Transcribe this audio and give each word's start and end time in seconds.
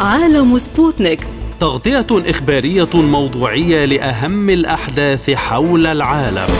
عالم 0.00 0.58
سبوتنيك. 0.58 1.26
تغطية 1.60 2.06
إخبارية 2.10 2.88
موضوعية 2.94 3.84
لأهم 3.84 4.50
الأحداث 4.50 5.30
حول 5.30 5.86
العالم. 5.86 6.54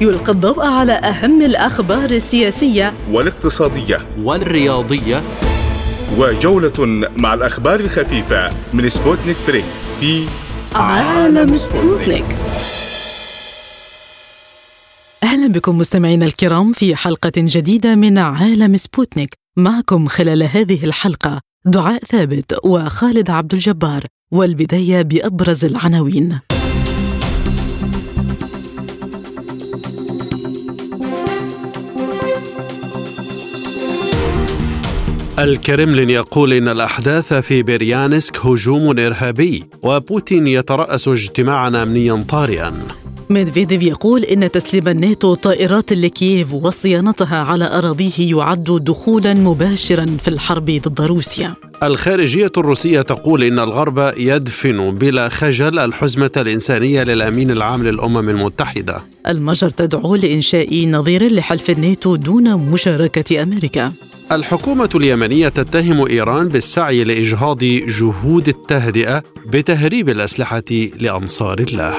يلقي 0.00 0.32
الضوء 0.32 0.66
على 0.66 0.92
أهم 0.92 1.42
الأخبار 1.42 2.10
السياسية. 2.10 2.94
والاقتصادية. 3.10 4.06
والرياضية. 4.22 5.22
وجولة 6.18 7.08
مع 7.16 7.34
الأخبار 7.34 7.80
الخفيفة 7.80 8.50
من 8.72 8.88
سبوتنيك 8.88 9.36
بريك 9.46 9.64
في 10.00 10.26
عالم 10.74 11.56
سبوتنيك. 11.56 12.24
أهلا 15.22 15.46
بكم 15.46 15.78
مستمعينا 15.78 16.26
الكرام 16.26 16.72
في 16.72 16.96
حلقة 16.96 17.32
جديدة 17.36 17.94
من 17.94 18.18
عالم 18.18 18.76
سبوتنيك. 18.76 19.34
معكم 19.56 20.06
خلال 20.06 20.42
هذه 20.42 20.84
الحلقة 20.84 21.47
دعاء 21.70 22.04
ثابت 22.04 22.58
وخالد 22.64 23.30
عبد 23.30 23.54
الجبار 23.54 24.04
والبداية 24.30 25.02
بأبرز 25.02 25.64
العناوين. 25.64 26.38
الكرملين 35.38 36.10
يقول 36.10 36.52
إن 36.52 36.68
الأحداث 36.68 37.34
في 37.34 37.62
بريانسك 37.62 38.46
هجوم 38.46 38.98
إرهابي 38.98 39.64
وبوتين 39.82 40.46
يترأس 40.46 41.08
اجتماعا 41.08 41.68
أمنيا 41.82 42.24
طارئا. 42.28 42.72
ميدفيديف 43.30 43.82
يقول 43.82 44.24
إن 44.24 44.50
تسليم 44.50 44.88
الناتو 44.88 45.34
طائرات 45.34 45.92
لكييف 45.92 46.54
وصيانتها 46.54 47.38
على 47.38 47.78
أراضيه 47.78 48.12
يعد 48.18 48.64
دخولا 48.84 49.34
مباشرا 49.34 50.06
في 50.22 50.28
الحرب 50.28 50.64
ضد 50.70 51.00
روسيا. 51.00 51.54
الخارجية 51.82 52.52
الروسية 52.56 53.00
تقول 53.02 53.42
إن 53.42 53.58
الغرب 53.58 54.12
يدفن 54.16 54.94
بلا 54.94 55.28
خجل 55.28 55.78
الحزمة 55.78 56.30
الإنسانية 56.36 57.02
للأمين 57.02 57.50
العام 57.50 57.82
للأمم 57.82 58.28
المتحدة. 58.28 59.02
المجر 59.28 59.70
تدعو 59.70 60.14
لإنشاء 60.16 60.86
نظير 60.86 61.32
لحلف 61.32 61.70
الناتو 61.70 62.16
دون 62.16 62.54
مشاركة 62.54 63.42
أمريكا. 63.42 63.92
الحكومة 64.32 64.90
اليمنية 64.94 65.48
تتهم 65.48 66.06
إيران 66.06 66.48
بالسعي 66.48 67.04
لإجهاض 67.04 67.58
جهود 67.64 68.48
التهدئة 68.48 69.22
بتهريب 69.52 70.08
الأسلحة 70.08 70.70
لأنصار 71.00 71.58
الله. 71.58 71.94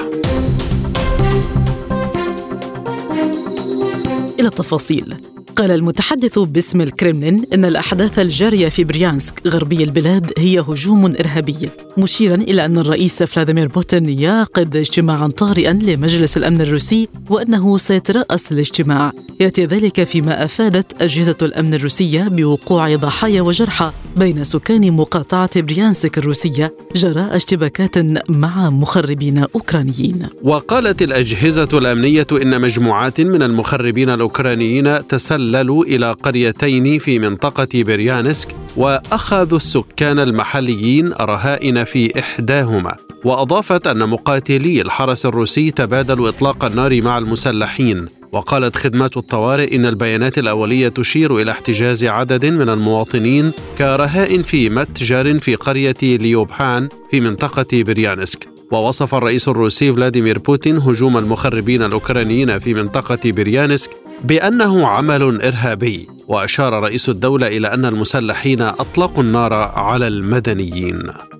إلى 4.40 4.48
التفاصيل. 4.48 5.16
قال 5.60 5.70
المتحدث 5.70 6.38
باسم 6.38 6.80
الكرملين 6.80 7.44
إن 7.54 7.64
الأحداث 7.64 8.18
الجارية 8.18 8.68
في 8.68 8.84
بريانسك 8.84 9.34
غربي 9.46 9.84
البلاد 9.84 10.32
هي 10.38 10.60
هجوم 10.60 11.04
إرهابي. 11.20 11.68
مشيرا 11.98 12.34
إلى 12.34 12.64
أن 12.64 12.78
الرئيس 12.78 13.22
فلاديمير 13.22 13.68
بوتين 13.68 14.08
يعقد 14.08 14.76
اجتماعا 14.76 15.28
طارئا 15.28 15.72
لمجلس 15.72 16.36
الأمن 16.36 16.60
الروسي 16.60 17.08
وأنه 17.28 17.78
سيترأس 17.78 18.52
الاجتماع. 18.52 19.12
يأتي 19.40 19.64
ذلك 19.64 20.04
فيما 20.04 20.44
أفادت 20.44 21.02
أجهزة 21.02 21.36
الأمن 21.42 21.74
الروسية 21.74 22.28
بوقوع 22.28 22.96
ضحايا 22.96 23.42
وجرحى 23.42 23.92
بين 24.16 24.44
سكان 24.44 24.92
مقاطعة 24.92 25.60
بريانسك 25.60 26.18
الروسية 26.18 26.72
جراء 26.96 27.36
اشتباكات 27.36 27.98
مع 28.30 28.70
مخربين 28.70 29.38
أوكرانيين. 29.54 30.26
وقالت 30.42 31.02
الأجهزة 31.02 31.68
الأمنية 31.72 32.26
إن 32.32 32.60
مجموعات 32.60 33.20
من 33.20 33.42
المخربين 33.42 34.10
الأوكرانيين 34.10 35.06
تسلل 35.08 35.49
تسللوا 35.50 35.84
إلى 35.84 36.12
قريتين 36.12 36.98
في 36.98 37.18
منطقة 37.18 37.68
بريانسك 37.74 38.48
وأخذوا 38.76 39.56
السكان 39.56 40.18
المحليين 40.18 41.12
رهائن 41.12 41.84
في 41.84 42.18
إحداهما. 42.18 42.96
وأضافت 43.24 43.86
أن 43.86 44.08
مقاتلي 44.08 44.80
الحرس 44.82 45.26
الروسي 45.26 45.70
تبادلوا 45.70 46.28
إطلاق 46.28 46.64
النار 46.64 47.02
مع 47.02 47.18
المسلحين. 47.18 48.06
وقالت 48.32 48.76
خدمات 48.76 49.16
الطوارئ 49.16 49.76
إن 49.76 49.86
البيانات 49.86 50.38
الأولية 50.38 50.88
تشير 50.88 51.36
إلى 51.36 51.50
احتجاز 51.50 52.04
عدد 52.04 52.46
من 52.46 52.68
المواطنين 52.68 53.52
كرهائن 53.78 54.42
في 54.42 54.70
متجر 54.70 55.38
في 55.38 55.54
قرية 55.54 55.96
ليوبهان 56.02 56.88
في 57.10 57.20
منطقة 57.20 57.82
بريانسك. 57.82 58.48
ووصف 58.70 59.14
الرئيس 59.14 59.48
الروسي 59.48 59.92
فلاديمير 59.92 60.38
بوتين 60.38 60.76
هجوم 60.76 61.16
المخربين 61.18 61.82
الأوكرانيين 61.82 62.58
في 62.58 62.74
منطقة 62.74 63.18
بريانسك 63.24 63.90
بأنه 64.24 64.86
عمل 64.86 65.42
إرهابي. 65.42 66.08
وأشار 66.30 66.82
رئيس 66.82 67.08
الدولة 67.08 67.46
إلى 67.46 67.74
أن 67.74 67.84
المسلحين 67.84 68.60
أطلقوا 68.60 69.22
النار 69.22 69.52
على 69.76 70.08
المدنيين 70.08 70.96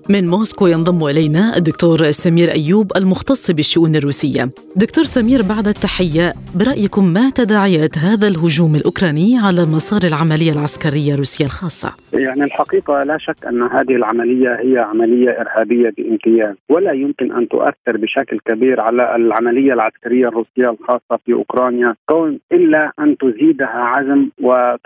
من 0.09 0.27
موسكو 0.27 0.67
ينضم 0.67 1.07
إلينا 1.07 1.57
الدكتور 1.57 2.11
سمير 2.11 2.51
أيوب 2.51 2.91
المختص 2.95 3.51
بالشؤون 3.51 3.95
الروسية 3.95 4.43
دكتور 4.75 5.03
سمير 5.03 5.41
بعد 5.49 5.67
التحية 5.67 6.33
برأيكم 6.55 7.13
ما 7.13 7.29
تداعيات 7.29 7.97
هذا 7.97 8.27
الهجوم 8.27 8.75
الأوكراني 8.75 9.39
على 9.45 9.65
مسار 9.65 10.01
العملية 10.03 10.51
العسكرية 10.51 11.13
الروسية 11.13 11.45
الخاصة؟ 11.45 11.93
يعني 12.13 12.43
الحقيقة 12.43 13.03
لا 13.03 13.17
شك 13.17 13.45
أن 13.47 13.61
هذه 13.61 13.95
العملية 13.95 14.49
هي 14.49 14.77
عملية 14.77 15.29
إرهابية 15.41 15.93
بامتياز 15.97 16.55
ولا 16.69 16.91
يمكن 16.91 17.31
أن 17.31 17.47
تؤثر 17.47 17.97
بشكل 17.97 18.39
كبير 18.45 18.81
على 18.81 19.15
العملية 19.15 19.73
العسكرية 19.73 20.27
الروسية 20.27 20.69
الخاصة 20.69 21.19
في 21.25 21.33
أوكرانيا 21.33 21.95
كون 22.09 22.39
إلا 22.51 22.91
أن 22.99 23.17
تزيدها 23.17 23.79
عزم 23.93 24.29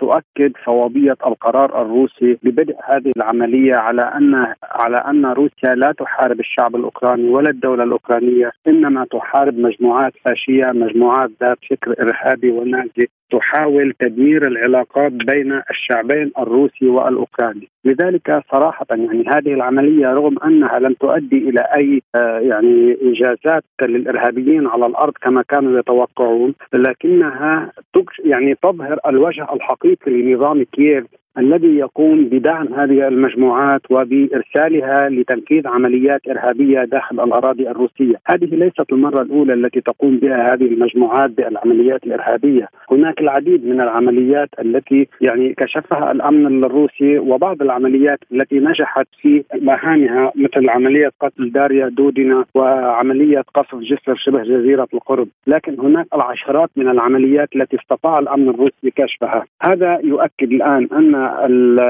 وتؤكد 0.02 0.52
صوابية 0.64 1.16
القرار 1.26 1.82
الروسي 1.82 2.38
ببدء 2.42 2.76
هذه 2.84 3.12
العملية 3.16 3.76
على 3.76 4.02
أن 4.02 4.54
على 4.62 4.96
أن 4.96 5.26
روسيا 5.26 5.74
لا 5.74 5.92
تحارب 5.92 6.40
الشعب 6.40 6.76
الأوكراني 6.76 7.28
ولا 7.28 7.50
الدولة 7.50 7.84
الأوكرانية 7.84 8.52
إنما 8.68 9.06
تحارب 9.10 9.58
مجموعات 9.58 10.12
فاشية 10.24 10.66
مجموعات 10.66 11.30
ذات 11.40 11.58
فكر 11.70 11.94
إرهابي 12.02 12.50
ونازي. 12.50 13.08
تحاول 13.30 13.92
تدمير 13.98 14.46
العلاقات 14.46 15.12
بين 15.12 15.62
الشعبين 15.70 16.32
الروسي 16.38 16.86
والأوكراني، 16.86 17.68
لذلك 17.84 18.42
صراحة 18.52 18.86
يعني 18.90 19.24
هذه 19.28 19.54
العملية 19.54 20.06
رغم 20.06 20.38
أنها 20.38 20.78
لم 20.78 20.92
تؤدي 20.92 21.38
إلى 21.48 21.60
أي 21.60 22.02
آه، 22.14 22.38
يعني 22.38 22.96
إنجازات 23.02 23.64
للإرهابيين 23.82 24.66
على 24.66 24.86
الأرض 24.86 25.12
كما 25.22 25.42
كانوا 25.42 25.78
يتوقعون، 25.78 26.54
لكنها 26.74 27.72
يعني 28.24 28.54
تظهر 28.62 28.98
الوجه 29.06 29.46
الحقيقي 29.52 30.10
لنظام 30.10 30.62
كييف. 30.62 31.04
الذي 31.38 31.76
يقوم 31.76 32.24
بدعم 32.24 32.74
هذه 32.74 33.08
المجموعات 33.08 33.80
وبإرسالها 33.90 35.08
لتنفيذ 35.08 35.66
عمليات 35.66 36.20
إرهابية 36.28 36.84
داخل 36.84 37.20
الأراضي 37.20 37.70
الروسية، 37.70 38.14
هذه 38.26 38.44
ليست 38.44 38.92
المرة 38.92 39.22
الأولى 39.22 39.54
التي 39.54 39.80
تقوم 39.80 40.16
بها 40.16 40.54
هذه 40.54 40.64
المجموعات 40.64 41.30
بالعمليات 41.30 42.04
الإرهابية، 42.04 42.68
هناك 42.90 43.20
العديد 43.20 43.66
من 43.66 43.80
العمليات 43.80 44.48
التي 44.60 45.08
يعني 45.20 45.54
كشفها 45.54 46.12
الأمن 46.12 46.64
الروسي 46.64 47.18
وبعض 47.18 47.62
العمليات 47.62 48.18
التي 48.32 48.58
نجحت 48.58 49.06
في 49.22 49.44
مهامها 49.62 50.32
مثل 50.34 50.70
عملية 50.70 51.10
قتل 51.20 51.50
داريا 51.52 51.88
دودينا 51.88 52.44
وعملية 52.54 53.44
قصف 53.54 53.74
جسر 53.74 54.14
شبه 54.16 54.42
جزيرة 54.42 54.88
القرب، 54.94 55.28
لكن 55.46 55.80
هناك 55.80 56.06
العشرات 56.14 56.70
من 56.76 56.88
العمليات 56.88 57.48
التي 57.56 57.76
استطاع 57.76 58.18
الأمن 58.18 58.48
الروسي 58.48 58.90
كشفها، 58.96 59.44
هذا 59.62 59.98
يؤكد 60.04 60.52
الآن 60.52 60.88
أن 60.92 61.14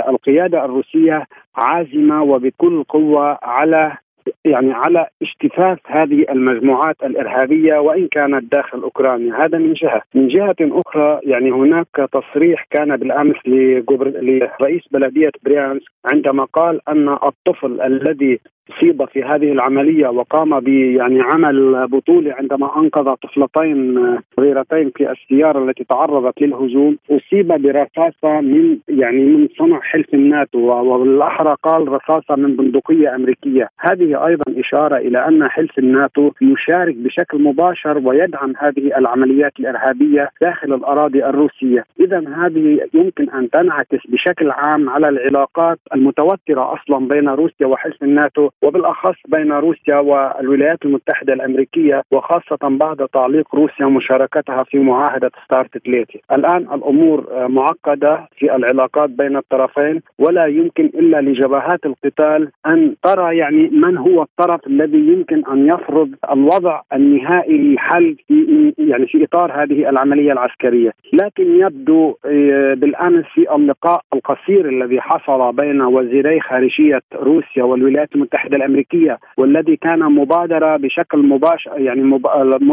القيادة 0.08 0.64
الروسية 0.64 1.26
عازمة 1.56 2.22
وبكل 2.22 2.84
قوة 2.84 3.38
على 3.42 3.96
يعني 4.44 4.72
على 4.72 5.06
اجتثاث 5.22 5.78
هذه 5.86 6.26
المجموعات 6.30 6.96
الإرهابية 7.04 7.78
وإن 7.78 8.08
كانت 8.08 8.52
داخل 8.52 8.82
أوكرانيا، 8.82 9.44
هذا 9.44 9.58
من 9.58 9.72
جهة، 9.72 10.02
من 10.14 10.28
جهة 10.28 10.56
أخرى 10.60 11.20
يعني 11.22 11.50
هناك 11.50 11.86
تصريح 12.12 12.66
كان 12.70 12.96
بالأمس 12.96 13.36
لرئيس 13.46 14.82
بلدية 14.90 15.30
بريانسك 15.42 15.90
عندما 16.04 16.44
قال 16.44 16.80
أن 16.88 17.08
الطفل 17.08 17.80
الذي 17.80 18.40
اصيب 18.70 19.04
في 19.04 19.24
هذه 19.24 19.52
العملية 19.52 20.08
وقام 20.08 20.60
ب 20.60 20.68
يعني 20.68 21.20
عمل 21.22 21.86
بطولي 21.86 22.32
عندما 22.32 22.78
أنقذ 22.78 23.14
طفلتين 23.14 23.98
صغيرتين 24.36 24.90
في 24.96 25.10
السيارة 25.10 25.64
التي 25.64 25.84
تعرضت 25.84 26.42
للهجوم. 26.42 26.98
أصيب 27.10 27.48
برصاصة 27.48 28.40
من 28.40 28.78
يعني 28.88 29.24
من 29.24 29.48
صنع 29.58 29.80
حلف 29.80 30.14
الناتو 30.14 30.58
والاحرى 30.58 31.56
قال 31.62 31.88
رصاصة 31.88 32.36
من 32.36 32.56
بندقية 32.56 33.14
أمريكية، 33.14 33.68
هذه 33.78 34.26
أيضا 34.26 34.44
إشارة 34.60 34.96
إلى 34.96 35.28
أن 35.28 35.48
حلف 35.48 35.78
الناتو 35.78 36.30
يشارك 36.42 36.94
بشكل 36.94 37.42
مباشر 37.42 37.98
ويدعم 38.04 38.52
هذه 38.58 38.98
العمليات 38.98 39.52
الإرهابية 39.60 40.30
داخل 40.42 40.74
الأراضي 40.74 41.24
الروسية، 41.24 41.84
اذا 42.00 42.18
هذه 42.18 42.80
يمكن 42.94 43.30
أن 43.30 43.50
تنعكس 43.50 44.06
بشكل 44.08 44.50
عام 44.50 44.90
على 44.90 45.08
العلاقات 45.08 45.78
المتوترة 45.94 46.74
أصلا 46.74 47.08
بين 47.08 47.28
روسيا 47.28 47.66
وحلف 47.66 48.02
الناتو 48.02 48.48
وبالأخص 48.62 49.16
بين 49.28 49.52
روسيا 49.52 49.96
والولايات 49.96 50.84
المتحدة 50.84 51.34
الأمريكية 51.34 52.02
وخاصة 52.10 52.58
بعد 52.62 53.08
تعليق 53.12 53.54
روسيا 53.54 53.86
مشاركتها 53.86 54.64
في 54.64 54.78
معاهدة 54.78 55.30
ستارت 55.44 55.78
ثلاثة. 55.78 56.20
الآن 56.32 56.62
الأمور 56.74 57.48
معقدة 57.48 58.28
في 58.38 58.56
العلاقات 58.56 59.10
بين 59.10 59.36
الطرفين 59.36 60.02
ولا 60.18 60.46
يمكن 60.46 60.84
إلا 60.84 61.20
لجبهات 61.20 61.80
القتال 61.86 62.50
أن 62.66 62.94
ترى 63.02 63.36
يعني 63.36 63.68
من 63.68 63.98
هو 63.98 64.22
الطرف 64.22 64.66
الذي 64.66 64.98
يمكن 64.98 65.42
أن 65.46 65.68
يفرض 65.68 66.14
الوضع 66.32 66.80
النهائي 66.92 67.58
للحل 67.58 68.16
في 68.28 68.72
يعني 68.78 69.06
في 69.06 69.24
إطار 69.24 69.62
هذه 69.62 69.88
العملية 69.88 70.32
العسكرية، 70.32 70.92
لكن 71.12 71.60
يبدو 71.60 72.16
آه، 72.24 72.74
بالأمس 72.74 73.24
في 73.34 73.54
اللقاء 73.54 74.00
القصير 74.14 74.68
الذي 74.68 75.00
حصل 75.00 75.52
بين 75.52 75.80
وزيري 75.80 76.40
خارجية 76.40 77.02
روسيا 77.14 77.62
والولايات 77.62 78.14
المتحدة 78.14 78.45
الأمريكية 78.54 79.18
والذي 79.36 79.76
كان 79.76 79.98
مبادرة 79.98 80.76
بشكل 80.76 81.18
مباشر 81.18 81.80
يعني 81.80 82.00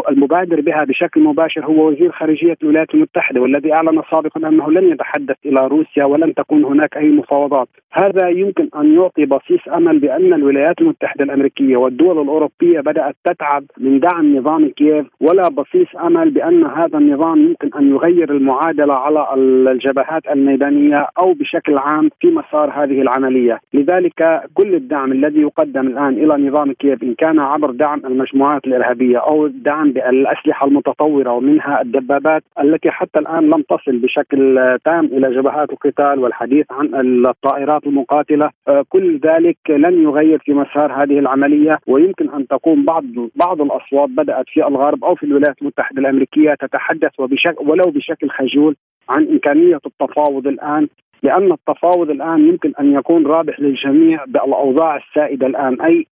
المبادر 0.09 0.61
بها 0.61 0.83
بشكل 0.83 1.21
مباشر 1.21 1.65
هو 1.65 1.87
وزير 1.87 2.11
خارجية 2.11 2.57
الولايات 2.63 2.93
المتحدة 2.93 3.41
والذي 3.41 3.73
أعلن 3.73 4.01
سابقا 4.11 4.49
أنه 4.49 4.71
لن 4.71 4.91
يتحدث 4.91 5.35
إلى 5.45 5.67
روسيا 5.67 6.05
ولن 6.05 6.33
تكون 6.33 6.65
هناك 6.65 6.97
أي 6.97 7.09
مفاوضات، 7.09 7.67
هذا 7.95 8.29
يمكن 8.29 8.69
أن 8.75 8.93
يعطي 8.93 9.25
بصيص 9.25 9.59
أمل 9.75 9.99
بأن 9.99 10.33
الولايات 10.33 10.81
المتحدة 10.81 11.23
الأمريكية 11.23 11.77
والدول 11.77 12.21
الأوروبية 12.21 12.79
بدأت 12.79 13.15
تتعب 13.23 13.63
من 13.77 13.99
دعم 13.99 14.37
نظام 14.37 14.69
كييف 14.69 15.05
ولا 15.21 15.49
بصيص 15.49 15.87
أمل 16.03 16.29
بأن 16.29 16.65
هذا 16.65 16.97
النظام 16.97 17.39
يمكن 17.39 17.69
أن 17.79 17.91
يغير 17.91 18.31
المعادلة 18.31 18.93
على 18.93 19.27
الجبهات 19.71 20.23
الميدانية 20.31 21.07
أو 21.19 21.33
بشكل 21.33 21.77
عام 21.77 22.09
في 22.19 22.27
مسار 22.27 22.71
هذه 22.83 23.01
العملية، 23.01 23.59
لذلك 23.73 24.41
كل 24.53 24.75
الدعم 24.75 25.11
الذي 25.11 25.41
يقدم 25.41 25.87
الآن 25.87 26.13
إلى 26.13 26.47
نظام 26.47 26.73
كييف 26.73 27.03
إن 27.03 27.13
كان 27.13 27.39
عبر 27.39 27.71
دعم 27.71 28.01
المجموعات 28.05 28.67
الإرهابية 28.67 29.17
أو 29.17 29.45
الدعم 29.45 29.91
بالأسلحة 29.91 30.67
المتطورة 30.67 31.31
ومنها 31.31 31.81
الدبابات 31.81 32.43
التي 32.63 32.91
حتى 32.91 33.19
الآن 33.19 33.49
لم 33.49 33.61
تصل 33.61 33.97
بشكل 33.97 34.77
تام 34.85 35.05
إلى 35.05 35.35
جبهات 35.35 35.69
القتال 35.69 36.19
والحديث 36.19 36.65
عن 36.71 36.89
الطائرات 37.25 37.82
المقاتلة، 37.87 38.49
آه، 38.67 38.85
كل 38.89 39.19
ذلك 39.19 39.57
لن 39.69 40.03
يغير 40.03 40.39
في 40.39 40.53
مسار 40.53 41.03
هذه 41.03 41.19
العملية 41.19 41.79
ويمكن 41.87 42.29
أن 42.29 42.47
تكون 42.47 42.85
بعض 42.85 43.03
بعض 43.35 43.61
الأصوات 43.61 44.09
بدأت 44.09 44.45
في 44.47 44.67
الغرب 44.67 45.03
أو 45.03 45.15
في 45.15 45.25
الولايات 45.25 45.61
المتحدة 45.61 46.01
الأمريكية 46.01 46.53
تتحدث 46.53 47.19
وبشكل 47.19 47.69
ولو 47.69 47.91
بشكل 47.91 48.29
خجول 48.29 48.75
عن 49.09 49.27
إمكانية 49.27 49.79
التفاوض 49.85 50.47
الآن 50.47 50.87
لأن 51.23 51.51
التفاوض 51.51 52.09
الآن 52.09 52.47
يمكن 52.47 52.73
أن 52.79 52.93
يكون 52.93 53.27
رابح 53.27 53.59
للجميع 53.59 54.25
بالاوضاع 54.25 54.97
السائدة 54.97 55.47
الآن 55.47 55.81
أي 55.81 56.07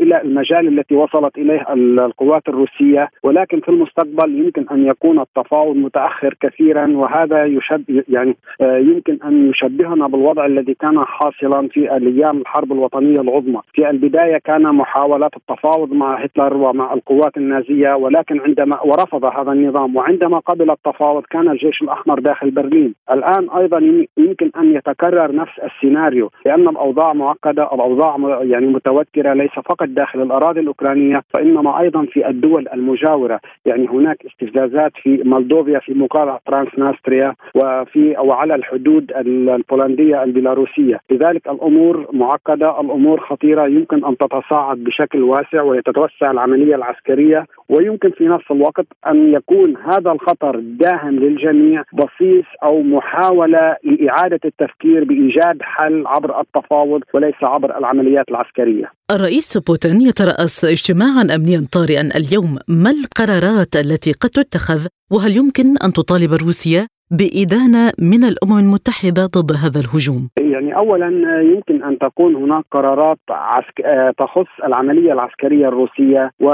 إلى 0.00 0.22
المجال 0.22 0.78
التي 0.78 0.94
وصلت 0.94 1.38
إليه 1.38 1.64
القوات 1.72 2.48
الروسية 2.48 3.08
ولكن 3.22 3.60
في 3.60 3.68
المستقبل 3.68 4.38
يمكن 4.38 4.66
أن 4.70 4.86
يكون 4.86 5.20
التفاوض 5.20 5.76
متأخر 5.76 6.34
كثيرا 6.40 6.86
وهذا 6.96 7.44
يشبه 7.44 8.02
يعني 8.08 8.36
آه، 8.60 8.76
يمكن 8.76 9.18
أن 9.24 9.50
يشبهنا 9.50 10.06
بالوضع 10.06 10.46
الذي 10.46 10.74
كان 10.74 11.04
حاصلا 11.04 11.68
في 11.68 11.96
الأيام 11.96 12.38
الحرب 12.38 12.72
الوطنية 12.72 13.20
العظمى، 13.20 13.60
في 13.72 13.90
البداية 13.90 14.38
كان 14.44 14.62
محاولات 14.62 15.30
التفاوض 15.36 15.92
مع 15.92 16.24
هتلر 16.24 16.56
ومع 16.56 16.94
القوات 16.94 17.36
النازية 17.36 17.94
ولكن 17.94 18.40
عندما 18.40 18.82
ورفض 18.82 19.24
هذا 19.24 19.52
النظام 19.52 19.96
وعندما 19.96 20.38
قبل 20.38 20.70
التفاوض 20.70 21.22
كان 21.30 21.48
الجيش 21.48 21.82
الأحمر 21.82 22.20
داخل 22.20 22.50
برلين، 22.50 22.94
الآن 23.10 23.50
أيضا 23.50 23.78
يمكن 24.18 24.50
أن 24.56 24.74
يتكرر 24.74 25.34
نفس 25.34 25.52
السيناريو 25.58 26.30
لأن 26.46 26.68
الأوضاع 26.68 27.12
معقدة، 27.12 27.62
الأوضاع 27.74 28.16
يعني 28.42 28.66
متوترة 28.66 29.34
ليس 29.44 29.64
فقط 29.64 29.88
داخل 29.88 30.22
الأراضي 30.22 30.60
الأوكرانية 30.60 31.22
وانما 31.34 31.80
أيضا 31.80 32.06
في 32.12 32.28
الدول 32.28 32.68
المجاورة، 32.68 33.40
يعني 33.66 33.88
هناك 33.88 34.18
استفزازات 34.26 34.92
في 35.02 35.22
مولدوفيا 35.24 35.78
في 35.78 35.94
مقاطعة 35.94 36.40
ترانسناستريا 36.46 37.34
وفي 37.54 38.16
وعلى 38.18 38.54
الحدود 38.54 39.12
البولندية 39.16 40.22
البيلاروسية، 40.22 41.00
لذلك 41.10 41.48
الأمور 41.48 42.06
معقدة، 42.12 42.80
الأمور 42.80 43.20
خطيرة 43.20 43.66
يمكن 43.66 44.04
أن 44.04 44.16
تتصاعد 44.16 44.78
بشكل 44.78 45.22
واسع 45.22 45.62
ويتوسع 45.62 46.30
العملية 46.30 46.74
العسكرية 46.74 47.46
ويمكن 47.68 48.10
في 48.10 48.24
نفس 48.24 48.44
الوقت 48.50 48.86
أن 49.06 49.32
يكون 49.32 49.76
هذا 49.76 50.12
الخطر 50.12 50.60
داهم 50.60 51.14
للجميع 51.18 51.82
بصيص 51.92 52.44
أو 52.62 52.82
محاولة 52.82 53.76
لإعادة 53.84 54.40
التفكير 54.44 55.04
بإيجاد 55.04 55.58
حل 55.62 56.06
عبر 56.06 56.40
التفاوض 56.40 57.00
وليس 57.14 57.34
عبر 57.42 57.78
العمليات 57.78 58.28
العسكرية. 58.28 58.92
الرئيس 59.10 59.58
بوتين 59.58 60.00
يترأس 60.00 60.64
اجتماعا 60.64 61.22
امنيا 61.34 61.66
طارئا 61.72 62.00
اليوم، 62.00 62.58
ما 62.68 62.90
القرارات 62.90 63.76
التي 63.76 64.12
قد 64.12 64.30
تتخذ 64.30 64.86
وهل 65.12 65.36
يمكن 65.36 65.66
أن 65.84 65.92
تطالب 65.92 66.32
روسيا 66.32 66.86
بإدانة 67.10 67.92
من 67.98 68.24
الأمم 68.24 68.58
المتحدة 68.58 69.26
ضد 69.26 69.52
هذا 69.64 69.80
الهجوم؟ 69.80 70.28
يعني 70.36 70.76
أولا 70.76 71.08
يمكن 71.42 71.82
أن 71.82 71.98
تكون 71.98 72.34
هناك 72.34 72.64
قرارات 72.70 73.18
عسك... 73.30 73.82
تخص 74.18 74.46
العملية 74.64 75.12
العسكرية 75.12 75.68
الروسية 75.68 76.30
و... 76.40 76.48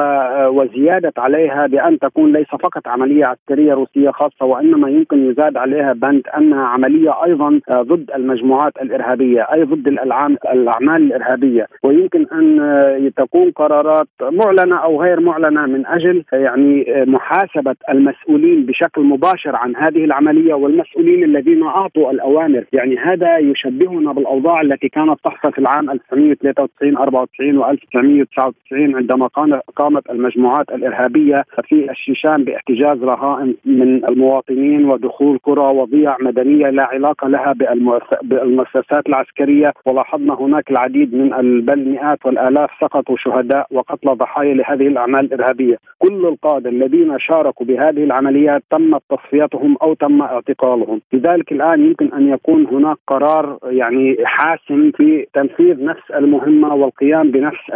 وزيادة 0.48 1.12
عليها 1.18 1.66
بأن 1.66 1.98
تكون 1.98 2.32
ليس 2.32 2.46
فقط 2.46 2.88
عملية 2.88 3.26
عسكرية 3.26 3.74
روسية 3.74 4.10
خاصة 4.10 4.44
وإنما 4.44 4.88
يمكن 4.90 5.30
يزاد 5.30 5.56
عليها 5.56 5.92
بند 5.92 6.22
أنها 6.36 6.64
عملية 6.64 7.24
أيضا 7.24 7.60
ضد 7.72 8.10
المجموعات 8.14 8.72
الإرهابية 8.82 9.42
أي 9.42 9.62
ضد 9.64 9.88
الألعام... 9.88 10.36
الأعمال 10.52 11.02
الإرهابية 11.02 11.66
ويمكن 11.82 12.26
أن 12.32 13.12
تكون 13.16 13.50
قرارات 13.50 14.08
معلنة 14.22 14.76
أو 14.76 15.02
غير 15.02 15.20
معلنة 15.20 15.66
من 15.66 15.86
أجل 15.86 16.24
يعني 16.32 16.84
محاسبة 17.06 17.76
المسؤولين 17.90 18.66
بشكل 18.66 19.02
مباشر 19.02 19.56
عن 19.56 19.76
هذه 19.76 20.04
العملية 20.04 20.39
العسكريه 20.40 20.54
والمسؤولين 20.54 21.24
الذين 21.24 21.62
أعطوا 21.62 22.10
الأوامر، 22.10 22.64
يعني 22.72 22.96
هذا 22.96 23.38
يشبهنا 23.38 24.12
بالأوضاع 24.12 24.60
التي 24.60 24.88
كانت 24.88 25.18
تحصل 25.24 25.52
في 25.52 25.58
العام 25.58 25.90
1993 25.90 26.96
94 26.96 27.58
و 27.58 27.70
1999 27.70 28.96
عندما 28.96 29.26
قامت 29.76 30.10
المجموعات 30.10 30.70
الإرهابية 30.70 31.44
في 31.68 31.90
الشيشان 31.90 32.44
باحتجاز 32.44 33.02
رهائن 33.02 33.54
من 33.64 34.04
المواطنين 34.04 34.84
ودخول 34.84 35.38
قرى 35.38 35.76
وضيع 35.76 36.16
مدنية 36.20 36.70
لا 36.70 36.82
علاقة 36.82 37.28
لها 37.28 37.54
بالمؤسسات 38.22 39.08
العسكرية. 39.08 39.72
ولاحظنا 39.86 40.34
هناك 40.34 40.70
العديد 40.70 41.14
من 41.14 41.60
بل 41.60 41.88
مئات 41.88 42.26
والآلاف 42.26 42.70
سقطوا 42.80 43.16
شهداء 43.18 43.66
وقتل 43.70 44.14
ضحايا 44.14 44.54
لهذه 44.54 44.86
الأعمال 44.86 45.24
الإرهابية، 45.24 45.76
كل 45.98 46.26
القادة 46.26 46.70
الذين 46.70 47.18
شاركوا 47.18 47.66
بهذه 47.66 48.04
العمليات 48.04 48.62
تم 48.70 48.98
تصفيتهم 49.10 49.76
أو 49.82 49.94
تم 49.94 50.22
اعتقالهم. 50.30 51.00
لذلك 51.12 51.52
الآن 51.52 51.84
يمكن 51.84 52.12
أن 52.12 52.28
يكون 52.28 52.66
هناك 52.66 52.96
قرار 53.06 53.58
يعني 53.64 54.16
حاسم 54.24 54.90
في 54.90 55.26
تنفيذ 55.34 55.84
نفس 55.84 56.10
المهمة 56.10 56.74
والقيام 56.74 57.30
بنفس 57.30 57.68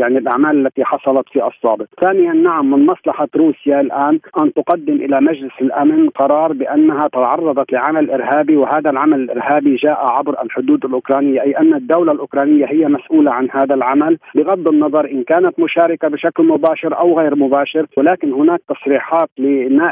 يعني 0.00 0.18
الأعمال 0.18 0.66
التي 0.66 0.84
حصلت 0.84 1.28
في 1.28 1.46
السابق. 1.46 1.86
ثانيا 2.00 2.32
نعم 2.32 2.70
من 2.70 2.86
مصلحة 2.86 3.28
روسيا 3.36 3.80
الآن 3.80 4.18
أن 4.38 4.52
تقدم 4.52 4.94
إلى 4.94 5.20
مجلس 5.20 5.52
الأمن 5.60 6.08
قرار 6.08 6.52
بأنها 6.52 7.08
تعرضت 7.08 7.72
لعمل 7.72 8.10
إرهابي 8.10 8.56
وهذا 8.56 8.90
العمل 8.90 9.20
الإرهابي 9.20 9.76
جاء 9.76 10.06
عبر 10.10 10.42
الحدود 10.42 10.84
الأوكرانية 10.84 11.42
أي 11.42 11.58
أن 11.58 11.74
الدولة 11.74 12.12
الأوكرانية 12.12 12.66
هي 12.66 12.88
مسؤولة 12.88 13.30
عن 13.30 13.48
هذا 13.50 13.74
العمل 13.74 14.18
بغض 14.34 14.68
النظر 14.68 15.10
إن 15.10 15.22
كانت 15.22 15.60
مشاركة 15.60 16.08
بشكل 16.08 16.44
مباشر 16.44 16.98
أو 16.98 17.18
غير 17.18 17.34
مباشر 17.36 17.86
ولكن 17.96 18.32
هناك 18.32 18.60
تصريحات 18.68 19.28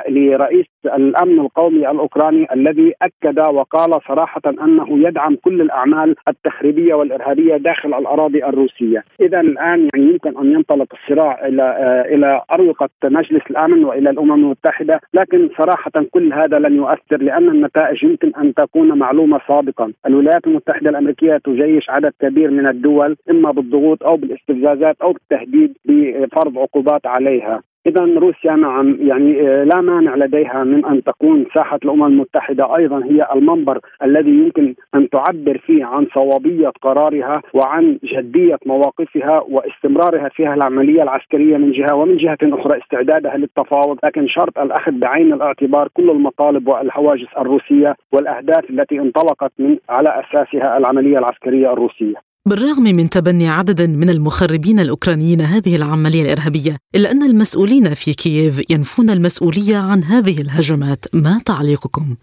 لرئيس 0.08 0.66
الأمن 0.86 1.40
القومي 1.40 1.90
الأوكراني 1.94 2.46
الذي 2.52 2.94
أكد 3.02 3.38
وقال 3.38 4.00
صراحة 4.08 4.42
أنه 4.46 5.08
يدعم 5.08 5.36
كل 5.36 5.60
الأعمال 5.60 6.14
التخريبية 6.28 6.94
والإرهابية 6.94 7.56
داخل 7.56 7.94
الأراضي 7.94 8.44
الروسية، 8.44 9.04
إذا 9.20 9.40
الآن 9.40 9.88
يعني 9.94 10.10
يمكن 10.12 10.38
أن 10.38 10.52
ينطلق 10.52 10.86
الصراع 10.92 11.46
إلى 11.46 11.62
آه، 11.62 12.14
إلى 12.14 12.42
أروقة 12.52 12.88
مجلس 13.04 13.42
الأمن 13.50 13.84
وإلى 13.84 14.10
الأمم 14.10 14.32
المتحدة، 14.32 15.00
لكن 15.14 15.50
صراحة 15.58 15.92
كل 16.10 16.32
هذا 16.32 16.58
لن 16.58 16.76
يؤثر 16.76 17.22
لأن 17.22 17.48
النتائج 17.48 18.04
يمكن 18.04 18.32
أن 18.38 18.54
تكون 18.54 18.98
معلومة 18.98 19.40
سابقا، 19.48 19.92
الولايات 20.06 20.46
المتحدة 20.46 20.90
الأمريكية 20.90 21.36
تجيش 21.36 21.90
عدد 21.90 22.12
كبير 22.20 22.50
من 22.50 22.66
الدول 22.66 23.16
إما 23.30 23.50
بالضغوط 23.50 24.02
أو 24.02 24.16
بالاستفزازات 24.16 24.96
أو 25.02 25.12
بالتهديد 25.12 25.76
بفرض 25.84 26.58
عقوبات 26.58 27.06
عليها، 27.06 27.62
اذا 27.86 28.04
روسيا 28.04 28.56
نعم 28.56 28.96
يعني 29.00 29.48
آه، 29.48 29.64
لا 29.64 29.80
مانع 29.80 30.14
لديها 30.14 30.64
من 30.64 30.84
أن 30.84 31.02
تكون 31.02 31.46
ساحة 31.54 31.78
الأمم 31.84 32.04
المتحدة 32.04 32.76
أيضا 32.76 33.04
هي 33.04 33.26
المنبر 33.34 33.80
الذي 34.02 34.30
يمكن 34.30 34.74
أن 34.94 35.08
تعبر 35.08 35.58
فيه 35.58 35.84
عن 35.84 36.06
صوابية 36.14 36.68
قرارها 36.82 37.42
وعن 37.54 37.98
جدية 38.04 38.58
مواقفها 38.66 39.40
واستمرارها 39.48 40.28
فيها 40.28 40.54
العملية 40.54 41.02
العسكرية 41.02 41.56
من 41.56 41.72
جهة 41.72 41.94
ومن 41.94 42.16
جهة 42.16 42.38
أخرى 42.42 42.78
استعدادها 42.78 43.36
للتفاوض. 43.36 43.98
لكن 44.04 44.28
شرط 44.28 44.58
الأخذ 44.58 44.92
بعين 44.92 45.32
الاعتبار 45.32 45.88
كل 45.94 46.10
المطالب 46.10 46.68
والهواجس 46.68 47.28
الروسية 47.38 47.96
والأهداف 48.12 48.70
التي 48.70 49.00
انطلقت 49.00 49.52
من 49.58 49.78
على 49.88 50.20
أساسها 50.20 50.78
العملية 50.78 51.18
العسكرية 51.18 51.72
الروسية. 51.72 52.33
بالرغم 52.48 52.82
من 52.82 53.10
تبني 53.10 53.48
عدد 53.48 53.82
من 53.82 54.10
المخربين 54.10 54.80
الأوكرانيين 54.80 55.40
هذه 55.40 55.76
العملية 55.76 56.22
الإرهابية 56.22 56.76
إلا 56.94 57.10
أن 57.10 57.22
المسؤولين 57.22 57.94
في 57.94 58.14
كييف 58.14 58.70
ينفون 58.70 59.10
المسؤولية 59.10 59.76
عن 59.76 60.04
هذه 60.04 60.40
الهجمات 60.40 61.04
ما 61.12 61.40
تعليقكم؟ 61.46 62.14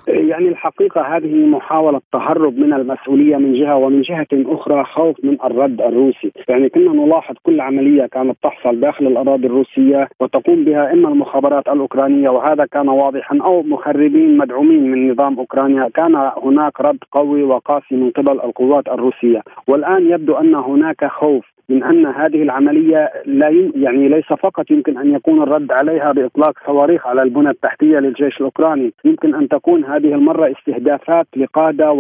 يعني 0.42 0.54
الحقيقة 0.54 1.02
هذه 1.02 1.46
محاولة 1.46 2.02
تهرب 2.14 2.58
من 2.58 2.74
المسؤولية 2.74 3.38
من 3.38 3.54
جهة 3.54 3.76
ومن 3.76 4.02
جهة 4.02 4.28
أخرى 4.34 4.84
خوف 4.84 5.16
من 5.24 5.38
الرد 5.44 5.82
الروسي. 5.82 6.32
يعني 6.50 6.70
كنا 6.70 6.92
نلاحظ 6.94 7.36
كل 7.44 7.62
عملية 7.62 8.06
كانت 8.06 8.38
تحصل 8.44 8.80
داخل 8.80 9.08
الأراضي 9.08 9.48
الروسية 9.48 10.10
وتقوم 10.20 10.64
بها 10.64 10.94
إما 10.94 11.10
المخابرات 11.10 11.68
الأوكرانية 11.68 12.30
وهذا 12.30 12.66
كان 12.66 12.90
واضحا 12.90 13.40
أو 13.42 13.64
مخربين 13.64 14.38
مدعومين 14.38 14.92
من 14.92 15.12
نظام 15.12 15.40
أوكرانيا. 15.40 15.90
كان 15.94 16.32
هناك 16.44 16.82
رد 16.82 17.00
قوي 17.12 17.44
وقاسي 17.44 17.96
من 17.96 18.10
قبل 18.10 18.32
القوات 18.32 18.88
الروسية. 18.88 19.42
والآن 19.68 20.12
يبدو 20.12 20.34
أن 20.34 20.56
هناك 20.56 21.06
خوف 21.06 21.46
من 21.72 21.84
أن 21.84 22.06
هذه 22.06 22.44
العملية 22.44 23.12
لا 23.26 23.50
يعني 23.76 24.10
ليس 24.10 24.26
فقط 24.26 24.72
يمكن 24.72 24.98
أن 24.98 25.14
يكون 25.16 25.42
الرد 25.44 25.72
عليها 25.72 26.12
بإطلاق 26.12 26.54
صواريخ 26.66 27.08
على 27.08 27.22
البنى 27.22 27.50
التحتية 27.50 28.00
للجيش 28.00 28.38
الأوكراني، 28.38 28.94
يمكن 29.06 29.36
أن 29.36 29.48
تكون 29.48 29.86
هذه 29.86 30.14
المرة 30.14 30.52
استهدافات 30.52 31.28
لقادة 31.36 31.92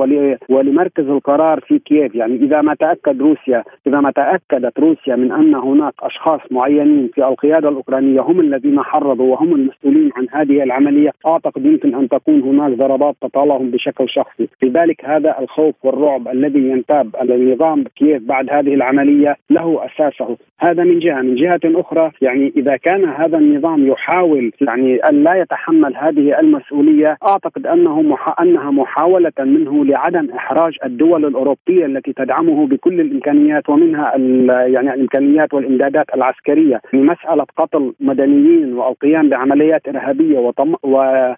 ولمركز 0.50 1.08
القرار 1.08 1.60
في 1.60 1.80
كييف، 1.80 2.16
يعني 2.16 2.36
إذا 2.36 2.62
ما 2.62 2.74
تأكد 2.74 3.22
روسيا 3.22 3.64
إذا 3.88 4.00
ما 4.00 4.12
تأكدت 4.12 4.80
روسيا 4.80 5.16
من 5.16 5.32
أن 5.32 5.56
هناك 5.56 5.94
أشخاص 6.02 6.42
معينين 6.52 7.10
في 7.14 7.28
القيادة 7.28 7.70
الأوكرانية 7.70 8.22
هم 8.22 8.40
الذين 8.40 8.80
حرضوا 8.80 9.32
وهم 9.32 9.56
المسؤولين 9.56 10.10
عن 10.16 10.28
هذه 10.32 10.64
العملية، 10.64 11.12
أعتقد 11.28 11.66
يمكن 11.66 11.96
أن 11.96 12.10
تكون 12.10 12.42
هناك 12.42 12.78
ضربات 12.78 13.16
تطالهم 13.22 13.72
بشكل 13.72 14.10
شخصي، 14.10 14.48
لذلك 14.64 15.06
هذا 15.06 15.36
الخوف 15.40 15.76
والرعب 15.84 16.28
الذي 16.28 16.70
ينتاب 16.70 17.16
النظام 17.22 17.84
كييف 17.96 18.24
بعد 18.24 18.50
هذه 18.50 18.74
العملية 18.74 19.36
له 19.62 19.86
أساسه، 19.86 20.38
هذا 20.60 20.84
من 20.84 21.00
جهة، 21.00 21.22
من 21.22 21.36
جهة 21.36 21.60
أخرى 21.66 22.12
يعني 22.22 22.54
إذا 22.58 22.78
كان 22.78 23.06
هذا 23.06 23.38
النظام 23.38 23.88
يحاول 23.88 24.52
يعني 24.62 24.96
أن 24.96 25.24
لا 25.24 25.34
يتحمل 25.34 25.96
هذه 25.98 26.40
المسؤولية، 26.40 27.18
أعتقد 27.28 27.68
أنه 27.68 28.02
مح... 28.02 28.42
أنها 28.42 28.72
محاولة 28.72 29.32
منه 29.40 29.86
لعدم 29.86 30.30
إحراج 30.36 30.74
الدول 30.86 31.26
الأوروبية 31.26 31.86
التي 31.86 32.14
تدعمه 32.14 32.68
بكل 32.68 33.02
الإمكانيات 33.02 33.70
ومنها 33.70 34.16
ال... 34.16 34.50
يعني 34.74 34.94
الإمكانيات 34.94 35.54
والإمدادات 35.54 36.06
العسكرية، 36.16 36.82
مسألة 36.94 37.46
قتل 37.58 37.94
مدنيين 38.00 38.74
والقيام 38.74 39.30
بعمليات 39.30 39.88
إرهابية 39.88 40.40
وطم... 40.40 40.74
و... 40.84 40.96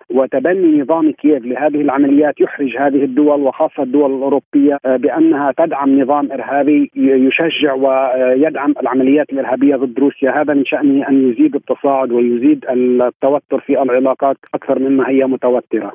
وتبني 0.10 0.82
نظام 0.82 1.12
كييف 1.12 1.46
لهذه 1.46 1.82
العمليات 1.82 2.42
يحرج 2.42 2.78
هذه 2.78 3.04
الدول 3.04 3.42
وخاصة 3.42 3.84
الدول 3.84 4.16
الأوروبية 4.16 4.78
بأنها 4.86 5.54
تدعم 5.58 6.02
نظام 6.02 6.32
إرهابي 6.32 6.92
يشجع 6.96 7.74
ويدعم 8.16 8.74
العمليات 8.82 9.30
الإرهابية 9.34 9.76
ضد 9.76 10.00
روسيا، 10.00 10.42
هذا 10.42 10.54
من 10.54 10.66
شأنه 10.66 11.10
أن 11.10 11.30
يزيد 11.30 11.56
التصاعد 11.56 12.12
ويزيد 12.12 12.66
التوتر 12.70 13.60
في 13.60 13.82
العلاقات 13.82 14.38
أكثر 14.54 14.80
مما 14.80 15.10
هي 15.10 15.26
متوترة. 15.26 15.94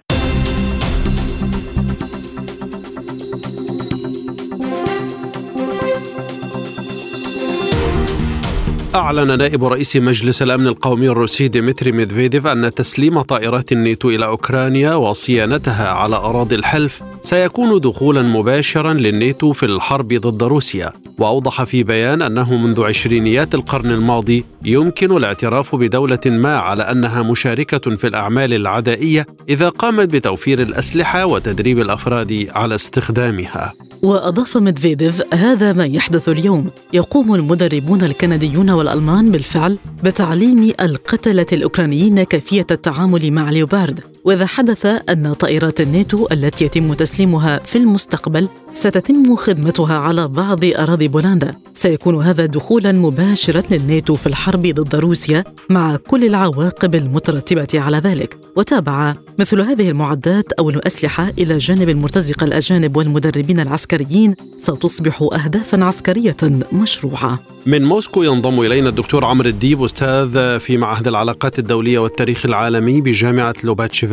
أعلن 8.95 9.39
نائب 9.39 9.65
رئيس 9.65 9.97
مجلس 9.97 10.43
الأمن 10.43 10.67
القومي 10.67 11.09
الروسي 11.09 11.49
ديمتري 11.49 11.93
ميدفيديف 11.93 12.47
أن 12.47 12.75
تسليم 12.75 13.21
طائرات 13.21 13.73
الناتو 13.73 14.11
إلى 14.11 14.27
أوكرانيا 14.27 14.95
وصيانتها 14.95 15.89
على 15.89 16.17
أراضي 16.17 16.55
الحلف 16.55 17.03
سيكون 17.23 17.81
دخولا 17.81 18.23
مباشرا 18.23 18.93
للناتو 18.93 19.53
في 19.53 19.67
الحرب 19.67 20.09
ضد 20.09 20.43
روسيا. 20.43 20.93
وأوضح 21.19 21.65
في 21.65 21.83
بيان 21.83 22.23
أنه 22.23 22.57
منذ 22.57 22.85
عشرينيات 22.85 23.55
القرن 23.55 23.91
الماضي 23.91 24.45
يمكن 24.65 25.17
الاعتراف 25.17 25.77
بدولة 25.77 26.21
ما 26.27 26.57
على 26.57 26.83
أنها 26.83 27.23
مشاركة 27.23 27.97
في 27.97 28.07
الأعمال 28.07 28.55
العدائية 28.55 29.27
إذا 29.49 29.69
قامت 29.69 30.09
بتوفير 30.09 30.63
الأسلحة 30.63 31.27
وتدريب 31.27 31.79
الأفراد 31.79 32.49
على 32.55 32.75
استخدامها. 32.75 33.73
وأضاف 34.03 34.57
ميدفيديف 34.57 35.35
هذا 35.35 35.73
ما 35.73 35.85
يحدث 35.85 36.29
اليوم. 36.29 36.71
يقوم 36.93 37.35
المدربون 37.35 38.05
الكنديون 38.05 38.71
والألمان 38.71 39.31
بالفعل 39.31 39.79
بتعليم 40.05 40.73
القتلة 40.81 41.47
الأوكرانيين 41.53 42.23
كيفية 42.23 42.67
التعامل 42.71 43.33
مع 43.33 43.51
ليوبارد. 43.51 44.01
وإذا 44.29 44.47
حدث 44.47 44.87
أن 44.87 45.33
طائرات 45.33 45.81
الناتو 45.81 46.27
التي 46.33 46.65
يتم 46.65 46.95
تسليمها 46.95 47.59
في 47.59 47.79
المستقبل 47.79 48.49
ستتم 48.75 49.37
خدمتها 49.37 49.99
على 49.99 50.29
بعض 50.29 50.65
أراضي 50.65 51.09
بولندا 51.09 51.55
سيكون 51.75 52.23
هذا 52.23 52.47
دخولا 52.47 52.93
مباشرا 52.93 53.63
للناتو 53.71 54.15
في 54.15 54.27
الحرب 54.27 54.67
ضد 54.67 54.95
روسيا 54.95 55.45
مع 55.71 55.97
كل 55.97 56.25
العواقب 56.25 56.95
المترتبة 56.95 57.69
على 57.75 57.97
ذلك. 57.99 58.37
وتابع 58.57 59.15
مثل 59.39 59.61
هذه 59.61 59.91
المعدات 59.91 60.53
أو 60.53 60.71
الأسلحة 60.71 61.33
إلى 61.39 61.59
جانب 61.59 61.89
المرتزقة 61.89 62.45
الأجانب 62.45 62.97
والمدربين 62.97 63.61
العسكريين 63.61 64.35
ستصبح 64.59 65.29
أهدافا 65.33 65.85
عسكرية 65.85 66.37
مشروعة. 66.73 67.39
من 67.67 67.85
موسكو 67.85 68.23
ينضم 68.23 68.61
إلينا 68.61 68.89
الدكتور 68.89 69.25
عمرو 69.25 69.49
الديب 69.49 69.85
أستاذ 69.85 70.61
في 70.61 70.77
معهد 70.77 71.09
العلاقات 71.09 71.59
الدولية 71.59 71.99
والتاريخ 71.99 72.47
العالمي 72.47 73.01
بجامعة 73.01 73.55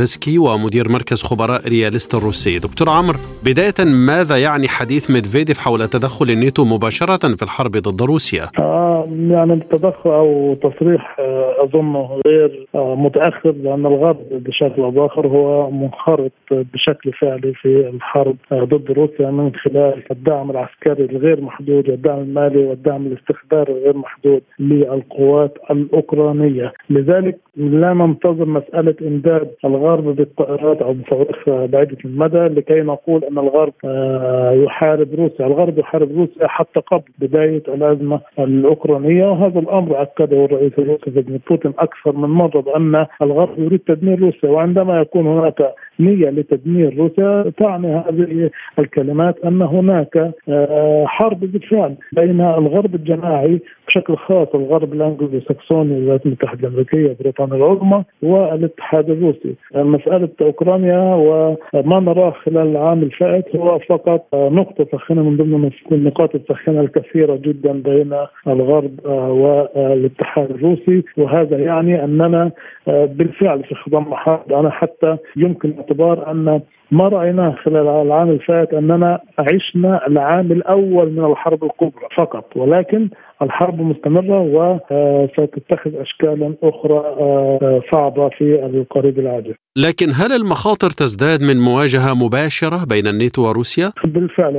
لوباتشيفسكي 0.06 0.38
ومدير 0.38 0.90
مركز 0.90 1.24
خبراء 1.24 1.62
رياليست 1.70 2.16
الروسي. 2.16 2.60
دكتور 2.60 2.90
عمرو 2.90 3.20
بداية 3.46 3.80
ماذا 4.08 4.38
يعني 4.38 4.68
حديث 4.68 5.12
ميدفيديف 5.12 5.58
حول 5.58 5.88
تدخل 5.88 6.26
الناتو 6.30 6.66
مباشرة 6.66 7.36
في 7.36 7.44
الحرب 7.44 7.72
ضد 7.72 8.02
روسيا؟ 8.02 8.46
آه 8.60 9.06
يعني 9.30 9.54
التدخل 9.54 10.10
أو 10.10 10.58
تصريح 10.64 11.16
آه 11.20 11.64
أظنه 11.64 12.22
غير 12.28 12.68
آه 12.76 12.96
متأخر 12.96 13.52
لأن 13.64 13.86
الغرب 13.86 14.18
بشكل 14.32 14.82
أو 14.82 14.92
بآخر 14.92 15.28
هو 15.28 15.72
منخرط 15.72 16.32
بشكل 16.52 17.14
فعلي 17.14 17.54
في 17.54 17.90
الحرب 17.94 18.36
آه 18.52 18.64
ضد 18.64 18.92
روسيا 18.92 19.32
من 19.32 19.52
خلال 19.56 20.04
الدعم 20.12 20.52
العسكري 20.52 21.06
الغير 21.06 21.42
محدود 21.42 21.90
والدعم 21.90 22.20
المالي 22.20 22.66
والدعم 22.66 23.06
الاستخباري 23.08 23.72
الغير 23.74 23.98
محدود 23.98 24.42
للقوات 24.60 25.58
الأوكرانية. 25.72 26.74
لذلك 26.90 27.38
لا 27.58 27.94
ننتظر 27.94 28.46
مسألة 28.46 28.96
إمداد 29.02 29.48
الغرب 29.66 29.85
بالطائرات 29.94 30.82
أو 30.82 30.94
بصواريخ 30.94 31.50
بعيدة 31.50 31.98
المدى 32.06 32.38
لكي 32.38 32.82
نقول 32.82 33.24
أن 33.24 33.38
الغرب 33.38 33.74
يحارب 34.64 35.14
روسيا. 35.14 35.46
الغرب 35.48 35.78
يحارب 35.80 36.12
روسيا 36.12 36.48
حتى 36.48 36.80
قبل 36.80 37.04
بداية 37.20 37.64
الأزمة 37.68 38.20
الأوكرانية 38.40 39.26
وهذا 39.26 39.60
الأمر 39.60 40.02
أكده 40.02 40.46
الرئيس 40.46 40.74
الروسي 40.80 41.12
فلاديمير 41.12 41.40
بوتين 41.50 41.74
أكثر 41.80 42.12
من 42.12 42.30
مرة 42.30 42.62
بأن 42.62 43.06
الغرب 43.22 43.60
يريد 43.60 43.80
تدمير 43.80 44.20
روسيا 44.20 44.50
وعندما 44.50 45.02
يكون 45.02 45.28
هناك 45.28 45.74
نية 46.00 46.30
لتدمير 46.30 46.98
روسيا 46.98 47.52
تعني 47.58 47.88
هذه 47.88 48.50
الكلمات 48.80 49.46
أن 49.46 49.62
هناك 49.62 50.32
حرب 51.06 51.40
بالفعل 51.40 51.96
بين 52.12 52.42
الغرب 52.42 52.96
الجماعي 52.96 53.60
بشكل 53.88 54.16
خاص 54.16 54.48
الغرب 54.56 54.94
الانجلو 54.94 55.40
ساكسوني 55.48 55.98
الولايات 55.98 56.26
المتحدة 56.26 56.68
الأمريكية 56.68 57.16
بريطانيا 57.20 57.56
العظمى 57.56 58.04
والاتحاد 58.24 59.10
الروسي. 59.10 59.56
مسألة 59.76 60.30
أوكرانيا 60.42 61.16
وما 61.16 62.00
نراه 62.00 62.32
خلال 62.32 62.68
العام 62.68 63.04
الفائت 63.04 63.56
هو 63.56 63.80
فقط 63.80 64.26
نقطة 64.36 64.88
ساخنة 64.92 65.24
من 65.24 65.38
ضمن 65.38 65.72
النقاط 65.92 66.36
الساخنة 66.36 66.82
الكثيرة 66.82 67.36
جدا 67.36 67.72
بين 67.72 68.14
الغرب 68.48 69.06
والاتحاد 69.06 70.52
الروسي. 70.52 71.04
وهذا 71.18 71.58
يعني 71.58 72.04
أننا 72.04 72.52
بالفعل 72.88 73.64
في 73.64 73.76
خضم 73.76 74.14
حرب. 74.14 74.54
أنا 74.54 74.70
حتى 74.70 75.18
يمكن 75.36 75.74
اعتبار 75.86 76.32
أن 76.32 76.62
ما 76.92 77.08
رأيناه 77.08 77.56
خلال 77.64 77.88
العام 77.88 78.30
الفائت 78.30 78.74
أننا 78.74 79.20
عشنا 79.40 80.08
العام 80.08 80.52
الأول 80.52 81.12
من 81.12 81.26
الحرب 81.26 81.64
الكبرى 81.64 82.08
فقط 82.18 82.58
ولكن 82.58 83.10
الحرب 83.42 83.82
مستمرة 83.82 84.42
وستتخذ 84.42 85.96
أشكالا 85.96 86.54
أخرى 86.64 87.02
صعبة 87.92 88.30
في 88.30 88.66
القريب 88.66 89.20
العاجل 89.20 89.56
لكن 89.78 90.08
هل 90.10 90.32
المخاطر 90.32 90.90
تزداد 90.90 91.40
من 91.42 91.58
مواجهة 91.60 92.14
مباشرة 92.26 92.86
بين 92.90 93.08
الناتو 93.08 93.42
وروسيا؟ 93.48 93.92
بالفعل 94.06 94.56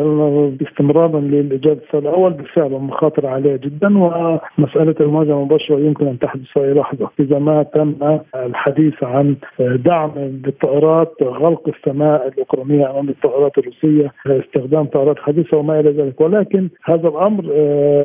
استمرارا 0.69 1.21
للإجابة 1.21 1.81
السؤال 1.87 2.03
الأول 2.03 2.33
بالفعل 2.33 2.75
المخاطر 2.75 3.27
عالية 3.27 3.57
جدا 3.57 3.99
ومسألة 3.99 4.95
المواجهة 5.01 5.33
المباشرة 5.33 5.79
يمكن 5.79 6.07
أن 6.07 6.19
تحدث 6.19 6.45
في 6.53 6.61
أي 6.61 6.73
لحظة 6.73 7.11
إذا 7.21 7.39
ما 7.39 7.63
تم 7.63 7.95
الحديث 8.35 8.95
عن 9.03 9.37
دعم 9.61 10.11
بالطائرات 10.17 11.15
غلق 11.23 11.69
السماء 11.69 12.16
الاوكرانيه 12.17 12.91
أمام 12.91 13.09
الطائرات 13.09 13.59
الروسية 13.59 14.13
استخدام 14.27 14.85
طائرات 14.85 15.19
حديثة 15.19 15.57
وما 15.57 15.81
إلى 15.81 15.91
ذلك 15.91 16.21
ولكن 16.21 16.69
هذا 16.85 17.09
الأمر 17.09 17.43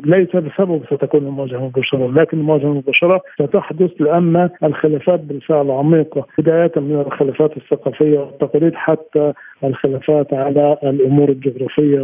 ليس 0.04 0.36
بسبب 0.36 0.82
ستكون 0.86 1.26
المواجهة 1.26 1.58
المباشره 1.58 2.12
لكن 2.12 2.38
المواجهة 2.38 2.66
المباشره 2.66 3.20
ستحدث 3.34 3.90
لأن 4.00 4.50
الخلافات 4.64 5.20
بالفعل 5.20 5.70
عميقة 5.70 6.26
بداية 6.38 6.72
من 6.76 7.00
الخلافات 7.06 7.56
الثقافية 7.56 8.18
والتقاليد 8.18 8.74
حتى 8.74 9.32
الخلافات 9.64 10.34
على 10.34 10.76
الأمور 10.82 11.28
الجغرافية 11.28 12.00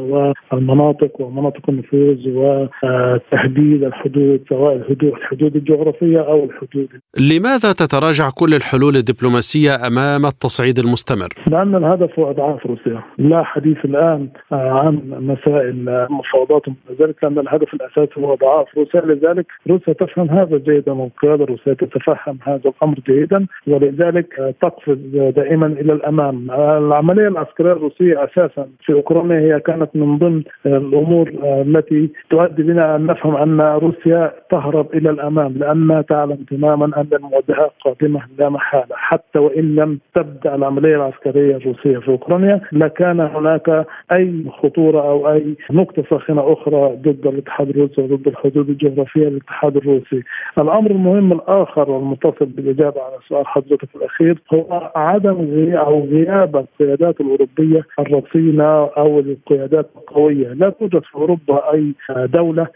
والمناطق 0.53 1.21
ومناطق 1.21 1.71
النفوذ 1.71 2.29
وتحديد 2.29 3.85
الحدود 3.85 4.41
سواء 4.49 4.77
الحدود 4.77 5.05
الحدود 5.05 5.57
الجغرافية 5.57 6.21
أو 6.21 6.45
الحدود 6.45 6.89
لماذا 7.19 7.73
تتراجع 7.73 8.31
كل 8.31 8.55
الحلول 8.55 8.97
الدبلوماسية 8.97 9.87
أمام 9.87 10.27
التصعيد 10.27 10.79
المستمر؟ 10.79 11.29
لأن 11.51 11.75
الهدف 11.75 11.98
هو 12.19 12.31
اضعاف 12.31 12.67
روسيا، 12.67 13.03
لا 13.19 13.43
حديث 13.43 13.85
الآن 13.85 14.29
عن 14.53 15.01
مسائل 15.21 15.89
المفاوضات 15.89 16.63
ذلك 17.01 17.25
لأن 17.25 17.39
الهدف 17.39 17.75
الأساسي 17.75 18.21
هو 18.21 18.33
أضعاف 18.33 18.79
روسيا. 18.79 19.01
لذلك 19.01 19.47
روسيا 19.71 19.93
تفهم 19.93 20.31
هذا 20.31 20.59
جيدا 20.59 20.93
والقياده 20.93 21.45
الروسيه 21.45 21.73
تتفهم 21.73 22.39
هذا 22.43 22.71
الأمر 22.71 22.97
جيدا 23.07 23.47
ولذلك 23.67 24.55
تقفز 24.61 24.99
دائما 25.37 25.67
إلى 25.67 25.93
الأمام، 25.93 26.51
العملية 26.51 27.29
العسكرية 27.29 27.73
الروسية 27.73 28.25
أساسا 28.25 28.67
في 28.85 28.93
أوكرانيا 28.93 29.41
هي 29.41 29.61
كانت 29.61 29.91
من 29.95 30.19
ضمن 30.19 30.43
الأمور 30.67 31.33
التي 31.45 32.11
تؤدي 32.31 32.63
بنا 32.63 32.97
أن 32.97 33.07
نفهم 33.07 33.37
أن 33.37 33.61
روسيا 33.61 34.33
تهرب 34.51 34.95
إلى 34.95 35.11
الأمام 35.11 35.53
لانها 35.57 36.03
تعلم 36.03 36.45
تماما 36.51 36.85
أن 36.85 37.07
المواجهه 37.13 37.71
قادمة 37.85 38.21
لا 38.39 38.49
محالة 38.49 38.97
حتى 38.97 39.39
وإن 39.39 39.75
لم 39.75 39.99
تبدأ 40.15 40.55
العملية 40.55 40.97
العسكرية 40.97 41.57
الروسية 41.57 41.88
في 41.97 42.09
أوكرانيا 42.09 42.61
لكان 42.73 43.21
هناك 43.21 43.87
أي 44.13 44.45
خطورة 44.63 45.01
أو 45.01 45.33
أي 45.33 45.57
نقطة 45.71 46.05
ساخنة 46.11 46.53
أخرى 46.53 46.97
ضد 46.97 47.27
الاتحاد 47.27 47.69
الروسي 47.69 48.01
وضد 48.03 48.29
الحدود 48.29 48.69
الجغرافية 48.69 49.29
للاتحاد 49.29 49.77
الروسي. 49.77 50.23
الأمر 50.59 50.91
المهم 50.91 51.33
الآخر 51.33 51.91
والمتصل 51.91 52.47
بالإجابة 52.47 53.03
على 53.03 53.15
سؤال 53.29 53.47
حضرتك 53.47 53.89
الأخير 53.97 54.39
هو 54.55 54.93
عدم 54.97 55.73
أو 55.77 56.05
غياب 56.05 56.57
القيادات 56.57 57.21
الأوروبية 57.21 57.83
الرصينه 57.99 58.85
أو 58.85 59.19
القيادات 59.21 59.87
القوية، 59.97 60.49
لا 60.49 60.71
توجد 60.71 61.03
في 61.03 61.15
أوروبا 61.15 61.73
أي 61.73 61.93
دولة 62.09 62.67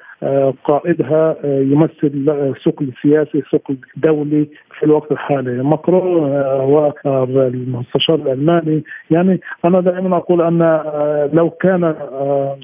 قائدها 0.64 1.36
يمثل 1.44 2.24
ثقل 2.64 2.92
سياسي 3.02 3.42
ثقل 3.52 3.76
دولي 3.96 4.48
في 4.78 4.86
الوقت 4.86 5.12
الحالي. 5.12 5.62
ماكرون 5.62 6.30
والمستشار 7.04 8.14
الألماني. 8.14 8.84
يعني 9.10 9.40
أنا 9.64 9.80
دائما 9.80 10.16
أقول 10.16 10.42
أن 10.42 10.58
لو 11.32 11.50
كان 11.50 11.80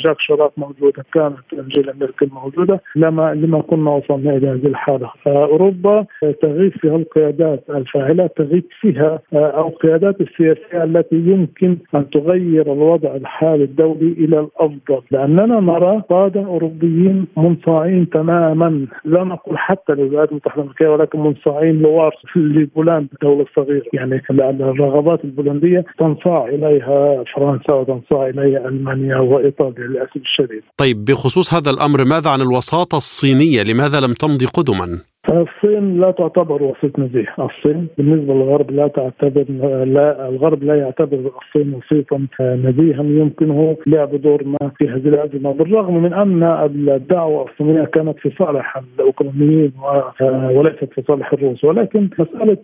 جاك 0.05 0.17
شراك 0.19 0.51
موجودا 0.57 1.03
كانت 1.13 1.39
أنجيلا 1.53 1.95
ميركل 2.01 2.29
موجودة 2.33 2.81
لما 2.97 3.35
لما 3.35 3.61
كنا 3.61 3.91
وصلنا 3.91 4.37
إلى 4.37 4.49
هذه 4.49 4.67
الحالة. 4.67 5.11
اوروبا 5.27 6.07
تغيب 6.43 6.73
فيها 6.73 6.97
القيادات 6.97 7.65
الفاعلة 7.71 8.27
تغيب 8.27 8.65
فيها 8.81 9.21
أو 9.33 9.69
القيادات 9.69 10.21
السياسية 10.21 10.85
التي 10.85 11.17
يمكن 11.17 11.77
أن 11.95 12.11
تغير 12.11 12.73
الوضع 12.73 13.15
الحالي 13.17 13.65
الدولي 13.65 14.13
إلى 14.13 14.41
الأفضل. 14.41 15.03
لأننا 15.11 15.61
نرى 15.61 16.03
قاده 16.11 16.45
اوروبيين 16.45 17.27
منصاعين 17.49 18.11
تماما 18.11 18.87
لا 19.05 19.25
نقول 19.25 19.59
حتى 19.59 19.93
للولايات 19.93 20.31
المتحدة 20.31 20.63
الأمريكية 20.63 20.89
ولكن 20.89 21.21
منصاعين 21.21 21.83
لوارس 21.83 22.15
لبولندا 22.37 23.09
الدولة 23.13 23.43
الصغيرة 23.43 23.83
يعني 23.93 24.23
الرغبات 24.31 25.25
البولندية 25.25 25.85
تنصاع 25.99 26.49
إليها 26.49 27.25
فرنسا 27.37 27.75
وتنصاع 27.75 28.29
إليها 28.29 28.69
ألمانيا 28.69 29.17
وإيطاليا 29.17 29.87
للأسف 29.87 30.17
الشديد. 30.17 30.63
طيب 30.77 31.05
بخصوص 31.05 31.55
هذا 31.55 31.71
الأمر 31.71 32.05
ماذا 32.05 32.31
عن 32.31 32.41
الوساطة 32.41 32.97
الصينية؟ 32.97 33.63
لماذا 33.63 34.01
لم 34.01 34.13
تمضي 34.13 34.47
قدما؟ 34.47 34.99
الصين 35.33 36.01
لا 36.01 36.11
تعتبر 36.11 36.63
وسيط 36.63 36.99
نزيه، 36.99 37.35
الصين 37.39 37.87
بالنسبة 37.99 38.35
للغرب 38.35 38.71
لا 38.71 38.89
تعتبر 38.89 39.45
لا 39.85 40.29
الغرب 40.29 40.65
لا 40.65 40.75
يعتبر 40.75 41.17
الصين 41.17 41.75
وسيطا 41.75 42.27
نزيها. 42.41 43.03
يمكنه 43.03 43.77
لعب 43.87 44.15
دور 44.15 44.45
ما 44.45 44.71
في 44.79 44.89
هذه 44.89 45.09
الأزمة، 45.09 45.53
بالرغم 45.53 46.03
من 46.03 46.13
أن 46.13 46.43
الدعوة 46.89 47.45
الصينية 47.51 47.85
كانت 47.85 48.19
في 48.19 48.31
صالح 48.39 48.83
الأوكرانيين 48.95 49.73
وليست 50.51 50.93
في 50.95 51.03
صالح 51.09 51.33
الروس، 51.33 51.65
ولكن 51.65 52.09
مسألة 52.19 52.57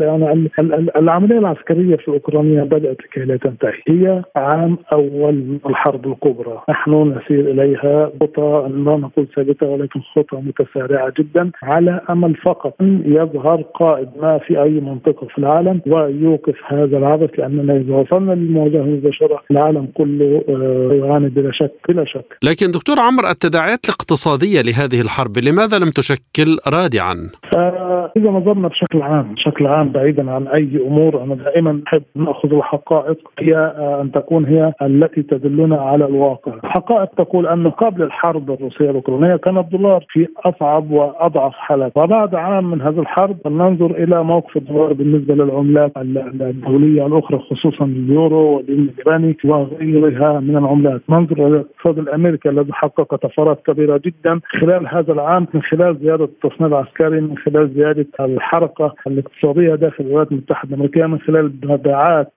يعني 0.00 0.50
العملية 0.96 1.38
العسكرية 1.38 1.96
في 1.96 2.08
اوكرانيا 2.08 2.64
بدأت 2.64 2.96
لكي 3.02 3.20
لا 3.20 3.36
تنتهي، 3.36 3.80
هي 3.88 4.22
عام 4.36 4.76
أول 4.94 5.58
الحرب 5.66 6.06
الكبرى، 6.06 6.62
نحن 6.70 7.18
نسير 7.18 7.50
إليها 7.50 8.12
خطى 8.20 8.68
لا 8.70 8.96
نقول 8.96 9.26
ثابتة 9.36 9.66
ولكن 9.66 10.00
خطى 10.00 10.36
متسارعة 10.36 11.12
جدا 11.18 11.50
على 11.62 12.00
امل 12.10 12.34
فقط 12.34 12.74
ان 12.80 13.02
يظهر 13.06 13.62
قائد 13.62 14.08
ما 14.22 14.38
في 14.38 14.62
أي 14.62 14.80
منطقة 14.80 15.26
في 15.26 15.38
العالم 15.38 15.80
ويوقف 15.86 16.54
هذا 16.66 16.98
العبث 16.98 17.30
لأننا 17.38 17.76
إذا 17.76 17.94
وصلنا 17.94 18.32
للمواجهه 18.32 18.80
المباشره 18.80 19.42
العالم 19.50 19.88
كله 19.94 20.44
يعاني 20.92 21.28
بلا 21.28 21.50
شك 21.52 21.72
بلا 21.88 22.04
شك. 22.04 22.38
لكن 22.42 22.70
دكتور 22.70 22.96
عمرو 23.00 23.28
التداعيات 23.28 23.84
الاقتصادية 23.84 24.60
لهذه 24.60 25.00
الحرب 25.00 25.38
لماذا 25.38 25.78
لم 25.78 25.90
تشكل 25.90 26.56
رادعا؟ 26.68 27.30
آه 27.56 28.12
إذا 28.16 28.30
نظرنا 28.30 28.68
بشكل 28.68 29.02
عام 29.02 29.34
بشكل 29.34 29.66
عام 29.66 29.92
بعيدا 29.92 30.30
عن 30.30 30.46
أي 30.48 30.80
أمور 30.86 31.22
أنا 31.22 31.34
دائما 31.34 31.82
أحب 31.86 32.02
نأخذ 32.14 32.52
الحقائق 32.52 33.18
هي 33.38 33.56
آه 33.56 34.02
أن 34.02 34.12
تكون 34.12 34.44
هي 34.44 34.72
التي 34.82 35.22
تدلنا 35.22 35.76
على 35.76 36.04
الواقع. 36.04 36.54
الحقائق 36.64 37.08
تقول 37.14 37.46
انه 37.46 37.70
قبل 37.70 38.02
الحرب 38.02 38.50
الروسية 38.50 38.90
الأوكرانية 38.90 39.36
كان 39.36 39.58
الدولار 39.58 40.04
في 40.08 40.28
أصعب 40.44 40.90
وأضعف 40.90 41.52
حالات 41.54 41.95
وبعد 41.96 42.34
عام 42.34 42.70
من 42.70 42.80
هذه 42.80 43.00
الحرب 43.00 43.36
ننظر 43.46 43.90
إلى 43.90 44.24
موقف 44.24 44.56
الدولار 44.56 44.92
بالنسبة 44.92 45.34
للعملات 45.34 45.92
الدولية 45.96 47.06
الأخرى 47.06 47.38
خصوصا 47.38 47.84
اليورو 47.84 48.56
والين 48.56 49.34
وغيرها 49.44 50.40
من 50.40 50.56
العملات، 50.56 51.00
ننظر 51.08 51.46
إلى 51.46 51.46
الاقتصاد 51.46 51.98
الامريكي 51.98 52.48
الذي 52.48 52.72
حقق 52.72 53.14
طفرات 53.14 53.66
كبيرة 53.66 54.00
جدا 54.04 54.40
خلال 54.60 54.88
هذا 54.88 55.12
العام 55.12 55.46
من 55.54 55.62
خلال 55.62 55.96
زيادة 56.02 56.24
التصنيع 56.24 56.68
العسكري 56.68 57.20
من 57.20 57.38
خلال 57.38 57.70
زيادة 57.74 58.06
الحركه 58.20 58.94
الاقتصادية 59.06 59.74
داخل 59.74 60.04
الولايات 60.04 60.32
المتحدة 60.32 60.68
الأمريكية 60.68 61.06
من 61.06 61.18
خلال 61.18 61.52
مبيعات 61.64 62.32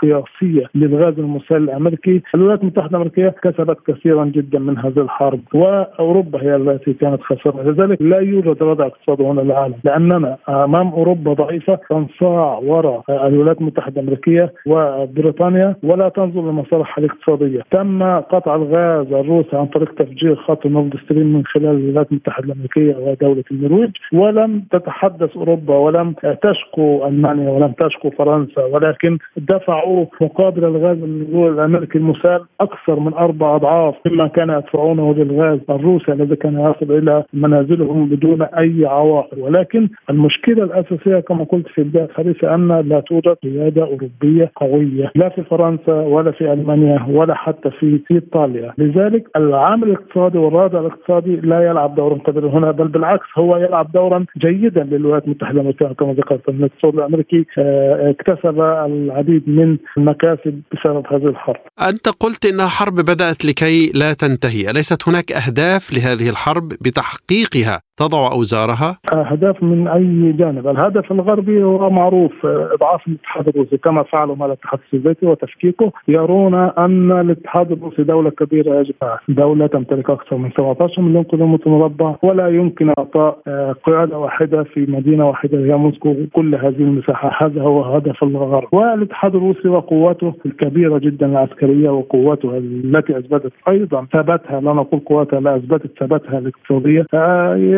قياسية 0.00 0.66
للغاز 0.74 1.18
المسال 1.18 1.56
الأمريكي، 1.56 2.22
الولايات 2.34 2.60
المتحدة 2.60 2.90
الأمريكية 2.90 3.34
كسبت 3.42 3.78
كثيرا 3.86 4.24
جدا 4.24 4.58
من 4.58 4.78
هذه 4.78 5.00
الحرب 5.00 5.40
وأوروبا 5.54 6.42
هي 6.42 6.56
التي 6.56 6.92
كانت 6.92 7.22
خسرانة، 7.22 7.70
لذلك 7.70 8.02
لا 8.02 8.18
يوجد 8.18 8.62
وضع 8.62 8.93
اقتصادي 8.94 9.22
هنا 9.22 9.42
العالم. 9.42 9.74
لأننا 9.84 10.36
أمام 10.48 10.88
أوروبا 10.88 11.32
ضعيفة 11.32 11.78
تنصاع 11.90 12.58
وراء 12.58 13.02
الولايات 13.08 13.60
المتحدة 13.60 14.00
الأمريكية 14.00 14.52
وبريطانيا 14.66 15.76
ولا 15.82 16.08
تنظر 16.08 16.40
لمصالحها 16.40 17.04
الاقتصادية، 17.04 17.60
تم 17.70 18.02
قطع 18.20 18.54
الغاز 18.54 19.12
الروسي 19.12 19.56
عن 19.56 19.66
طريق 19.66 19.94
تفجير 19.94 20.36
خط 20.36 20.66
نورد 20.66 20.96
ستريم 21.04 21.26
من 21.26 21.44
خلال 21.44 21.76
الولايات 21.76 22.10
المتحدة 22.10 22.46
الأمريكية 22.46 22.96
ودولة 22.96 23.44
النرويج. 23.50 23.90
ولم 24.12 24.64
تتحدث 24.70 25.36
أوروبا 25.36 25.76
ولم 25.76 26.14
تشكو 26.42 27.06
ألمانيا 27.06 27.50
ولم 27.50 27.72
تشكو 27.72 28.10
فرنسا 28.10 28.64
ولكن 28.64 29.18
دفعوا 29.36 30.06
مقابل 30.20 30.64
الغاز 30.64 30.98
الأمريكي 31.02 31.98
المسال 31.98 32.40
أكثر 32.60 33.00
من 33.00 33.14
أربع 33.14 33.56
أضعاف 33.56 33.94
مما 34.06 34.26
كان 34.26 34.50
يدفعونه 34.50 35.14
للغاز 35.14 35.58
الروسي 35.70 36.12
الذي 36.12 36.36
كان 36.36 36.60
يصل 36.60 36.92
إلى 36.92 37.24
منازلهم 37.32 38.08
بدون 38.08 38.42
أي 38.42 38.83
عوائق 38.86 39.28
ولكن 39.38 39.88
المشكلة 40.10 40.64
الأساسية 40.64 41.20
كما 41.20 41.44
قلت 41.44 41.66
في 41.74 41.82
بدايه 41.82 42.08
حديثي 42.16 42.54
أن 42.54 42.68
لا 42.88 43.00
توجد 43.00 43.36
قيادة 43.42 43.82
أوروبية 43.82 44.52
قوية 44.56 45.12
لا 45.14 45.28
في 45.28 45.42
فرنسا 45.42 45.92
ولا 45.92 46.32
في 46.32 46.52
ألمانيا 46.52 47.06
ولا 47.08 47.34
حتى 47.34 47.70
في 47.70 48.00
إيطاليا. 48.10 48.72
لذلك 48.78 49.24
العامل 49.36 49.88
الاقتصادي 49.88 50.38
والرادع 50.38 50.80
الاقتصادي 50.80 51.36
لا 51.36 51.60
يلعب 51.70 51.94
دورا 51.94 52.18
كبيرا 52.18 52.48
هنا 52.48 52.70
بل 52.70 52.88
بالعكس 52.88 53.26
هو 53.38 53.56
يلعب 53.56 53.92
دورا 53.92 54.24
جيدا 54.38 54.82
للولايات 54.82 55.24
المتحدة 55.24 55.52
الامريكيه 55.52 55.86
كما 55.86 56.12
ذكرت 56.12 56.48
الاقتصاد 56.48 56.94
الأمريكي 56.94 57.46
اكتسب 57.58 58.60
العديد 58.60 59.48
من 59.48 59.78
المكاسب 59.96 60.62
بسبب 60.72 61.06
هذه 61.10 61.26
الحرب. 61.26 61.60
أنت 61.88 62.08
قلت 62.08 62.46
انها 62.46 62.66
حرب 62.66 62.94
بدأت 62.94 63.44
لكي 63.44 63.92
لا 63.94 64.12
تنتهي. 64.12 64.70
أليست 64.70 65.08
هناك 65.08 65.32
أهداف 65.32 65.92
لهذه 65.94 66.30
الحرب 66.30 66.68
بتحقيقها 66.68 67.80
تضع 67.96 68.32
أوزارها؟ 68.32 68.73
اثارها؟ 68.74 68.98
أهداف 69.14 69.62
من 69.62 69.88
أي 69.88 70.32
جانب، 70.32 70.68
الهدف 70.68 71.12
الغربي 71.12 71.62
هو 71.62 71.90
معروف 71.90 72.46
إضعاف 72.46 73.06
الاتحاد 73.08 73.48
الروسي. 73.48 73.76
كما 73.76 74.02
فعلوا 74.02 74.36
مع 74.36 74.46
الاتحاد 74.46 74.80
السوفيتي 74.86 75.26
وتفكيكه 75.26 75.92
يرون 76.08 76.54
أن 76.54 77.12
الاتحاد 77.12 77.72
الروسي 77.72 78.02
دولة 78.02 78.30
كبيرة 78.30 78.80
يجب 78.80 78.94
دولة 79.28 79.66
تمتلك 79.66 80.10
أكثر 80.10 80.36
من 80.36 80.50
17 80.50 81.02
مليون 81.02 81.24
كيلومتر 81.24 81.70
مربع 81.70 82.14
ولا 82.22 82.48
يمكن 82.48 82.92
إعطاء 82.98 83.38
قياده 83.86 84.18
واحدة 84.18 84.62
في 84.62 84.86
مدينة 84.88 85.28
واحدة 85.28 85.58
هي 85.58 85.76
موسكو. 85.76 86.14
كل 86.32 86.54
هذه 86.54 86.80
المساحة 86.80 87.46
هذا 87.46 87.62
هو 87.62 87.82
هدف 87.82 88.22
الغرب. 88.22 88.68
والاتحاد 88.72 89.34
الروسي 89.34 89.68
وقواته 89.68 90.34
الكبيرة 90.46 90.98
جدا 90.98 91.26
العسكرية 91.26 91.90
وقواته 91.90 92.58
التي 92.58 93.18
أثبتت 93.18 93.52
أيضا 93.68 94.06
ثباتها 94.12 94.60
لا 94.60 94.72
نقول 94.72 95.00
قواتها 95.00 95.40
لا 95.40 95.56
أثبتت 95.56 95.90
ثباتها 96.00 96.38
الاقتصادية. 96.38 97.06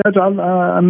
يجعل 0.07 0.41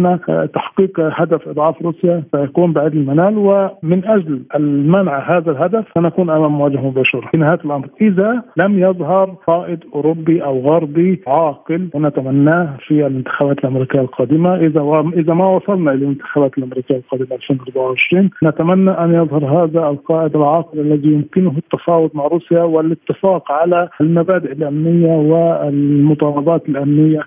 أن 0.05 0.19
تحقيق 0.53 0.99
هدف 0.99 1.47
إضعاف 1.47 1.81
روسيا 1.81 2.23
سيكون 2.35 2.73
بعيد 2.73 2.93
المنال 2.93 3.37
ومن 3.37 4.05
أجل 4.05 4.41
المنع 4.55 5.37
هذا 5.37 5.51
الهدف 5.51 5.85
سنكون 5.95 6.29
أمام 6.29 6.51
مواجهة 6.51 6.87
مباشرة. 6.87 7.29
في 7.31 7.37
نهاية 7.37 7.59
الأمر 7.65 7.89
إذا 8.01 8.43
لم 8.57 8.79
يظهر 8.79 9.35
قائد 9.47 9.79
أوروبي 9.95 10.43
أو 10.43 10.59
غربي 10.59 11.21
عاقل 11.27 11.89
ونتمناه 11.93 12.77
في 12.87 13.07
الانتخابات 13.07 13.59
الأمريكية 13.59 13.99
القادمة. 14.01 14.55
إذا 14.55 14.81
و... 14.81 15.09
إذا 15.09 15.33
ما 15.33 15.47
وصلنا 15.47 15.91
إلى 15.91 16.05
الانتخابات 16.05 16.57
الأمريكية 16.57 16.95
القادمة 16.95 17.35
2024 17.35 18.29
نتمنى 18.43 18.91
أن 18.91 19.13
يظهر 19.13 19.45
هذا 19.45 19.89
القائد 19.89 20.35
العاقل 20.35 20.79
الذي 20.79 21.07
يمكنه 21.13 21.53
التفاوض 21.57 22.09
مع 22.13 22.27
روسيا 22.27 22.63
والاتفاق 22.63 23.51
على 23.51 23.89
المبادئ 24.01 24.51
الأمنية 24.51 25.15
والمطالبات 25.17 26.69
الأمنية 26.69 27.19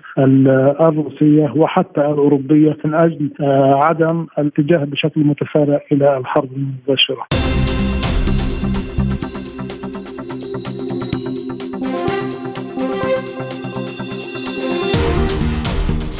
الروسية 0.81 1.53
وحتى 1.55 2.01
الأوروبية. 2.01 2.60
من 2.85 2.93
أجل 2.93 3.31
عدم 3.83 4.27
الاتجاه 4.39 4.83
بشكل 4.83 5.23
متسارع 5.23 5.81
إلى 5.91 6.17
الحرب 6.17 6.49
المباشرة. 6.53 7.25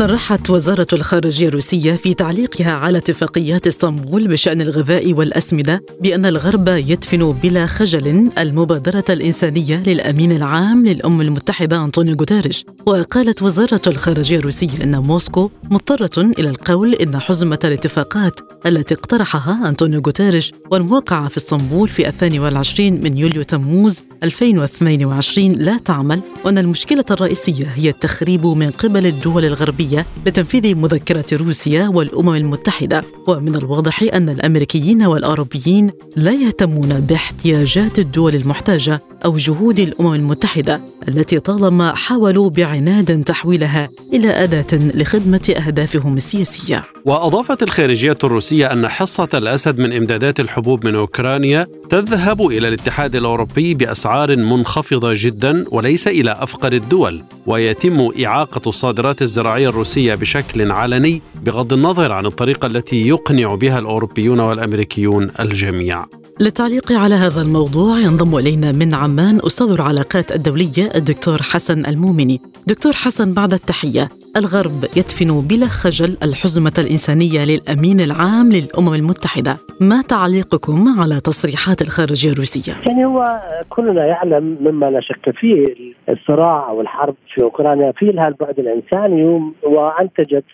صرحت 0.01 0.49
وزارة 0.49 0.87
الخارجية 0.93 1.47
الروسية 1.47 1.93
في 1.93 2.13
تعليقها 2.13 2.71
على 2.71 2.97
اتفاقيات 2.97 3.67
اسطنبول 3.67 4.27
بشأن 4.27 4.61
الغذاء 4.61 5.13
والأسمدة 5.13 5.81
بأن 6.01 6.25
الغرب 6.25 6.67
يدفن 6.67 7.31
بلا 7.43 7.65
خجل 7.65 8.31
المبادرة 8.37 9.03
الإنسانية 9.09 9.83
للأمين 9.87 10.31
العام 10.31 10.85
للأمم 10.85 11.21
المتحدة 11.21 11.83
أنطونيو 11.83 12.15
غوتيريش. 12.15 12.65
وقالت 12.85 13.41
وزارة 13.41 13.81
الخارجية 13.87 14.37
الروسية 14.37 14.83
أن 14.83 14.99
موسكو 14.99 15.49
مضطرة 15.63 16.21
إلى 16.39 16.49
القول 16.49 16.93
إن 16.93 17.19
حزمة 17.19 17.59
الاتفاقات 17.63 18.39
التي 18.65 18.93
اقترحها 18.93 19.69
أنطونيو 19.69 20.01
غوتيريش 20.05 20.51
والموقعة 20.71 21.27
في 21.27 21.37
اسطنبول 21.37 21.89
في 21.89 22.07
الثاني 22.07 22.39
والعشرين 22.39 23.03
من 23.03 23.17
يوليو 23.17 23.43
تموز 23.43 24.01
2022 24.23 25.51
لا 25.51 25.77
تعمل 25.77 26.21
وأن 26.45 26.57
المشكلة 26.57 27.05
الرئيسية 27.11 27.65
هي 27.65 27.89
التخريب 27.89 28.45
من 28.45 28.71
قبل 28.71 29.05
الدول 29.05 29.45
الغربية. 29.45 29.90
لتنفيذ 30.25 30.75
مذكرة 30.75 31.25
روسيا 31.33 31.87
والأمم 31.87 32.35
المتحدة. 32.35 33.03
ومن 33.27 33.55
الواضح 33.55 34.03
أن 34.13 34.29
الأمريكيين 34.29 35.03
والأوروبيين 35.03 35.91
لا 36.15 36.31
يهتمون 36.31 36.99
باحتياجات 36.99 37.99
الدول 37.99 38.35
المحتاجة 38.35 39.01
أو 39.25 39.37
جهود 39.37 39.79
الأمم 39.79 40.13
المتحدة 40.13 40.81
التي 41.07 41.39
طالما 41.39 41.95
حاولوا 41.95 42.49
بعناد 42.49 43.23
تحويلها 43.23 43.89
إلى 44.13 44.29
أداة 44.29 44.65
لخدمة 44.73 45.53
أهدافهم 45.57 46.17
السياسية. 46.17 46.83
وأضافت 47.05 47.63
الخارجية 47.63 48.17
الروسية 48.23 48.71
أن 48.71 48.87
حصة 48.87 49.29
الأسد 49.33 49.79
من 49.79 49.93
إمدادات 49.93 50.39
الحبوب 50.39 50.85
من 50.85 50.95
أوكرانيا 50.95 51.67
تذهب 51.89 52.41
إلى 52.47 52.67
الاتحاد 52.67 53.15
الأوروبي 53.15 53.73
بأسعار 53.73 54.35
منخفضة 54.35 55.13
جدا 55.15 55.65
وليس 55.71 56.07
إلى 56.07 56.31
أفقر 56.31 56.73
الدول 56.73 57.23
ويتم 57.45 58.09
إعاقة 58.25 58.69
الصادرات 58.69 59.21
الزراعية 59.21 59.69
الروسية 59.71 60.15
بشكل 60.15 60.71
علني 60.71 61.21
بغض 61.43 61.73
النظر 61.73 62.11
عن 62.11 62.25
الطريقة 62.25 62.65
التي 62.65 63.07
يقنع 63.07 63.55
بها 63.55 63.79
الأوروبيون 63.79 64.39
والأمريكيون 64.39 65.31
الجميع. 65.39 66.05
للتعليق 66.41 66.91
على 66.91 67.15
هذا 67.15 67.41
الموضوع 67.41 67.99
ينضم 67.99 68.37
إلينا 68.37 68.71
من 68.71 68.93
عمان 68.93 69.35
أستاذ 69.35 69.69
العلاقات 69.71 70.31
الدولية 70.31 70.85
الدكتور 70.95 71.37
حسن 71.51 71.85
المؤمني. 71.85 72.39
دكتور 72.67 72.91
حسن 72.91 73.33
بعد 73.33 73.53
التحية، 73.53 74.09
الغرب 74.37 74.79
يدفن 74.97 75.47
بلا 75.49 75.65
خجل 75.65 76.17
الحزمة 76.23 76.73
الإنسانية 76.77 77.45
للأمين 77.45 77.99
العام 77.99 78.47
للأمم 78.51 78.93
المتحدة، 78.93 79.57
ما 79.81 80.01
تعليقكم 80.01 80.99
على 80.99 81.19
تصريحات 81.19 81.81
الخارجية 81.81 82.31
الروسية؟ 82.31 82.73
يعني 82.87 83.05
هو 83.05 83.41
كلنا 83.69 84.05
يعلم 84.05 84.57
مما 84.61 84.85
لا 84.85 85.01
شك 85.01 85.35
فيه 85.39 85.75
الصراع 86.09 86.69
أو 86.69 86.81
الحرب 86.81 87.15
في 87.33 87.43
أوكرانيا 87.43 87.91
في 87.91 88.05
لها 88.05 88.27
البعد 88.27 88.59
الإنساني 88.59 89.23
وأنتجت 89.63 90.45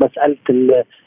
مسألة 0.00 0.36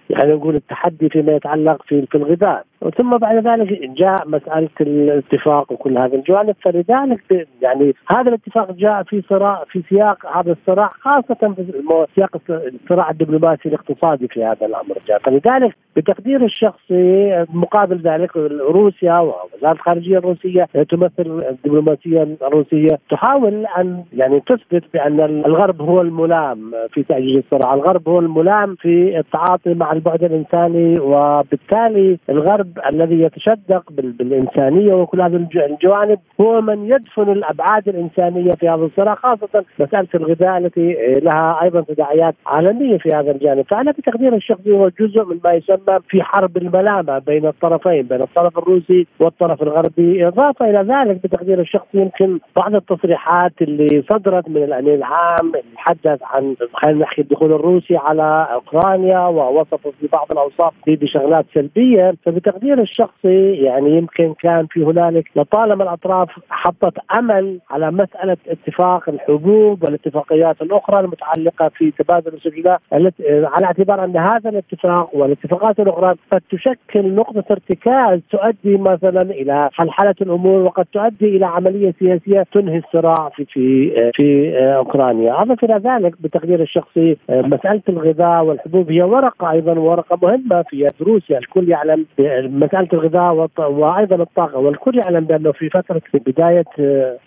يعني 0.10 0.34
نقول 0.34 0.56
التحدي 0.56 1.10
فيما 1.10 1.32
يتعلق 1.32 1.82
في 1.88 2.06
في 2.06 2.16
الغذاء. 2.18 2.66
ثم 2.98 3.18
بعد 3.18 3.48
ذلك 3.48 3.90
جاء 3.98 4.28
مسألة 4.28 4.70
الاتفاق 4.82 5.72
وكل 5.72 5.98
هذه 5.98 6.16
الجوانب. 6.16 6.56
فلذلك 6.62 7.48
يعني 7.62 7.94
هذا 8.12 8.30
الاتفاق 8.30 8.72
جاء 8.72 9.04
في 9.04 9.22
صراع 9.30 9.64
في 9.72 9.84
سياق 9.90 10.38
هذا 10.38 10.52
الصراع 10.52 10.88
خاصة 10.88 11.54
في 11.56 12.06
سياق 12.16 12.38
الصراع 12.50 13.10
الدبلوماسي 13.10 13.70
الاقتصادي 13.70 14.28
في 14.28 14.44
هذا 14.44 14.66
الأمر 14.66 14.96
جاء. 15.08 15.20
فلذلك 15.20 15.76
بتقدير 15.96 16.46
الشخصي 16.46 17.46
مقابل 17.54 17.98
ذلك 17.98 18.38
روسيا 18.62 19.20
ووزارة 19.20 19.72
الخارجية 19.72 20.18
الروسية 20.18 20.64
تمثل 20.90 21.44
الدبلوماسية 21.50 22.28
الروسية 22.42 23.00
تحاول 23.10 23.66
أن 23.66 24.04
يعني 24.14 24.40
تثبت 24.40 24.84
بأن 24.94 25.20
الغرب 25.20 25.82
هو 25.82 26.02
الملام 26.02 26.72
في 26.94 27.04
تاجيج 27.04 27.36
الصراع، 27.38 27.74
الغرب 27.74 28.10
هو 28.10 28.20
الملام 28.20 28.76
في 28.76 29.20
التعاطي 29.20 29.74
مع 29.74 29.92
البعد 29.96 30.24
الإنساني 30.24 31.00
وبالتالي 31.00 32.18
الغرب 32.30 32.80
الذي 32.90 33.22
يتشدق 33.22 33.84
بالإنسانية 33.92 34.94
وكل 34.94 35.22
هذه 35.22 35.48
الجوانب 35.56 36.20
هو 36.42 36.62
من 36.62 36.92
يدفن 36.92 37.32
الأبعاد 37.32 37.90
الإنسانية 37.90 38.52
في 38.52 38.70
هذا 38.70 38.86
الصراع 38.86 39.16
خاصة 39.16 39.64
مسألة 39.80 40.08
الغذاء 40.16 40.58
التي 40.58 40.98
لها 41.24 41.60
أيضا 41.64 41.82
تداعيات 41.82 42.36
عالمية 42.46 42.98
في 42.98 43.10
هذا 43.10 43.32
الجانب، 43.32 43.66
فأنا 43.70 43.92
بتقدير 43.92 44.36
الشخصي 44.36 44.72
هو 44.72 44.90
جزء 45.00 45.26
من 45.26 45.40
ما 45.44 45.54
يسمى 45.54 46.00
في 46.10 46.24
حرب 46.24 46.58
الملامة 46.58 47.20
بين 47.20 47.46
الطرفين 47.46 48.02
بين 48.02 48.22
الطرف 48.22 48.58
الروسي 48.58 49.08
والطرف 49.20 49.64
الغربي، 49.64 50.28
إضافة 50.28 50.70
إلى 50.70 50.94
ذلك 50.94 51.24
بتقدير 51.24 51.60
الشخصي 51.60 51.98
يمكن 51.98 52.40
بعض 52.58 52.76
التصريحات 52.76 53.52
اللي 53.62 54.04
صدرت 54.10 54.50
من 54.50 54.64
الامين 54.64 54.94
العام 54.94 55.48
اللي 55.48 55.76
تحدث 55.76 56.20
عن 56.24 56.56
خلينا 56.74 57.00
نحكي 57.00 57.22
الدخول 57.22 57.54
الروسي 57.54 57.98
على 57.98 58.48
أوكرانيا 58.54 59.20
ووصف 59.20 59.85
في 59.92 60.08
بعض 60.14 60.28
الأوصاف 60.32 60.74
بشغلات 60.88 61.46
سلبية، 61.54 62.14
فبتقدير 62.26 62.82
الشخصي 62.82 63.52
يعني 63.52 63.98
يمكن 63.98 64.34
كان 64.34 64.68
في 64.68 64.84
هنالك 64.84 65.30
لطالما 65.36 65.84
الأطراف 65.84 66.30
حطت 66.50 66.94
أمل 67.18 67.60
على 67.70 67.92
مسألة 67.92 68.38
اتفاق 68.48 69.10
الحبوب 69.10 69.84
والاتفاقيات 69.84 70.62
الأخرى 70.62 71.00
المتعلقة 71.00 71.70
في 71.70 71.92
تبادل 71.92 72.34
السجناء 72.34 72.80
على 73.24 73.66
اعتبار 73.66 74.04
أن 74.04 74.18
هذا 74.18 74.50
الاتفاق 74.50 75.10
والاتفاقات 75.16 75.80
الأخرى 75.80 76.16
قد 76.32 76.42
تشكل 76.52 77.16
نقطة 77.16 77.44
ارتكاز 77.52 78.20
تؤدي 78.30 78.78
مثلا 78.78 79.22
إلى 79.22 79.70
حلحلة 79.74 80.16
الأمور 80.22 80.62
وقد 80.62 80.86
تؤدي 80.94 81.38
إلى 81.38 81.46
عملية 81.46 81.94
سياسية 82.00 82.46
تنهي 82.54 82.78
الصراع 82.78 83.30
في 83.36 83.46
في 83.46 83.92
في 84.12 84.58
أوكرانيا، 84.60 85.42
اضف 85.42 85.64
إلى 85.64 85.74
ذلك 85.74 86.22
بتقدير 86.22 86.62
الشخصي 86.62 87.18
مسألة 87.30 87.82
الغذاء 87.90 88.44
والحبوب 88.44 88.92
هي 88.92 89.04
ورقة 89.04 89.52
أيضا 89.52 89.75
ورقة 89.78 90.20
مهمة 90.24 90.62
في 90.62 90.88
روسيا، 91.02 91.38
الكل 91.38 91.70
يعلم 91.70 92.06
مسألة 92.60 92.88
الغذاء 92.94 93.50
وأيضا 93.60 94.16
الطاقة. 94.16 94.58
والكل 94.58 94.98
يعلم 94.98 95.26
بأنه 95.26 95.52
في 95.52 95.70
فترة 95.70 96.02
بداية 96.14 96.66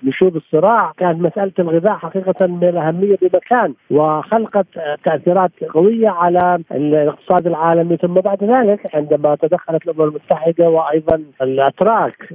نشوب 0.05 0.37
الصراع 0.37 0.93
كانت 0.97 1.21
مسألة 1.21 1.53
الغذاء 1.59 1.93
حقيقة 1.93 2.47
من 2.47 2.65
الأهمية 2.69 3.17
بمكان 3.23 3.75
وخلقت 3.91 4.67
تأثيرات 5.05 5.51
قوية 5.75 6.09
على 6.09 6.59
الاقتصاد 6.73 7.47
العالمي. 7.47 7.97
ثم 7.97 8.15
بعد 8.15 8.45
ذلك 8.45 8.95
عندما 8.95 9.35
تدخلت 9.35 9.89
الأمم 9.89 10.09
المتحدة 10.09 10.71
وأيضا 10.71 11.23
الأتراك 11.43 12.35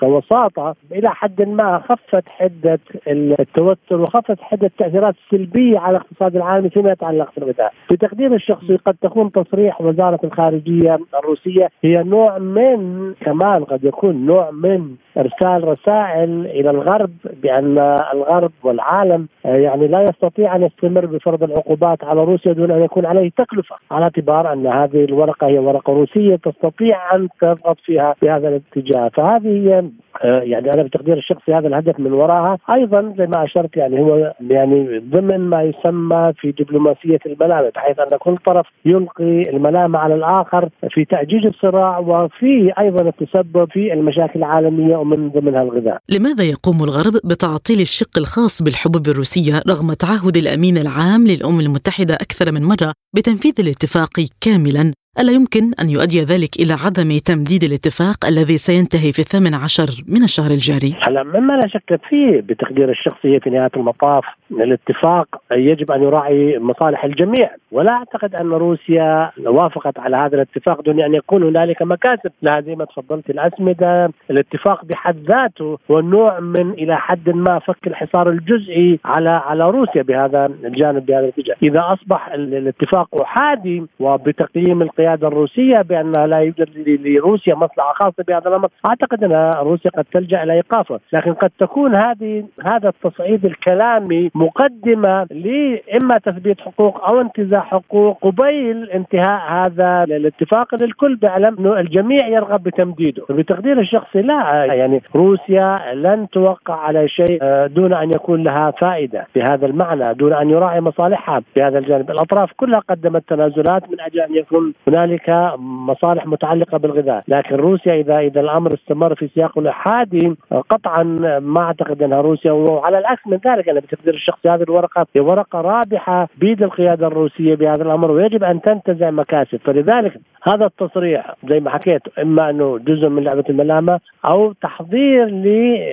كوساطة 0.00 0.74
إلى 0.92 1.10
حد 1.10 1.42
ما 1.42 1.78
خفت 1.78 2.28
حدة 2.28 2.78
التوتر 3.08 4.00
وخفت 4.00 4.40
حدة 4.40 4.66
التأثيرات 4.66 5.14
السلبية 5.24 5.78
على 5.78 5.96
الاقتصاد 5.96 6.36
العالمي 6.36 6.70
فيما 6.70 6.92
يتعلق 6.92 7.30
بالغذاء. 7.36 7.72
بتقدير 7.92 8.34
الشخصي 8.34 8.76
قد 8.76 8.96
تكون 9.02 9.28
تصريح 9.54 9.80
وزارة 9.80 10.20
الخارجية 10.24 10.98
الروسية. 11.18 11.68
هي 11.84 12.02
نوع 12.02 12.38
من 12.38 13.12
كمان 13.20 13.64
قد 13.64 13.84
يكون 13.84 14.26
نوع 14.26 14.50
من 14.50 14.94
إرسال 15.18 15.68
رسائل 15.68 16.46
إلى 16.46 16.70
الغرب 16.70 17.10
بأن 17.42 17.78
الغرب 18.14 18.52
والعالم 18.62 19.28
يعني 19.44 19.86
لا 19.86 20.02
يستطيع 20.02 20.56
أن 20.56 20.62
يستمر 20.62 21.06
بفرض 21.06 21.42
العقوبات 21.42 22.04
على 22.04 22.24
روسيا 22.24 22.52
دون 22.52 22.70
أن 22.70 22.82
يكون 22.82 23.06
عليه 23.06 23.30
تكلفة 23.30 23.76
على 23.90 24.02
اعتبار 24.02 24.52
أن 24.52 24.66
هذه 24.66 25.04
الورقة 25.04 25.46
هي 25.46 25.58
ورقة 25.58 25.92
روسية 25.92 26.36
تستطيع 26.36 27.14
أن 27.14 27.28
تضغط 27.40 27.78
فيها 27.84 28.14
بهذا 28.22 28.48
الاتجاه. 28.48 29.08
فهذه 29.08 29.48
هي 29.48 29.78
آه، 29.78 29.84
يعني 30.22 30.72
أنا 30.74 30.82
بتقدير 30.82 31.16
الشخصي 31.18 31.54
هذا 31.54 31.68
الهدف 31.68 32.00
من 32.00 32.12
وراها 32.12 32.58
أيضا 32.74 33.14
زي 33.18 33.26
ما 33.26 33.44
أشرت 33.44 33.76
يعني 33.76 34.00
هو 34.00 34.34
يعني 34.40 34.98
ضمن 34.98 35.40
ما 35.40 35.62
يسمى 35.62 36.32
في 36.40 36.52
دبلوماسية 36.52 37.18
الملامه 37.26 37.72
بحيث 37.74 37.98
أن 37.98 38.16
كل 38.16 38.36
طرف 38.46 38.66
يلقي 38.84 39.42
الملامه 39.42 39.98
على 39.98 40.14
الآخر 40.14 40.68
في 40.90 41.04
تأجيج 41.04 41.46
الصراع 41.46 41.98
وفي 41.98 42.72
أيضا 42.78 43.08
التسبب 43.08 43.68
في 43.72 43.92
المشاكل 43.92 44.38
العالمية 44.38 44.96
ومن 44.96 45.28
ضمنها 45.28 45.62
الغذاء. 45.62 45.98
لماذا 46.08 46.44
يقوم 46.44 46.82
الغرب 46.84 47.12
بتعطيل 47.24 47.80
الشق 47.80 48.18
الخاص 48.18 48.62
بالحبوب 48.62 49.06
الروسية 49.08 49.62
رغم 49.68 49.92
تعهد 49.92 50.36
الأمين 50.36 50.76
العام 50.76 51.26
للأمم 51.26 51.60
المتحدة 51.60 52.14
أكثر 52.14 52.52
من 52.52 52.62
مرة 52.62 52.92
بتنفيذ 53.16 53.54
الاتفاق 53.60 54.14
كاملا 54.40 55.03
ألا 55.20 55.32
يمكن 55.32 55.64
أن 55.82 55.88
يؤدي 55.88 56.20
ذلك 56.20 56.52
إلى 56.62 56.74
عدم 56.84 57.10
تمديد 57.30 57.62
الاتفاق 57.64 58.18
الذي 58.32 58.56
سينتهي 58.58 59.12
في 59.12 59.18
الثامن 59.18 59.54
عشر 59.54 59.88
من 60.08 60.22
الشهر 60.22 60.50
الجاري؟ 60.50 60.92
هلا 61.06 61.22
مما 61.22 61.52
لا 61.52 61.68
شك 61.68 62.00
فيه 62.08 62.40
بتقدير 62.40 62.90
الشخصي 62.90 63.40
في 63.40 63.50
نهاية 63.50 63.70
المطاف 63.76 64.24
الاتفاق 64.50 65.28
يجب 65.52 65.90
أن 65.90 66.02
يراعي 66.02 66.58
مصالح 66.58 67.04
الجميع. 67.04 67.50
ولا 67.72 67.92
أعتقد 67.92 68.34
أن 68.34 68.50
روسيا 68.50 69.30
وافقت 69.46 69.98
على 69.98 70.16
هذا 70.16 70.34
الاتفاق 70.34 70.80
دون 70.80 71.00
أن 71.00 71.14
يكون 71.14 71.42
هنالك 71.42 71.82
مكاسب. 71.82 72.30
لها 72.42 72.60
زي 72.60 72.74
ما 72.74 72.84
تفضلت 72.84 73.30
الأسمدة 73.30 74.12
الاتفاق 74.30 74.84
بحد 74.84 75.16
ذاته 75.28 75.78
هو 75.90 76.00
نوع 76.00 76.40
من 76.40 76.70
إلى 76.70 76.96
حد 76.96 77.30
ما 77.30 77.58
فك 77.58 77.86
الحصار 77.86 78.30
الجزئي 78.30 78.98
على 79.04 79.30
على 79.30 79.70
روسيا 79.70 80.02
بهذا 80.02 80.46
الجانب 80.64 81.06
بهذا 81.06 81.20
الاتجاه. 81.20 81.56
إذا 81.62 81.82
أصبح 81.92 82.28
الاتفاق 82.34 83.22
أحادي 83.22 83.82
وبتقييم 84.00 84.82
القيادة 84.82 85.03
القيادة 85.04 85.28
الروسية 85.28 85.82
بانها 85.82 86.26
لا 86.26 86.38
يوجد 86.38 86.68
لروسيا 86.86 87.54
مصلحة 87.54 87.92
خاصة 87.94 88.24
بهذا 88.28 88.48
الأمر، 88.48 88.68
أعتقد 88.86 89.24
أن 89.24 89.50
روسيا 89.62 89.90
قد 89.90 90.04
تلجأ 90.12 90.42
إلى 90.42 90.52
إيقافه، 90.52 91.00
لكن 91.12 91.32
قد 91.34 91.50
تكون 91.58 91.94
هذه 91.94 92.44
هذا 92.64 92.88
التصعيد 92.88 93.44
الكلامي 93.44 94.30
مقدمة 94.34 95.26
لاما 95.30 96.18
تثبيت 96.18 96.60
حقوق 96.60 97.08
أو 97.08 97.20
انتزاع 97.20 97.60
حقوق 97.60 98.18
قبيل 98.22 98.90
انتهاء 98.90 99.40
هذا 99.52 100.04
الاتفاق. 100.04 100.74
للكل 100.74 101.16
بيعلم 101.16 101.56
أنه 101.58 101.80
الجميع 101.80 102.28
يرغب 102.28 102.62
بتمديده، 102.62 103.22
بتقدير 103.30 103.80
الشخصي 103.80 104.22
لا 104.22 104.64
يعني 104.64 105.02
روسيا 105.16 105.94
لن 105.94 106.28
توقع 106.32 106.74
على 106.74 107.08
شيء 107.08 107.38
آه، 107.42 107.66
دون 107.66 107.94
أن 107.94 108.10
يكون 108.10 108.42
لها 108.42 108.70
فائدة 108.70 109.26
بهذا 109.34 109.66
المعنى، 109.66 110.14
دون 110.14 110.32
أن 110.32 110.50
يراعي 110.50 110.80
مصالحها 110.80 111.42
بهذا 111.56 111.78
الجانب، 111.78 112.10
الأطراف 112.10 112.52
كلها 112.56 112.80
قدمت 112.80 113.22
تنازلات 113.28 113.90
من 113.90 114.00
أجل 114.00 114.20
أن 114.20 114.34
يكون 114.36 114.74
هنالك 114.94 115.54
مصالح 115.58 116.26
متعلقة 116.26 116.78
بالغذاء، 116.78 117.24
لكن 117.28 117.56
روسيا 117.56 117.94
اذا 117.94 118.18
إذا 118.18 118.40
الأمر 118.40 118.74
استمر 118.74 119.14
في 119.14 119.28
سياق 119.34 119.58
الإحادي 119.58 120.36
قطعا 120.70 121.02
ما 121.42 121.60
أعتقد 121.60 122.02
أنها 122.02 122.20
روسيا. 122.20 122.52
وعلى 122.52 122.98
العكس 122.98 123.26
من 123.26 123.38
ذلك 123.46 123.68
أنا 123.68 123.80
بتقدير 123.80 124.14
الشخصي 124.14 124.48
هذه 124.48 124.62
الورقة 124.62 125.06
هي 125.16 125.20
ورقة 125.20 125.60
رابحة 125.60 126.28
بيد 126.38 126.62
القيادة 126.62 127.06
الروسية 127.06 127.54
بهذا 127.54 127.82
الأمر 127.82 128.10
ويجب 128.10 128.44
أن 128.44 128.60
تنتزع 128.60 129.10
مكاسب، 129.10 129.60
فلذلك 129.64 130.12
هذا 130.46 130.66
التصريح 130.66 131.34
زي 131.48 131.60
ما 131.60 131.70
حكيت 131.70 132.02
إما 132.18 132.50
إنه 132.50 132.78
جزء 132.78 133.08
من 133.08 133.24
لعبة 133.24 133.44
الملامة 133.48 134.00
أو 134.24 134.52
تحضير 134.52 135.26
ل 135.26 135.44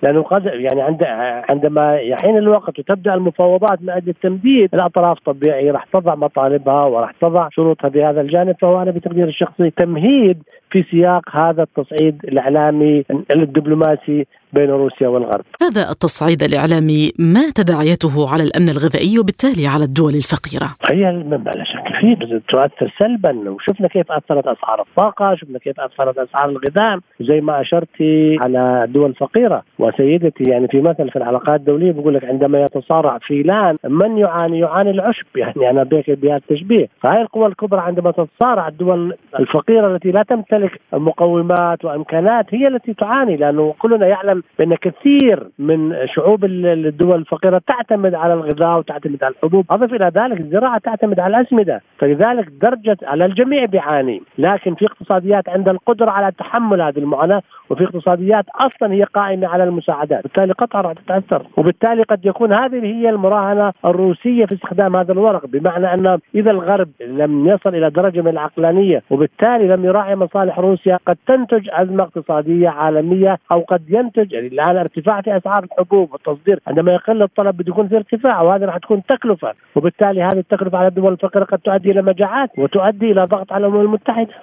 لأنه 0.03 0.21
قد 0.21 0.45
يعني 0.45 0.81
عند 0.81 1.03
عندما 1.49 1.95
يحين 1.95 2.37
الوقت 2.37 2.79
وتبدأ 2.79 3.13
المفاوضات 3.13 3.81
من 3.81 3.89
أجل 3.89 4.09
التمديد 4.09 4.69
الأطراف 4.73 5.19
طبيعي 5.25 5.71
راح 5.71 5.85
تضع 5.93 6.15
مطالبها 6.15 6.85
وراح 6.85 7.11
تضع 7.21 7.49
شروطها 7.49 7.87
بهذا 7.87 8.21
الجانب 8.21 8.55
فهو 8.61 8.81
أنا 8.81 8.91
بتقدير 8.91 9.27
الشخصي 9.27 9.69
تمهيد 9.69 10.43
في 10.71 10.83
سياق 10.91 11.21
هذا 11.31 11.63
التصعيد 11.63 12.21
الإعلامي 12.23 13.03
الدبلوماسي 13.31 14.25
بين 14.53 14.69
روسيا 14.69 15.07
والغرب. 15.07 15.45
هذا 15.61 15.89
التصعيد 15.89 16.43
الإعلامي 16.43 17.11
ما 17.19 17.49
تداعياته 17.55 18.33
على 18.33 18.43
الأمن 18.43 18.69
الغذائي 18.69 19.19
وبالتالي 19.19 19.67
على 19.67 19.83
الدول 19.83 20.13
الفقيرة؟ 20.13 20.69
هي 20.91 21.11
لا 21.11 21.63
شك 21.63 21.87
فيه 22.01 22.41
تؤثر 22.49 22.93
سلبا 22.99 23.49
وشفنا 23.49 23.87
كيف 23.87 24.11
أثرت 24.11 24.47
أسعار 24.47 24.81
الطاقة، 24.81 25.35
شفنا 25.35 25.59
كيف 25.59 25.79
أثرت 25.79 26.17
أسعار 26.17 26.49
الغذاء، 26.49 26.99
زي 27.21 27.41
ما 27.41 27.61
اشرتي 27.61 28.37
على 28.41 28.83
الدول 28.83 29.09
الفقيره 29.09 29.63
وسيدتي 29.79 30.43
يعني 30.43 30.67
في 30.67 30.81
مثل 30.81 31.09
في 31.09 31.15
العلاقات 31.15 31.59
الدولية 31.59 31.91
بقول 31.91 32.13
لك 32.13 32.25
عندما 32.25 32.65
يتصارع 32.65 33.17
فيلان 33.17 33.77
من 33.87 34.17
يعاني؟ 34.17 34.59
يعاني 34.59 34.91
العشب 34.91 35.25
يعني 35.35 35.69
أنا 35.69 35.83
بهذا 35.83 36.35
التشبيه، 36.35 36.87
فهي 37.01 37.21
القوى 37.21 37.47
الكبرى 37.47 37.81
عندما 37.81 38.11
تتصارع 38.11 38.67
الدول 38.67 39.15
الفقيرة 39.39 39.95
التي 39.95 40.11
لا 40.11 40.23
تمتلك 40.23 40.60
مقومات 40.93 41.85
وامكانات 41.85 42.45
هي 42.49 42.67
التي 42.67 42.93
تعاني 42.93 43.37
لأنه 43.37 43.73
كلنا 43.79 44.07
يعلم 44.07 44.43
بأن 44.59 44.75
كثير 44.75 45.47
من 45.59 46.07
شعوب 46.07 46.45
الدول 46.45 47.15
الفقيرة 47.15 47.61
تعتمد 47.67 48.15
على 48.15 48.33
الغذاء 48.33 48.77
وتعتمد 48.77 49.23
على 49.23 49.33
الحبوب، 49.33 49.65
أضف 49.69 49.93
إلى 49.93 50.11
ذلك 50.15 50.39
الزراعة 50.39 50.77
تعتمد 50.77 51.19
على 51.19 51.37
الأسمدة، 51.37 51.81
فلذلك 51.97 52.47
درجة 52.61 52.97
على 53.03 53.25
الجميع 53.25 53.65
بيعاني، 53.65 54.21
لكن 54.37 54.75
في 54.75 54.85
اقتصاديات 54.85 55.49
عندها 55.49 55.73
القدرة 55.73 56.11
على 56.11 56.31
تحمل 56.31 56.81
هذه 56.81 56.99
المعاناة، 56.99 57.41
وفي 57.69 57.83
اقتصاديات 57.83 58.45
أصلا 58.55 58.93
هي 58.93 59.03
قائمة 59.03 59.47
على 59.47 59.63
المساعدات، 59.63 60.23
بالتالي 60.23 60.53
قطر 60.53 60.85
راح 60.85 60.93
تتأثر، 60.93 61.45
وبالتالي 61.57 62.03
قد 62.03 62.25
يكون 62.25 62.53
هذه 62.53 62.85
هي 62.85 63.09
المراهنة 63.09 63.73
الروسية 63.85 64.45
في 64.45 64.55
استخدام 64.55 64.95
هذا 64.95 65.11
الورق، 65.11 65.45
بمعنى 65.45 65.93
أن 65.93 66.19
إذا 66.35 66.51
الغرب 66.51 66.89
لم 67.07 67.47
يصل 67.47 67.75
إلى 67.75 67.89
درجة 67.89 68.21
من 68.21 68.27
العقلانية، 68.27 69.03
وبالتالي 69.09 69.67
لم 69.67 69.85
يراعي 69.85 70.15
مصالح 70.15 70.50
روسيا، 70.59 70.99
قد 71.05 71.17
تنتج 71.27 71.67
أزمة 71.71 72.03
اقتصادية 72.03 72.69
عالمية 72.69 73.37
أو 73.51 73.61
قد 73.61 73.81
ينتج 73.89 74.31
يعني 74.31 74.47
الان 74.47 74.77
ارتفاع 74.77 75.21
في 75.21 75.37
أسعار 75.37 75.63
الحبوب 75.63 76.11
والتصدير. 76.13 76.59
عندما 76.67 76.93
يقل 76.93 77.21
الطلب 77.23 77.57
بده 77.57 77.71
يكون 77.71 77.87
في 77.87 77.95
ارتفاع 77.97 78.41
وهذه 78.41 78.65
راح 78.65 78.77
تكون 78.77 79.03
تكلفة. 79.09 79.53
وبالتالي 79.75 80.23
هذه 80.23 80.39
التكلفة 80.39 80.77
على 80.77 80.87
الدول 80.87 81.13
الفقيرة 81.13 81.43
قد 81.43 81.59
تؤدي 81.59 81.91
إلى 81.91 82.01
مجاعات 82.01 82.49
وتؤدي 82.57 83.11
إلى 83.11 83.25
ضغط 83.25 83.53
على 83.53 83.67
الأمم 83.67 83.81
المتحدة. 83.81 84.33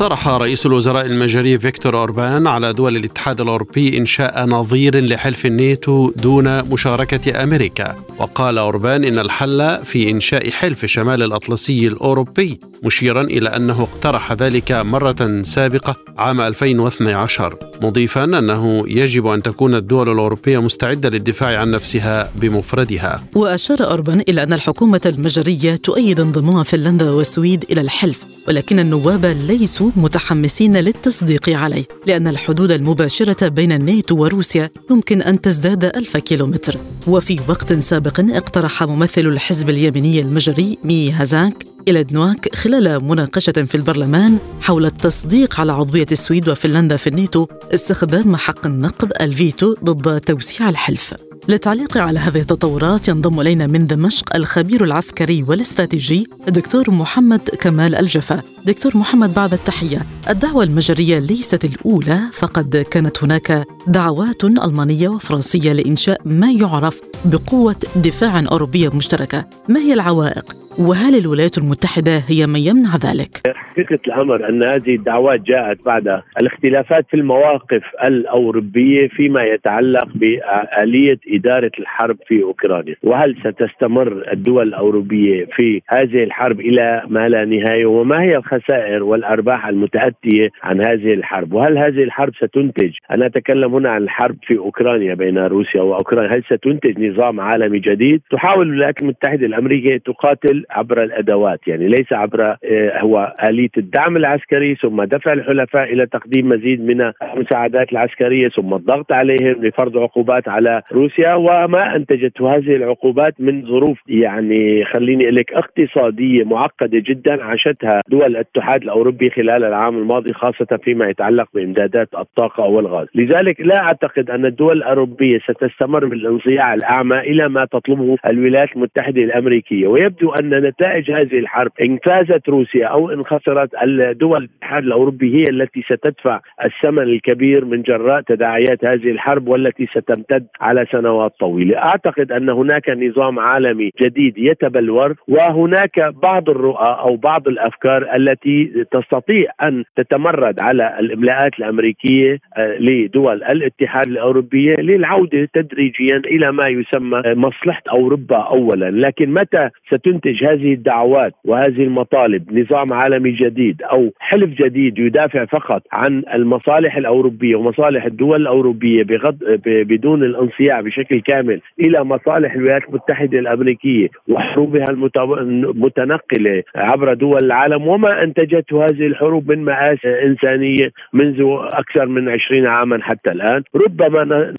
اقترح 0.00 0.28
رئيس 0.28 0.66
الوزراء 0.66 1.06
المجري 1.06 1.58
فيكتور 1.58 1.98
أوربان 1.98 2.46
على 2.46 2.72
دول 2.72 2.96
الاتحاد 2.96 3.40
الأوروبي 3.40 3.98
إنشاء 3.98 4.46
نظير 4.46 5.04
لحلف 5.04 5.46
الناتو 5.46 6.10
دون 6.10 6.62
مشاركة 6.62 7.42
أمريكا. 7.42 7.96
وقال 8.18 8.58
أوربان 8.58 9.04
إن 9.04 9.18
الحل 9.18 9.78
في 9.84 10.10
إنشاء 10.10 10.50
حلف 10.50 10.86
شمال 10.86 11.22
الأطلسي 11.22 11.86
الأوروبي 11.86 12.60
مشيرا 12.84 13.22
إلى 13.22 13.48
أنه 13.48 13.82
اقترح 13.82 14.32
ذلك 14.32 14.72
مرة 14.72 15.42
سابقة 15.42 15.96
عام 16.18 16.40
2012 16.40 17.54
مضيفا 17.82 18.24
أنه 18.24 18.84
يجب 18.88 19.26
أن 19.26 19.42
تكون 19.42 19.74
الدول 19.74 20.10
الأوروبية 20.10 20.58
مستعدة 20.58 21.08
للدفاع 21.08 21.60
عن 21.60 21.70
نفسها 21.70 22.30
بمفردها. 22.36 23.20
وأشار 23.34 23.90
أوربان 23.90 24.20
إلى 24.28 24.42
أن 24.42 24.52
الحكومة 24.52 25.00
المجرية 25.06 25.76
تؤيد 25.76 26.20
انضمام 26.20 26.62
فنلندا 26.62 27.10
والسويد 27.10 27.64
إلى 27.70 27.80
الحلف 27.80 28.39
ولكن 28.48 28.78
النواب 28.78 29.26
ليسوا 29.26 29.90
متحمسين 29.96 30.76
للتصديق 30.76 31.48
عليه 31.48 31.84
لأن 32.06 32.28
الحدود 32.28 32.70
المباشرة 32.70 33.48
بين 33.48 33.72
الناتو 33.72 34.16
وروسيا 34.16 34.70
يمكن 34.90 35.22
أن 35.22 35.40
تزداد 35.40 35.84
ألف 35.84 36.16
كيلومتر. 36.16 36.76
وفي 37.06 37.40
وقت 37.48 37.72
سابق 37.72 38.20
اقترح 38.20 38.82
ممثل 38.82 39.20
الحزب 39.20 39.70
اليمني 39.70 40.20
المجري 40.20 40.78
مي 40.84 41.12
هازاك 41.12 41.64
إلى 41.88 42.02
دنواك 42.02 42.54
خلال 42.54 43.04
مناقشة 43.04 43.52
في 43.52 43.74
البرلمان 43.74 44.38
حول 44.60 44.86
التصديق 44.86 45.60
على 45.60 45.72
عضوية 45.72 46.06
السويد 46.12 46.48
وفنلندا 46.48 46.96
في 46.96 47.06
الناتو 47.06 47.46
استخدام 47.74 48.36
حق 48.36 48.66
النقد 48.66 49.12
الفيتو 49.20 49.74
ضد 49.84 50.20
توسيع 50.20 50.68
الحلف. 50.68 51.14
للتعليق 51.50 51.98
على 51.98 52.18
هذه 52.18 52.40
التطورات 52.40 53.08
ينضم 53.08 53.40
إلينا 53.40 53.66
من 53.66 53.86
دمشق 53.86 54.36
الخبير 54.36 54.84
العسكري 54.84 55.44
والاستراتيجي 55.48 56.26
الدكتور 56.48 56.84
محمد 56.90 57.40
كمال 57.40 57.94
الجفا. 57.94 58.42
دكتور 58.66 58.92
محمد 58.96 59.34
بعد 59.34 59.52
التحية، 59.52 59.98
الدعوة 60.30 60.64
المجرية 60.64 61.18
ليست 61.18 61.64
الأولى 61.64 62.18
فقد 62.32 62.86
كانت 62.92 63.24
هناك 63.24 63.66
دعوات 63.86 64.44
ألمانية 64.44 65.08
وفرنسية 65.08 65.72
لإنشاء 65.72 66.20
ما 66.24 66.52
يعرف 66.52 67.00
بقوة 67.24 67.76
دفاع 67.96 68.42
أوروبية 68.52 68.88
مشتركة، 68.96 69.44
ما 69.68 69.80
هي 69.80 69.92
العوائق؟ 69.92 70.44
وهل 70.78 71.14
الولايات 71.18 71.58
المتحدة 71.58 72.22
هي 72.28 72.46
من 72.46 72.60
يمنع 72.60 72.96
ذلك؟ 72.96 73.40
حقيقة 73.54 73.98
الأمر 74.06 74.48
أن 74.48 74.62
هذه 74.62 74.94
الدعوات 74.94 75.40
جاءت 75.40 75.78
بعد 75.84 76.22
الاختلافات 76.40 77.06
في 77.10 77.16
المواقف 77.16 77.82
الأوروبية 78.04 79.08
فيما 79.08 79.42
يتعلق 79.54 80.08
بآلية 80.14 81.18
إدارة 81.40 81.70
الحرب 81.78 82.16
في 82.26 82.42
أوكرانيا؟ 82.42 82.94
وهل 83.02 83.36
ستستمر 83.44 84.32
الدول 84.32 84.68
الأوروبية 84.68 85.46
في 85.56 85.82
هذه 85.88 86.24
الحرب 86.24 86.60
إلى 86.60 87.02
ما 87.08 87.28
لا 87.28 87.44
نهاية؟ 87.44 87.86
وما 87.86 88.22
هي 88.22 88.36
الخسائر 88.36 89.02
والأرباح 89.02 89.66
المتأتية 89.66 90.48
عن 90.62 90.80
هذه 90.80 91.14
الحرب؟ 91.14 91.52
وهل 91.52 91.78
هذه 91.78 92.02
الحرب 92.02 92.32
ستنتج؟ 92.34 92.92
أنا 93.10 93.26
أتكلم 93.26 93.74
هنا 93.74 93.90
عن 93.90 94.02
الحرب 94.02 94.36
في 94.46 94.58
أوكرانيا 94.58 95.14
بين 95.14 95.38
روسيا 95.38 95.82
وأوكرانيا. 95.82 96.36
هل 96.36 96.42
ستنتج 96.44 97.00
نظام 97.00 97.40
عالمي 97.40 97.78
جديد؟ 97.78 98.20
تحاول 98.30 98.66
الولايات 98.68 99.02
المتحدة 99.02 99.46
الأمريكية 99.46 99.96
تقاتل 99.96 100.64
عبر 100.70 101.02
الأدوات 101.02 101.60
يعني 101.66 101.88
ليس 101.88 102.12
عبر 102.12 102.56
آه، 102.64 102.98
هو 103.00 103.34
آلية 103.48 103.70
الدعم 103.78 104.16
العسكري 104.16 104.74
ثم 104.74 105.02
دفع 105.02 105.32
الحلفاء 105.32 105.92
إلى 105.92 106.06
تقديم 106.06 106.48
مزيد 106.48 106.80
من 106.84 107.12
المساعدات 107.22 107.92
العسكرية 107.92 108.48
ثم 108.48 108.74
الضغط 108.74 109.12
عليهم 109.12 109.64
لفرض 109.64 109.98
عقوبات 109.98 110.48
على 110.48 110.82
روسيا. 110.92 111.19
وما 111.28 111.96
انتجته 111.96 112.56
هذه 112.56 112.76
العقوبات 112.76 113.34
من 113.38 113.66
ظروف 113.66 113.98
يعني 114.08 114.84
خليني 114.84 115.30
لك 115.30 115.52
اقتصادية 115.52 116.44
معقدة 116.44 117.02
جدا 117.06 117.44
عاشتها 117.44 118.00
دول 118.08 118.26
الاتحاد 118.26 118.82
الأوروبي 118.82 119.30
خلال 119.30 119.64
العام 119.64 119.98
الماضي 119.98 120.32
خاصة 120.32 120.78
فيما 120.84 121.08
يتعلق 121.08 121.48
بإمدادات 121.54 122.08
الطاقة 122.18 122.64
والغاز، 122.64 123.06
لذلك 123.14 123.60
لا 123.60 123.82
أعتقد 123.82 124.30
أن 124.30 124.46
الدول 124.46 124.76
الأوروبية 124.76 125.38
ستستمر 125.38 126.04
بالانصياع 126.06 126.74
الأعمى 126.74 127.18
إلى 127.18 127.48
ما 127.48 127.64
تطلبه 127.64 128.16
الولايات 128.26 128.76
المتحدة 128.76 129.22
الأمريكية. 129.22 129.86
ويبدو 129.86 130.30
أن 130.30 130.50
نتائج 130.50 131.10
هذه 131.10 131.38
الحرب 131.38 131.72
إن 131.84 131.98
فازت 132.04 132.48
روسيا 132.48 132.86
أو 132.86 133.10
إن 133.10 133.24
خسرت 133.24 133.70
الدول 133.82 134.42
الاتحاد 134.42 134.84
الأوروبي 134.84 135.34
هي 135.36 135.44
التي 135.50 135.82
ستدفع 135.82 136.40
الثمن 136.64 137.02
الكبير 137.02 137.64
من 137.64 137.82
جراء 137.82 138.20
تداعيات 138.20 138.84
هذه 138.84 139.10
الحرب 139.10 139.48
والتي 139.48 139.86
ستمتد 139.86 140.46
على 140.60 140.86
سنوات 140.92 141.09
طويلة، 141.40 141.78
أعتقد 141.78 142.32
أن 142.32 142.50
هناك 142.50 142.90
نظام 142.90 143.38
عالمي 143.38 143.90
جديد 144.02 144.38
يتبلور 144.38 145.14
وهناك 145.28 146.14
بعض 146.22 146.50
الرؤى 146.50 146.96
أو 147.00 147.16
بعض 147.16 147.48
الأفكار 147.48 148.16
التي 148.16 148.84
تستطيع 148.92 149.50
أن 149.62 149.84
تتمرد 149.96 150.60
على 150.60 150.96
الإملاءات 151.00 151.58
الأمريكية 151.58 152.38
آه، 152.56 152.76
لدول 152.78 153.42
الاتحاد 153.42 154.06
الاوروبيه 154.06 154.74
للعودة 154.74 155.48
تدريجيا 155.54 156.16
إلى 156.16 156.52
ما 156.52 156.68
يسمى 156.68 157.22
مصلحة 157.26 157.82
أوروبا 157.90 158.36
اولا، 158.36 158.90
لكن 158.90 159.34
متى 159.34 159.68
ستنتج 159.86 160.44
هذه 160.44 160.72
الدعوات 160.72 161.32
وهذه 161.44 161.82
المطالب؟ 161.82 162.58
نظام 162.58 162.92
عالمي 162.92 163.30
جديد 163.30 163.82
أو 163.82 164.12
حلف 164.18 164.50
جديد 164.50 164.98
يدافع 164.98 165.44
فقط 165.44 165.82
عن 165.92 166.22
المصالح 166.34 166.96
الأوروبية 166.96 167.56
ومصالح 167.56 168.04
الدول 168.04 168.42
الأوروبية 168.42 169.02
بغض 169.02 169.38
بدون 169.66 170.22
الانصياع 170.24 170.80
بشكل 170.80 170.99
كامل 171.02 171.60
إلى 171.80 172.04
مصالح 172.04 172.54
الولايات 172.54 172.82
المتحدة 172.88 173.38
الأمريكية 173.38 174.08
وحروبها 174.28 174.84
المتنقلة 174.90 176.62
عبر 176.76 177.14
دول 177.14 177.38
العالم 177.44 177.88
وما 177.88 178.22
أنتجته 178.22 178.84
هذه 178.84 179.06
الحروب 179.06 179.50
من 179.52 179.64
مآسي 179.64 180.22
إنسانية 180.24 180.90
منذ 181.12 181.42
أكثر 181.72 182.06
من 182.06 182.28
20 182.28 182.66
عاما 182.66 183.02
حتى 183.02 183.32
الآن. 183.32 183.62
ربما 183.76 184.52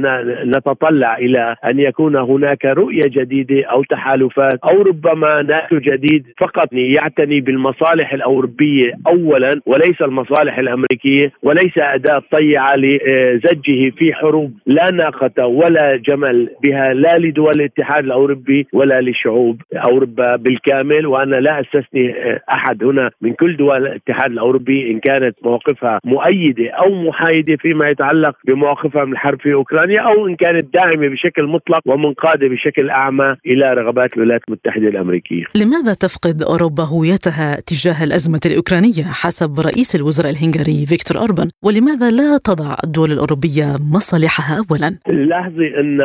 نتطلع 0.46 1.18
إلى 1.18 1.56
أن 1.70 1.80
يكون 1.80 2.16
هناك 2.16 2.66
رؤية 2.66 3.02
جديدة 3.08 3.66
أو 3.66 3.84
تحالفات 3.84 4.60
أو 4.64 4.82
ربما 4.82 5.42
ناتو 5.42 5.78
جديد 5.78 6.26
فقط 6.40 6.68
يعتني 6.74 7.42
بالمصالح 7.42 8.14
الأوروبية 8.14 8.94
اولا 9.08 9.62
وليس 9.66 10.02
المصالح 10.02 10.58
الأمريكية 10.58 11.32
وليس 11.44 11.78
أداة 11.78 12.24
طيعة 12.32 12.76
لزجه 12.76 13.90
في 13.98 14.14
حروب 14.14 14.54
لا 14.66 14.92
ناقة 14.92 15.46
ولا 15.48 15.96
جمل 16.32 16.50
بها 16.64 16.94
لا 16.94 17.18
لدول 17.18 17.52
الاتحاد 17.56 18.04
الأوروبي 18.04 18.68
ولا 18.74 19.02
لشعوب 19.02 19.62
أوروبا 19.74 20.36
بالكامل 20.36 21.06
وأنا 21.06 21.36
لا 21.36 21.62
أستثني 21.62 22.14
أحد 22.54 22.84
هنا 22.84 23.12
من 23.22 23.34
كل 23.34 23.58
دول 23.58 23.78
الاتحاد 23.78 24.32
الأوروبي 24.32 24.92
إن 24.92 25.00
كانت 25.00 25.36
مواقفها 25.44 26.00
مؤيدة 26.04 26.70
أو 26.70 27.04
محايدة 27.04 27.56
فيما 27.56 27.90
يتعلق 27.90 28.36
بمواقفها 28.48 29.06
من 29.06 29.14
الحرب 29.14 29.42
في 29.42 29.54
أوكرانيا 29.54 30.02
أو 30.02 30.28
إن 30.28 30.36
كانت 30.36 30.74
داعمة 30.74 31.08
بشكل 31.08 31.44
مطلق 31.44 31.80
ومنقادة 31.86 32.48
بشكل 32.48 32.90
أعمى 32.90 33.36
إلى 33.46 33.74
رغبات 33.74 34.14
الولايات 34.18 34.42
المتحدة 34.48 34.88
الأمريكية. 34.88 35.44
لماذا 35.56 35.94
تفقد 35.94 36.42
أوروبا 36.42 36.84
هويتها 36.84 37.60
تجاه 37.60 38.04
الأزمة 38.04 38.40
الأوكرانية 38.46 39.04
حسب 39.04 39.60
رئيس 39.60 39.96
الوزراء 39.96 40.32
الهنغاري 40.32 40.86
فيكتور 40.86 41.18
أوربان 41.22 41.48
ولماذا 41.64 42.10
لا 42.12 42.38
تضع 42.38 42.76
الدول 42.84 43.12
الأوروبية 43.12 43.66
مصالحها 43.96 44.64
أولا؟ 44.72 44.98
لاحظي 45.08 45.68
أن 45.80 46.02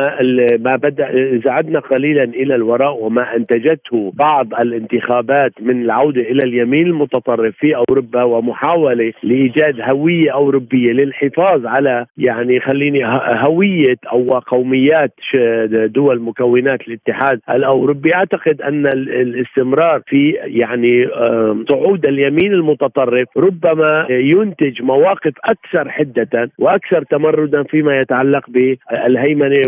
ما 0.59 0.75
بدأ 0.75 1.09
إذا 1.09 1.51
عدنا 1.51 1.79
قليلا 1.79 2.23
إلى 2.23 2.55
الوراء 2.55 3.03
وما 3.03 3.35
أنتجته 3.35 4.11
بعض 4.15 4.53
الانتخابات 4.53 5.51
من 5.61 5.81
العودة 5.81 6.21
إلى 6.21 6.39
اليمين 6.43 6.87
المتطرف 6.87 7.55
في 7.55 7.75
أوروبا 7.75 8.23
ومحاولة 8.23 9.13
لإيجاد 9.23 9.81
هوية 9.81 10.33
أوروبية 10.33 10.91
للحفاظ 10.91 11.65
على 11.65 12.05
يعني 12.17 12.59
خليني 12.59 13.05
هوية 13.47 13.97
أو 14.11 14.25
قوميات 14.27 15.13
دول 15.85 16.21
مكونات 16.21 16.87
الاتحاد 16.87 17.39
الأوروبي. 17.49 18.15
أعتقد 18.15 18.61
أن 18.61 18.87
الاستمرار 18.87 20.01
في 20.07 20.29
يعني 20.43 21.07
صعود 21.69 22.05
اليمين 22.05 22.53
المتطرف 22.53 23.27
ربما 23.37 24.07
ينتج 24.09 24.81
مواقف 24.81 25.33
أكثر 25.45 25.89
حدة 25.89 26.49
وأكثر 26.59 27.03
تمردا 27.03 27.63
فيما 27.63 27.99
يتعلق 27.99 28.43
بالهيمنة 28.49 29.61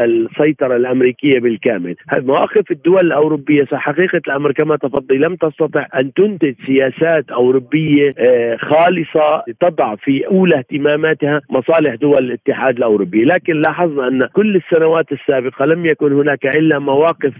والسيطره 0.00 0.76
الأمريكية 0.76 1.40
بالكامل، 1.40 1.94
مواقف 2.12 2.70
الدول 2.70 3.00
الأوروبية 3.00 3.64
حقيقه 3.72 4.20
الأمر 4.26 4.52
كما 4.52 4.76
تفضل 4.76 5.20
لم 5.20 5.36
تستطع 5.36 5.86
أن 6.00 6.12
تنتج 6.12 6.54
سياسات 6.66 7.30
أوروبية 7.30 8.14
آه، 8.18 8.56
خالصة 8.56 9.44
تضع 9.60 9.94
في 9.96 10.26
أولى 10.26 10.56
اهتماماتها 10.58 11.40
مصالح 11.50 11.94
دول 11.94 12.18
الاتحاد 12.18 12.76
الأوروبي، 12.76 13.24
لكن 13.24 13.52
لاحظنا 13.60 14.08
أن 14.08 14.26
كل 14.32 14.56
السنوات 14.56 15.12
السابقة 15.12 15.64
لم 15.64 15.86
يكن 15.86 16.12
هناك 16.12 16.46
إلا 16.46 16.78
مواقف 16.78 17.32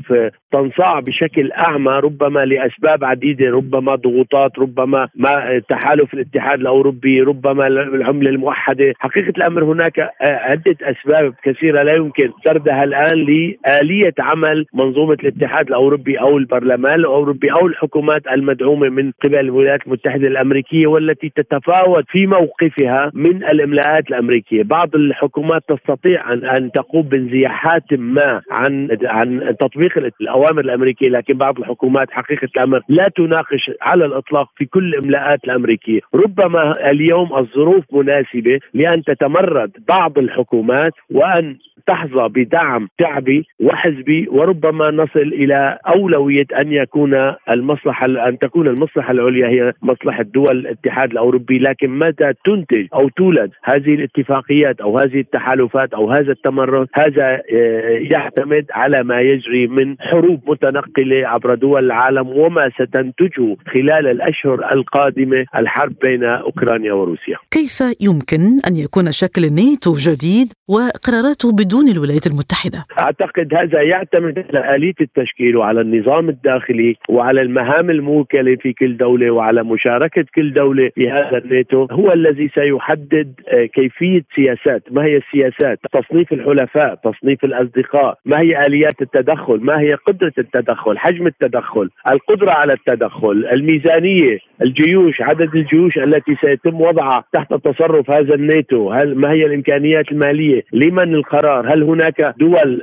تنصاع 0.52 1.00
بشكل 1.00 1.52
أعمى 1.52 1.92
ربما 1.92 2.44
لأسباب 2.44 3.04
عديدة 3.04 3.50
ربما 3.50 3.94
ضغوطات 3.94 4.58
ربما 4.58 5.08
ما 5.14 5.62
تحالف 5.68 6.14
الاتحاد 6.14 6.60
الأوروبي 6.60 7.20
ربما 7.20 7.66
العملة 7.66 8.30
الموحدة. 8.30 8.92
حقيقة 8.98 9.32
الأمر 9.36 9.64
هناك 9.64 10.10
عدة 10.20 10.76
أسباب 10.82 11.34
كثيرة 11.44 11.82
لا 11.82 11.94
يمكن 11.94 12.30
سردها 12.44 12.84
الآن 12.84 13.18
لآلية 13.18 14.14
عمل 14.18 14.66
منظومة 14.74 15.16
الاتحاد 15.22 15.68
الأوروبي 15.68 16.20
أو 16.20 16.38
البرلمان 16.38 16.94
الأوروبي 16.94 17.52
أو 17.52 17.66
الحكومات 17.66 18.22
المدعومة 18.26 18.88
من 18.88 19.12
قبل 19.24 19.36
الولايات 19.38 19.86
المتحدة 19.86 20.28
الأمريكية 20.28 20.86
والتي 20.86 21.32
تتفاوت 21.36 22.04
في 22.08 22.26
موقفها 22.26 23.10
من 23.14 23.44
الإملاءات 23.44 24.08
الأمريكية، 24.08 24.62
بعض 24.62 24.94
الحكومات 24.94 25.62
تستطيع 25.68 26.32
ان 26.32 26.44
أن 26.44 26.70
تقوم 26.72 27.02
بانزياحات 27.02 27.92
ما 27.92 28.40
عن 28.50 28.88
عن 29.04 29.56
تطبيق 29.60 29.98
الأوامر 30.20 30.60
الأمريكية 30.60 31.08
لكن 31.08 31.34
بعض 31.34 31.58
الحكومات 31.58 32.10
حقيقة 32.10 32.48
الأمر 32.56 32.80
لا 32.88 33.08
تناقش 33.16 33.70
على 33.82 34.04
الإطلاق 34.04 34.48
في 34.56 34.64
كل 34.64 34.84
الاملاءات 34.94 35.44
الأمريكية، 35.44 36.00
ربما 36.14 36.90
اليوم 36.90 37.36
الظروف 37.36 37.84
مناسبة 37.92 38.58
لأن 38.74 39.02
تتمرد 39.04 39.70
بعض 39.88 40.18
الحكومات 40.18 40.92
وأن 41.10 41.56
تحظى 41.86 42.28
بدعم 42.34 42.88
شعبي 43.00 43.44
وحزبي 43.60 44.28
وربما 44.28 44.90
نصل 44.90 45.28
إلى 45.42 45.78
أولوية 45.94 46.46
أن 46.60 46.72
يكون 46.72 47.14
المصلحة 47.50 48.28
أن 48.28 48.38
تكون 48.38 48.66
المصلحة 48.66 49.12
العليا 49.12 49.48
هي 49.48 49.72
مصلحة 49.82 50.22
دول 50.22 50.58
الاتحاد 50.58 51.10
الأوروبي 51.10 51.58
لكن 51.58 51.98
متى 51.98 52.32
تنتج 52.44 52.86
أو 52.94 53.08
تولد 53.08 53.50
هذه 53.64 53.94
الاتفاقيات 53.94 54.80
أو 54.80 54.98
هذه 54.98 55.20
التحالفات 55.20 55.94
أو 55.94 56.10
هذا 56.10 56.32
التمرد 56.32 56.88
هذا 56.94 57.42
آه، 57.52 57.98
يعتمد 58.10 58.66
على 58.70 59.02
ما 59.02 59.20
يجري 59.20 59.66
من 59.66 59.96
حروب 60.00 60.40
متنقلة 60.46 61.28
عبر 61.28 61.54
دول 61.54 61.84
العالم 61.84 62.28
وما 62.28 62.70
ستنتجه 62.70 63.56
خلال 63.72 64.06
الأشهر 64.06 64.72
القادمة 64.72 65.44
الحرب 65.56 65.94
بين 66.02 66.24
أوكرانيا 66.24 66.92
وروسيا. 66.92 67.36
كيف 67.50 67.80
يمكن 68.00 68.60
أن 68.68 68.76
يكون 68.76 69.12
شكل 69.12 69.44
الناتو 69.44 69.94
جديد 69.94 70.52
وقراراته 70.68 71.52
بدون 71.52 71.88
الولايات 71.88 72.21
المتحدة؟ 72.26 72.84
أعتقد 72.98 73.54
هذا 73.54 73.82
يعتمد 73.82 74.38
على 74.38 74.76
آلية 74.76 74.94
التشكيل 75.00 75.56
وعلى 75.56 75.80
النظام 75.80 76.28
الداخلي 76.28 76.96
وعلى 77.08 77.42
المهام 77.42 77.90
الموكلة 77.90 78.56
في 78.56 78.72
كل 78.72 78.96
دولة 78.96 79.30
وعلى 79.30 79.62
مشاركة 79.64 80.24
كل 80.34 80.52
دولة 80.52 80.90
في 80.94 81.10
هذا 81.10 81.38
الناتو. 81.38 81.86
هو 81.90 82.12
الذي 82.12 82.50
سيحدد 82.54 83.32
آه، 83.48 83.64
كيفية 83.64 84.22
سياسات، 84.34 84.82
ما 84.90 85.04
هي 85.04 85.16
السياسات؟ 85.16 85.78
تصنيف 85.92 86.32
الحلفاء، 86.32 86.94
تصنيف 86.94 87.44
الأصدقاء، 87.44 88.18
ما 88.24 88.40
هي 88.40 88.66
آليات 88.66 89.02
التدخل، 89.02 89.60
ما 89.60 89.80
هي 89.80 89.94
قدرة 89.94 90.32
التدخل، 90.38 90.98
حجم 90.98 91.26
التدخل، 91.26 91.90
القدرة 92.10 92.50
على 92.50 92.72
التدخل، 92.72 93.46
الميزانية، 93.52 94.38
الجيوش، 94.62 95.20
عدد 95.20 95.54
الجيوش 95.54 95.98
التي 95.98 96.36
سيتم 96.40 96.80
وضعها 96.80 97.24
تحت 97.32 97.54
تصرف 97.54 98.10
هذا 98.10 98.34
الناتو، 98.34 98.90
هل 98.90 99.14
ما 99.14 99.30
هي 99.30 99.46
الإمكانيات 99.46 100.12
المالية؟ 100.12 100.62
لمن 100.72 101.14
القرار؟ 101.14 101.74
هل 101.74 101.82
هناك 101.82 102.34
دول 102.38 102.82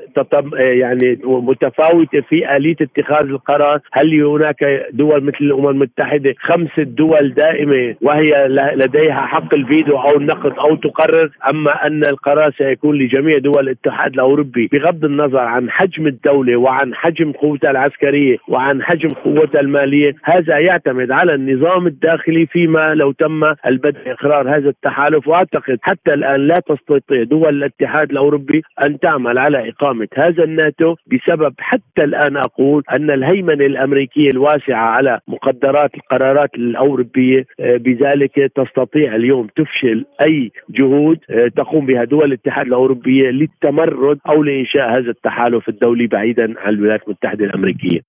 يعني 0.58 1.20
متفاوتة 1.24 2.22
في 2.22 2.56
آلية 2.56 2.76
اتخاذ 2.82 3.26
القرار؟ 3.30 3.80
هل 3.92 4.22
هناك 4.24 4.88
دول 4.94 5.24
مثل 5.24 5.38
الأمم 5.42 5.70
المتحدة 5.70 6.36
خمس 6.40 6.80
دول 6.80 7.34
دائمة 7.34 7.96
وهي 8.02 8.48
لديها 8.76 9.22
حق 9.26 9.54
الفيدو 9.54 9.98
أو 9.98 10.18
النقد 10.18 10.54
أو 10.60 10.76
تقرر 10.76 11.30
أما 11.50 11.88
أن 11.88 12.06
القرار 12.06 12.52
سيكون 12.58 12.98
لجميع 12.98 13.38
دول 13.38 13.60
الاتحاد 13.60 14.14
الأوروبي 14.14 14.70
بغض 14.74 15.06
النظر 15.06 15.40
عن 15.40 15.70
حجم 15.70 16.08
الدولة 16.08 16.56
وعن 16.58 16.96
حجم 16.96 17.32
قوتها 17.32 17.72
العسكرية 17.72 18.38
وعن 18.48 18.84
حجم 18.84 19.10
قوتها 19.10 19.62
المالية 19.62 20.16
هذا 20.24 20.60
يعتمد 20.60 21.12
على 21.12 21.34
النظام 21.34 21.69
الداخلي 21.78 22.46
فيما 22.46 22.94
لو 22.94 23.12
تم 23.12 23.44
البدء 23.68 24.12
إقرار 24.12 24.56
هذا 24.56 24.70
التحالف 24.70 25.28
وأعتقد 25.28 25.80
حتى 25.82 26.14
الآن 26.14 26.48
لا 26.48 26.60
تستطيع 26.70 27.24
دول 27.24 27.56
الاتحاد 27.56 28.12
الأوروبي 28.12 28.62
أن 28.86 29.00
تعمل 29.00 29.38
على 29.38 29.70
إقامة 29.70 30.08
هذا 30.16 30.44
الناتو 30.44 30.96
بسبب 31.08 31.54
حتى 31.60 32.04
الآن 32.04 32.38
أقول 32.38 32.84
أن 32.92 33.12
الهيمنة 33.12 33.66
الأمريكية 33.66 34.30
الواسعة 34.30 34.86
على 34.86 35.20
مقدرات 35.28 35.96
القرارات 35.96 36.56
الأوروبية 36.56 37.46
آه، 37.60 37.78
بذلك 37.78 38.52
تستطيع 38.56 39.16
اليوم 39.16 39.48
تفشل 39.56 40.06
أي 40.22 40.52
جهود 40.70 41.20
آه، 41.30 41.48
تقوم 41.48 41.86
بها 41.86 42.04
دول 42.04 42.26
الاتحاد 42.26 42.66
الأوروبية 42.66 43.30
للتمرد 43.30 44.20
أو 44.30 44.44
لإنشاء 44.44 44.90
هذا 44.90 45.10
التحالف 45.10 45.70
الدولي 45.70 46.08
بعيدا 46.08 46.54
عن 46.60 46.74
الولايات 46.74 47.04
المتحدة 47.08 47.46
الأمريكية. 47.46 48.00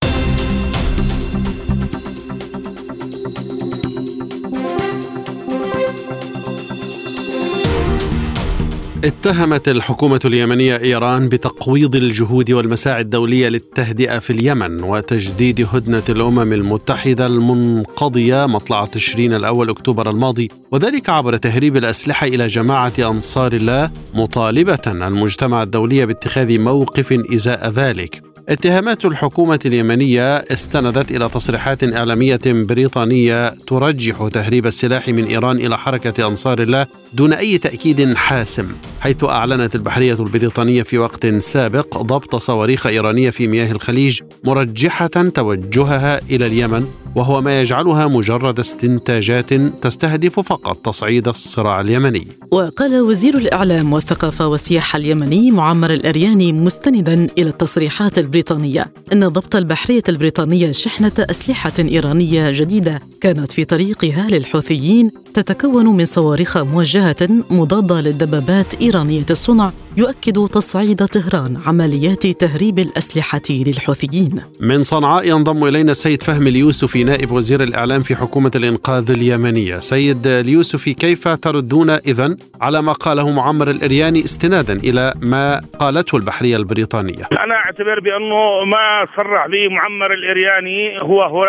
اتهمت 9.03 9.69
الحكومة 9.69 10.19
اليمنية 10.25 10.77
إيران 10.77 11.29
بتقويض 11.29 11.95
الجهود 11.95 12.51
والمساعي 12.51 13.01
الدولية 13.01 13.49
للتهدئة 13.49 14.19
في 14.19 14.29
اليمن 14.29 14.83
وتجديد 14.83 15.67
هدنة 15.73 16.03
الأمم 16.09 16.53
المتحدة 16.53 17.25
المنقضية 17.25 18.45
مطلع 18.45 18.85
تشرين 18.85 19.33
الأول 19.33 19.69
أكتوبر 19.69 20.09
الماضي 20.09 20.47
وذلك 20.71 21.09
عبر 21.09 21.37
تهريب 21.37 21.77
الأسلحة 21.77 22.27
إلى 22.27 22.47
جماعة 22.47 22.93
أنصار 22.99 23.53
الله 23.53 23.91
مطالبة 24.13 24.81
المجتمع 24.87 25.63
الدولي 25.63 26.05
باتخاذ 26.05 26.59
موقف 26.59 27.13
إزاء 27.33 27.69
ذلك. 27.69 28.30
اتهامات 28.49 29.05
الحكومة 29.05 29.59
اليمنية 29.65 30.37
استندت 30.37 31.11
إلى 31.11 31.29
تصريحات 31.29 31.83
إعلامية 31.83 32.39
بريطانية 32.45 33.49
ترجح 33.49 34.27
تهريب 34.33 34.65
السلاح 34.67 35.07
من 35.07 35.23
إيران 35.23 35.55
إلى 35.55 35.77
حركة 35.77 36.27
أنصار 36.27 36.61
الله 36.61 36.87
دون 37.13 37.33
أي 37.33 37.57
تأكيد 37.57 38.13
حاسم 38.13 38.67
حيث 38.99 39.23
أعلنت 39.23 39.75
البحرية 39.75 40.17
البريطانية 40.19 40.83
في 40.83 40.97
وقت 40.97 41.27
سابق 41.27 41.97
ضبط 41.97 42.35
صواريخ 42.35 42.87
إيرانية 42.87 43.29
في 43.29 43.47
مياه 43.47 43.71
الخليج 43.71 44.19
مرجحة 44.43 45.07
توجهها 45.07 46.21
إلى 46.29 46.45
اليمن 46.45 46.85
وهو 47.15 47.41
ما 47.41 47.61
يجعلها 47.61 48.07
مجرد 48.07 48.59
استنتاجات 48.59 49.53
تستهدف 49.53 50.39
فقط 50.39 50.77
تصعيد 50.77 51.27
الصراع 51.27 51.81
اليمني. 51.81 52.27
وقال 52.51 53.01
وزير 53.01 53.37
الإعلام 53.37 53.93
والثقافة 53.93 54.47
والسياحة 54.47 54.97
اليمني 54.97 55.51
معمر 55.51 55.93
الأرياني 55.93 56.53
مستندا 56.53 57.27
إلى 57.37 57.49
التصريحات 57.49 58.17
البريطانية. 58.31 58.85
أن 59.13 59.27
ضبط 59.27 59.55
البحرية 59.55 60.03
البريطانية 60.09 60.71
شحنة 60.71 61.11
أسلحة 61.19 61.73
إيرانية 61.79 62.51
جديدة 62.51 62.99
كانت 63.21 63.51
في 63.51 63.65
طريقها 63.65 64.27
للحوثيين 64.29 65.11
تتكون 65.33 65.85
من 65.85 66.05
صواريخ 66.05 66.57
موجهة 66.57 67.27
مضادة 67.29 68.01
للدبابات 68.01 68.81
إيرانية 68.81 69.25
الصنع 69.29 69.71
يؤكد 69.97 70.33
تصعيد 70.33 71.05
طهران 71.05 71.57
عمليات 71.67 72.27
تهريب 72.27 72.79
الأسلحة 72.79 73.41
للحوثيين. 73.49 74.41
من 74.61 74.83
صنعاء 74.83 75.27
ينضم 75.27 75.63
إلينا 75.67 75.91
السيد 75.91 76.23
فهمي 76.23 76.49
اليوسفي 76.49 77.03
نائب 77.03 77.31
وزير 77.31 77.63
الإعلام 77.63 78.01
في 78.01 78.15
حكومة 78.15 78.51
الإنقاذ 78.55 79.11
اليمنية. 79.11 79.75
سيد 79.75 80.27
اليوسفي 80.27 80.93
كيف 80.93 81.27
تردون 81.27 81.89
إذن 81.89 82.37
على 82.61 82.81
ما 82.81 82.93
قاله 82.93 83.31
معمر 83.31 83.69
الإرياني 83.69 84.23
استنادا 84.23 84.73
إلى 84.73 85.13
ما 85.21 85.61
قالته 85.79 86.15
البحرية 86.15 86.57
البريطانية؟ 86.57 87.23
أنا 87.43 87.55
أعتبر 87.55 87.99
بأنه 87.99 88.65
ما 88.65 89.07
صرح 89.17 89.47
به 89.47 89.63
معمر 89.75 90.13
الإرياني 90.13 90.97
هو 91.01 91.21
هو 91.21 91.43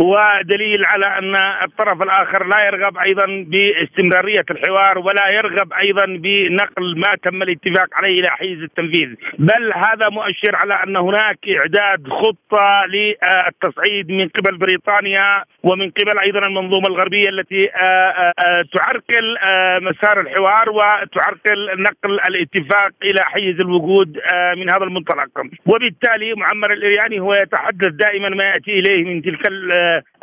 هو 0.00 0.18
دليل 0.44 0.84
على 0.86 1.06
أن 1.18 1.34
الطرف 1.64 2.02
الآخر 2.02 2.46
لا 2.46 2.66
يرغب 2.66 2.96
أيضا 3.08 3.26
باستمرارية 3.50 4.44
الحوار 4.50 4.98
ولا 4.98 5.28
يرغب 5.38 5.72
أيضا 5.72 6.06
بنقل 6.06 7.00
ما 7.00 7.14
تم 7.24 7.42
الاتفاق 7.42 7.69
عليه 7.92 8.20
إلى 8.20 8.28
حيز 8.30 8.62
التنفيذ. 8.62 9.14
بل 9.38 9.72
هذا 9.74 10.08
مؤشر 10.08 10.56
على 10.56 10.74
أن 10.74 10.96
هناك 10.96 11.38
إعداد 11.48 12.08
خطة 12.08 12.84
للتصعيد 12.86 14.10
من 14.10 14.28
قبل 14.28 14.56
بريطانيا 14.56 15.44
ومن 15.62 15.90
قبل 15.90 16.18
أيضا 16.18 16.38
المنظومة 16.38 16.86
الغربية 16.86 17.28
التي 17.28 17.70
آه، 17.70 17.84
آه، 17.84 18.32
آه، 18.38 18.64
تعرقل 18.74 19.36
مسار 19.82 20.20
الحوار 20.20 20.70
وتعرقل 20.70 21.82
نقل 21.82 22.20
الاتفاق 22.28 22.90
إلى 23.02 23.20
حيز 23.24 23.60
الوجود 23.60 24.18
من 24.56 24.70
هذا 24.70 24.84
المنطلق. 24.84 25.28
وبالتالي 25.66 26.34
معمر 26.34 26.72
الإرياني 26.72 27.20
هو 27.20 27.34
يتحدث 27.34 27.88
دائما 27.88 28.28
ما 28.28 28.44
يأتي 28.44 28.78
إليه 28.78 29.04
من 29.04 29.22
تلك 29.22 29.48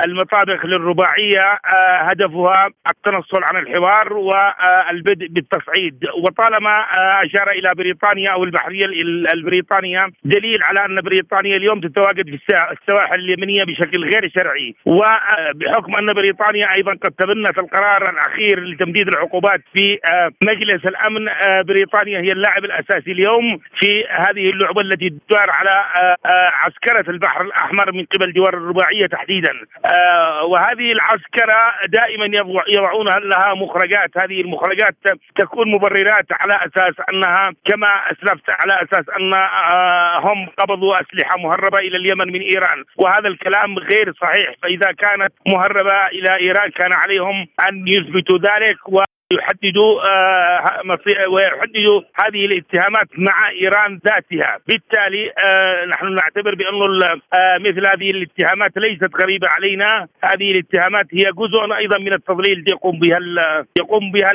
المطابخ 0.06 0.66
للرباعية 0.66 1.60
هدفها 2.00 2.70
التنصل 2.90 3.44
عن 3.44 3.58
الحوار 3.58 4.14
والبدء 4.14 5.28
بالتصعيد. 5.28 6.06
وطالما 6.24 6.86
اشار 7.26 7.37
إلى 7.44 7.72
بريطانيا 7.78 8.32
أو 8.32 8.44
البحرية 8.44 8.86
البريطانية. 9.34 10.00
دليل 10.24 10.64
على 10.64 10.86
أن 10.86 11.02
بريطانيا 11.02 11.56
اليوم 11.58 11.80
تتواجد 11.80 12.26
في 12.26 12.68
السواحل 12.72 13.20
اليمنية 13.20 13.64
بشكل 13.64 14.04
غير 14.04 14.32
شرعي. 14.36 14.76
وبحكم 14.86 15.96
أن 16.00 16.14
بريطانيا 16.14 16.76
أيضا 16.76 16.92
قد 16.92 17.12
تبنت 17.12 17.58
القرار 17.58 18.10
الأخير 18.10 18.64
لتمديد 18.64 19.08
العقوبات 19.08 19.62
في 19.74 20.00
مجلس 20.44 20.86
الأمن 20.86 21.30
بريطانيا 21.64 22.20
هي 22.20 22.32
اللاعب 22.32 22.66
الأساسي 22.66 23.12
اليوم 23.12 23.60
في 23.80 24.06
هذه 24.10 24.50
اللعبة 24.50 24.82
التي 24.82 25.10
تدار 25.10 25.50
على 25.50 25.86
عسكرة 26.54 27.12
البحر 27.12 27.42
الأحمر 27.42 27.92
من 27.92 28.06
قبل 28.06 28.34
دول 28.34 28.50
الرباعية 28.50 29.08
تحديدا. 29.08 29.54
وهذه 30.44 30.92
العسكرة 30.92 31.74
دائما 31.88 32.26
يضعون 32.68 33.08
لها 33.08 33.54
مخرجات. 33.54 34.18
هذه 34.18 34.42
المخرجات 34.42 34.96
تكون 35.36 35.72
مبررات 35.72 36.26
على 36.32 36.54
أساس 36.54 36.94
انها 37.28 37.52
كما 37.66 38.12
أسلفت 38.12 38.50
على 38.50 38.74
أساس 38.84 39.06
أن 39.20 39.34
آه، 39.34 40.20
هم 40.20 40.48
قبضوا 40.58 40.96
أسلحة 41.02 41.38
مهربة 41.38 41.78
إلى 41.78 41.98
اليمن 41.98 42.34
من 42.34 42.42
إيران. 42.42 42.84
وهذا 42.98 43.28
الكلام 43.28 43.78
غير 43.80 44.14
صحيح. 44.22 44.54
فإذا 44.64 44.92
كانت 44.92 45.34
مهربة 45.48 46.08
إلى 46.08 46.36
إيران 46.40 46.72
كان 46.72 46.94
عليهم 46.94 47.48
أن 47.70 47.88
يثبتوا 47.88 48.38
ذلك 48.38 48.78
يحددوا 49.32 50.02
آه، 50.10 50.98
ويحددوا 51.30 52.02
هذه 52.16 52.46
الاتهامات 52.46 53.08
مع 53.18 53.50
إيران 53.50 54.00
ذاتها، 54.06 54.58
بالتالي 54.68 55.32
آه، 55.46 55.86
نحن 55.86 56.16
نعتبر 56.16 56.56
بأن 56.56 57.04
آه، 57.34 57.58
مثل 57.58 57.88
هذه 57.88 58.12
الاتهامات 58.12 58.78
ليست 58.78 59.10
غريبة 59.22 59.48
علينا، 59.48 60.08
هذه 60.24 60.52
الاتهامات 60.52 61.06
هي 61.14 61.32
جزء 61.38 61.76
أيضا 61.78 61.98
من 61.98 62.14
التضليل 62.14 62.66
يقوم 62.68 63.00
بها 63.00 63.20
يقوم 63.78 64.12
بها 64.12 64.32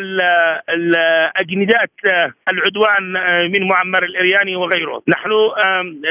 الاجندات 0.68 1.90
العدوان 2.52 3.12
من 3.52 3.68
معمر 3.68 4.04
الارياني 4.04 4.56
وغيره، 4.56 5.02
نحن 5.08 5.30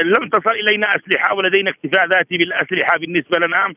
لم 0.04 0.28
تصل 0.28 0.50
إلينا 0.50 0.86
أسلحة 0.96 1.34
ولدينا 1.34 1.70
اكتفاء 1.70 2.06
ذاتي 2.06 2.36
بالأسلحة 2.36 2.98
بالنسبة 2.98 3.46
لنا، 3.46 3.74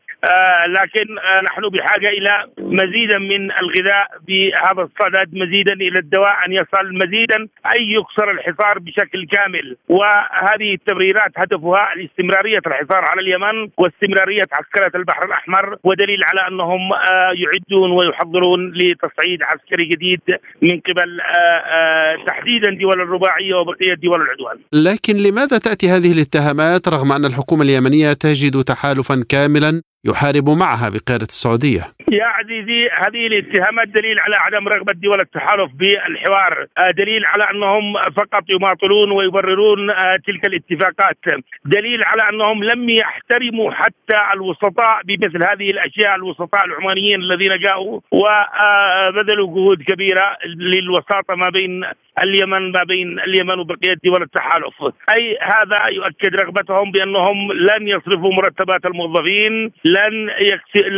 لكن 0.66 1.14
نحن 1.44 1.68
بحاجة 1.68 2.08
إلى 2.08 2.46
مزيدا 2.58 3.18
من 3.18 3.50
الغذاء 3.50 4.06
بهذا 4.28 4.82
صدد 5.00 5.28
مزيدا 5.34 5.72
إلى 5.72 5.98
الدواء 5.98 6.34
أن 6.46 6.52
يصل 6.52 6.86
مزيدا 7.02 7.38
أي 7.74 7.82
يكسر 7.98 8.30
الحصار 8.30 8.78
بشكل 8.78 9.26
كامل 9.26 9.76
وهذه 9.88 10.74
التبريرات 10.74 11.32
هدفها 11.36 11.92
الاستمرارية 11.96 12.62
الحصار 12.66 13.04
على 13.10 13.20
اليمن 13.20 13.68
واستمرارية 13.78 14.48
عسكرة 14.52 14.92
البحر 14.94 15.24
الأحمر 15.24 15.76
ودليل 15.84 16.20
على 16.24 16.48
أنهم 16.48 16.92
آه، 16.92 17.32
يعدون 17.42 17.90
ويحضرون 17.90 18.72
لتصعيد 18.74 19.42
عسكري 19.42 19.84
جديد 19.88 20.20
من 20.62 20.80
قبل 20.80 21.20
آه، 21.20 21.60
آه، 21.76 22.24
تحديدا 22.26 22.70
دول 22.70 23.00
الرباعية 23.00 23.54
وبقية 23.54 23.94
دول 23.94 24.20
العدوان. 24.22 24.58
لكن 24.72 25.16
لماذا 25.16 25.58
تأتي 25.58 25.88
هذه 25.88 26.12
الاتهامات 26.12 26.88
رغم 26.88 27.12
أن 27.12 27.24
الحكومة 27.24 27.62
اليمنية 27.62 28.12
تجد 28.12 28.64
تحالفا 28.64 29.24
كاملا 29.28 29.82
يحارب 30.08 30.50
معها 30.50 30.88
بقيادة 30.88 31.28
السعودية. 31.34 31.82
يا 32.12 32.24
عزيزي 32.24 32.88
هذه 33.02 33.26
الاتهامات 33.26 33.88
دليل 33.88 34.20
على 34.20 34.36
عدم 34.36 34.68
رغبة 34.68 34.92
دول 34.92 35.20
التحالف 35.20 35.70
بالحوار. 35.74 36.66
آه، 36.78 36.90
دليل 36.90 37.24
على 37.26 37.44
أنهم 37.50 37.92
فقط 38.16 38.44
يماطلون 38.54 39.10
ويبررون 39.10 39.90
آه، 39.90 40.16
تلك 40.26 40.46
الاتفاقات. 40.46 41.18
دليل 41.64 42.04
على 42.04 42.22
أنهم 42.30 42.64
لم 42.64 42.90
يحترموا 42.90 43.70
حتى 43.70 44.18
الوسطاء 44.34 45.00
بمثل 45.04 45.44
هذه 45.50 45.70
الأشياء 45.70 46.14
الوسطاء 46.14 46.64
العمانيين 46.64 47.20
الذين 47.20 47.58
جاءوا 47.58 48.00
وبذلوا 48.10 49.46
جهود 49.46 49.82
كبيرة 49.82 50.36
للوساطة 50.44 51.34
ما 51.34 51.50
بين 51.50 51.84
اليمن 52.22 52.72
ما 52.72 52.82
بين 52.84 53.20
اليمن 53.20 53.58
وبقية 53.58 53.96
دول 54.04 54.22
التحالف. 54.22 54.74
أي 55.14 55.38
هذا 55.42 55.78
يؤكد 55.92 56.36
رغبتهم 56.36 56.90
بأنهم 56.90 57.52
لن 57.52 57.88
يصرفوا 57.88 58.32
مرتبات 58.32 58.86
الموظفين 58.86 59.72
لن 59.96 60.30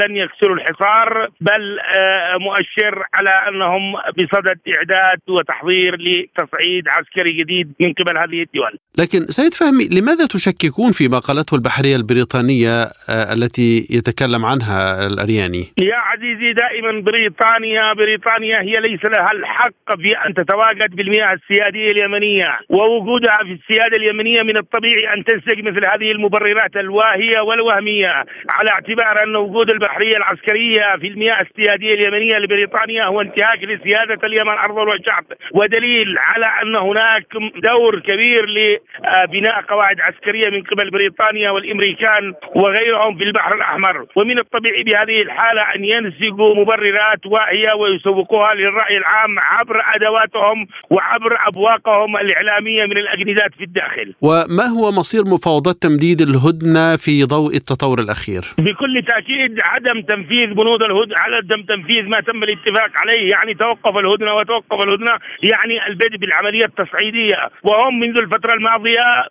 لن 0.03 0.17
يكسروا 0.17 0.57
الحصار 0.57 1.29
بل 1.41 1.79
آه، 1.81 2.37
مؤشر 2.39 3.05
على 3.15 3.49
أنهم 3.49 3.95
بصدد 4.19 4.59
إعداد 4.77 5.21
وتحضير 5.29 5.97
لتصعيد 5.97 6.89
عسكري 6.89 7.33
جديد 7.33 7.73
من 7.81 7.93
قبل 7.93 8.19
هذه 8.19 8.43
الدول. 8.43 8.79
لكن 8.99 9.21
سيد 9.27 9.55
فهمي 9.55 9.89
لماذا 10.01 10.27
تشككون 10.27 10.93
فيما 10.93 11.19
قالته 11.19 11.55
البحرية 11.55 11.97
البريطانية 11.97 12.83
آه، 12.83 13.33
التي 13.33 13.87
يتكلم 13.91 14.45
عنها 14.45 15.07
الأرياني؟ 15.07 15.65
يا 15.79 15.97
عزيزي 15.97 16.53
دائما 16.53 17.01
بريطانيا 17.01 17.93
بريطانيا 17.93 18.61
هي 18.61 18.73
ليس 18.73 19.05
لها 19.05 19.33
الحق 19.33 19.97
في 20.03 20.11
أن 20.27 20.35
تتواجد 20.35 20.97
بالمياه 20.97 21.33
السيادية 21.33 21.91
اليمنية 21.91 22.59
ووجودها 22.69 23.39
في 23.43 23.53
السيادة 23.53 23.97
اليمنية 23.97 24.43
من 24.43 24.57
الطبيعي 24.57 25.15
أن 25.15 25.25
تنسج 25.25 25.59
مثل 25.69 25.83
هذه 25.93 26.11
المبررات 26.13 26.77
الواهية 26.77 27.41
والوهمية 27.41 28.25
على 28.49 28.71
اعتبار 28.79 29.23
أن 29.23 29.37
وجود 29.37 29.71
البحرية 29.71 30.17
العسكرية 30.17 30.97
في 31.01 31.07
المياه 31.09 31.39
السياديه 31.41 31.95
اليمنية 31.95 32.39
لبريطانيا 32.39 33.05
هو 33.07 33.21
انتهاك 33.21 33.63
لسيادة 33.65 34.27
اليمن 34.27 34.59
ارضا 34.59 34.83
وشعب 34.83 35.25
ودليل 35.55 36.19
على 36.19 36.47
أن 36.63 36.77
هناك 36.77 37.27
دور 37.65 38.01
كبير 38.01 38.47
لبناء 38.47 39.61
قواعد 39.69 40.01
عسكرية 40.01 40.51
من 40.51 40.63
قبل 40.63 40.91
بريطانيا 40.91 41.51
والأمريكان 41.51 42.35
وغيرهم 42.55 43.19
في 43.19 43.25
البحر 43.25 43.55
الأحمر 43.55 44.07
ومن 44.17 44.39
الطبيعي 44.39 44.83
بهذه 44.83 45.23
الحالة 45.23 45.63
أن 45.75 45.85
ينسجوا 45.85 46.55
مبررات 46.55 47.27
واهية 47.27 47.73
ويسوقوها 47.75 48.55
للرأي 48.55 48.97
العام 48.97 49.39
عبر 49.39 49.83
أدواتهم 49.95 50.67
وعبر 50.91 51.37
أبواقهم 51.49 52.17
الإعلامية 52.17 52.85
من 52.85 52.99
الأجندات 52.99 53.55
في 53.59 53.65
الداخل. 53.65 54.15
وما 54.23 54.65
هو 54.65 54.93
مصير 54.93 55.23
مفاوضات 55.25 55.77
تمديد 55.83 56.21
الهدنة 56.21 56.97
في 56.97 57.25
ضوء 57.25 57.55
التطور 57.57 57.99
الأخير؟ 58.01 58.43
بكل 58.69 59.03
تأكيد 59.03 59.61
عدم 59.63 60.01
تنفيذ 60.01 60.55
بنود 60.55 60.83
الهدنة 60.83 61.15
عدم 61.19 61.63
تنفيذ 61.63 62.09
ما 62.09 62.21
تم 62.21 62.43
الاتفاق 62.43 62.91
عليه 62.97 63.31
يعني 63.31 63.55
توقف 63.55 63.97
الهدنة 63.97 64.35
وتوقف 64.35 64.85
الهدنة 64.85 65.19
يعني 65.43 65.87
البدء 65.87 66.17
بالعملية 66.17 66.65
التصعيدية. 66.65 67.51
وهم 67.63 68.01
منذ 68.01 68.17
الفترة 68.19 68.55
الماضية 68.55 69.27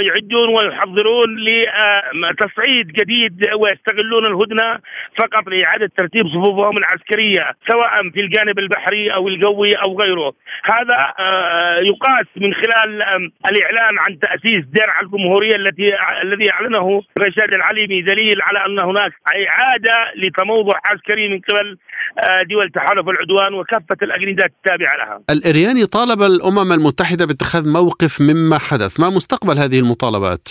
يعدون 0.00 0.48
ويحضرون 0.48 1.36
لتصعيد 1.38 2.86
جديد 2.86 3.48
ويستغلون 3.54 4.26
الهدنة 4.26 4.78
فقط 5.18 5.48
لإعادة 5.48 5.90
ترتيب 5.96 6.28
صفوفهم 6.28 6.78
العسكرية 6.78 7.50
سواء 7.70 8.10
في 8.10 8.20
الجانب 8.20 8.58
البحري 8.58 9.14
أو 9.14 9.28
الجوي 9.28 9.72
أو 9.72 10.00
غيره. 10.00 10.32
هذا 10.64 11.14
آه، 11.18 11.78
يقاس 11.80 12.26
من 12.36 12.54
خلال 12.54 13.02
الإعلان 13.50 13.98
عن 13.98 14.18
تأسيس 14.18 14.64
درع 14.64 15.00
الجمهورية 15.00 15.56
التي 15.56 15.86
الذي 16.22 16.52
أعلنه 16.52 17.02
رشاد 17.18 17.52
العليمي 17.52 18.02
دليل 18.32 18.42
على 18.42 18.66
أن 18.66 18.78
هناك 18.78 19.12
إعادة 19.26 20.12
لتموضع 20.16 20.78
عسكري 20.84 21.28
من 21.28 21.40
قبل 21.40 21.78
آه، 22.18 22.42
دول 22.42 22.70
تحالف 22.70 23.08
العدوان 23.08 23.54
وكافة 23.54 23.96
الأجندات 24.02 24.52
التابعة 24.56 24.96
لها. 24.96 25.20
الإرياني 25.30 25.86
طالب 25.86 26.22
الأمم 26.22 26.72
المتحدة 26.72 27.26
باتخاذ 27.26 27.68
موقف 27.68 28.20
مما 28.20 28.58
حدث، 28.58 29.00
ما 29.00 29.10
مستقبل 29.10 29.58
هذه 29.58 29.78
المطالبات؟ 29.78 30.48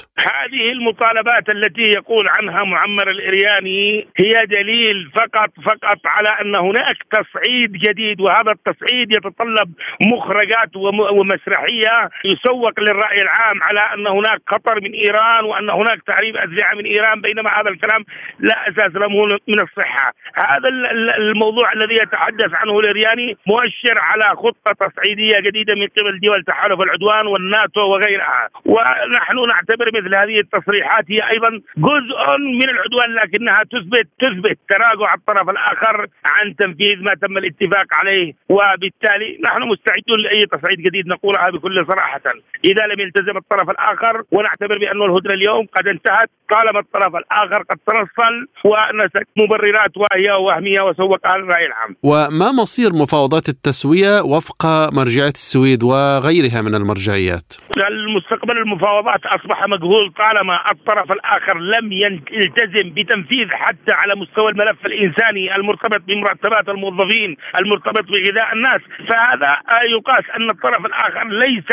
هذه 0.52 0.72
المطالبات 0.72 1.50
التي 1.50 1.82
يقول 1.82 2.28
عنها 2.28 2.64
معمر 2.64 3.12
الإرياني 3.12 4.08
هي 4.18 4.46
دليل 4.46 5.12
فقط 5.16 5.50
فقط 5.66 6.00
على 6.06 6.30
أن 6.42 6.56
هناك 6.56 6.98
تصعيد 7.12 7.72
جديد 7.72 8.22
وهذا 8.22 8.52
التصعيد 8.52 9.12
يتطلب 9.12 9.74
مخرجات 10.02 10.76
ومسرحية 11.12 12.10
يسوق 12.26 12.80
للرأي 12.80 13.22
العام 13.22 13.64
على 13.64 13.80
أن 13.94 14.08
هناك 14.08 14.42
خطر 14.48 14.82
من 14.82 14.94
إيران 14.94 15.44
وأن 15.46 15.70
هناك 15.70 16.00
تهريب 16.08 16.38
اسلحه 16.38 16.76
من 16.76 16.86
إيران 16.86 17.22
بينما 17.22 17.50
هذا 17.50 17.70
الكلام 17.72 18.06
لا 18.40 18.70
أساس 18.70 18.96
له 18.96 19.08
من 19.48 19.60
الصحة، 19.60 20.14
هذا 20.36 20.70
الموضوع 21.18 21.74
الذي 21.74 21.94
يتحدث 21.94 22.54
عنه 22.54 22.80
الارياني 22.80 23.38
مؤشر 23.48 23.98
على 23.98 24.36
خطة 24.36 24.88
تصعيدية 24.88 25.40
جديدة 25.40 25.76
من 25.76 25.88
قبل 25.88 26.20
دول 26.20 26.44
تحالف 26.44 26.82
العدوان 26.82 27.28
والناتو 27.28 27.82
وغيرها، 27.82 28.50
ونحن 28.66 29.48
نعتبر 29.48 29.88
مثل 29.94 30.16
هذه 30.16 30.40
التصريحات 30.40 31.06
هي 31.12 31.22
أيضا 31.32 31.50
جزء 31.78 32.38
من 32.38 32.70
العدوان 32.70 33.16
لكنها 33.16 33.64
تثبت 33.64 34.08
تثبت 34.20 34.58
تراجع 34.70 35.14
الطرف 35.14 35.50
الآخر 35.50 36.08
عن 36.26 36.56
تنفيذ 36.56 37.04
ما 37.04 37.14
تم 37.22 37.38
الاتفاق 37.38 37.86
عليه. 37.94 38.34
وبالتالي 38.50 39.40
نحن 39.44 39.64
مستعدون 39.64 40.20
لأي 40.20 40.46
تصعيد 40.46 40.82
جديد 40.82 41.08
نقولها 41.08 41.50
بكل 41.50 41.86
صراحة. 41.88 42.22
إذا 42.66 42.88
لم 42.88 43.00
يلتزم 43.00 43.38
الطرف 43.38 43.70
الآخر 43.70 44.24
ونعتبر 44.32 44.78
بأن 44.78 45.02
الهدنة 45.02 45.34
اليوم 45.34 45.66
قد 45.66 45.88
انتهت 45.88 46.30
طالما 46.50 46.80
الطرف 46.80 47.16
الآخر 47.16 47.61
قد 47.70 47.78
تنصل 47.88 48.34
ونسك 48.66 49.28
مبررات 49.38 49.98
واهيه 49.98 50.34
ووهميه 50.38 50.82
وسوقها 50.82 51.38
للراي 51.38 51.66
العام. 51.66 51.96
وما 52.04 52.52
مصير 52.52 52.90
مفاوضات 52.94 53.50
التسوية 53.50 54.22
وفق 54.22 54.66
مرجعية 54.94 55.36
السويد 55.42 55.84
وغيرها 55.84 56.62
من 56.62 56.76
المرجعيات؟ 56.76 57.54
المستقبل 57.78 58.58
المفاوضات 58.58 59.26
أصبح 59.26 59.68
مجهول 59.68 60.14
طالما 60.18 60.72
الطرف 60.72 61.12
الآخر 61.12 61.58
لم 61.60 61.92
يلتزم 62.32 62.90
بتنفيذ 62.90 63.48
حتى 63.54 63.92
على 63.92 64.16
مستوى 64.16 64.52
الملف 64.52 64.86
الإنساني 64.86 65.56
المرتبط 65.56 66.02
بمرتبات 66.08 66.70
الموظفين 66.70 67.38
المرتبط 67.60 68.06
بغذاء 68.12 68.54
الناس 68.54 68.82
فهذا 69.10 69.58
يقاس 69.98 70.24
أن 70.38 70.50
الطرف 70.50 70.86
الآخر 70.86 71.28
ليس 71.28 71.70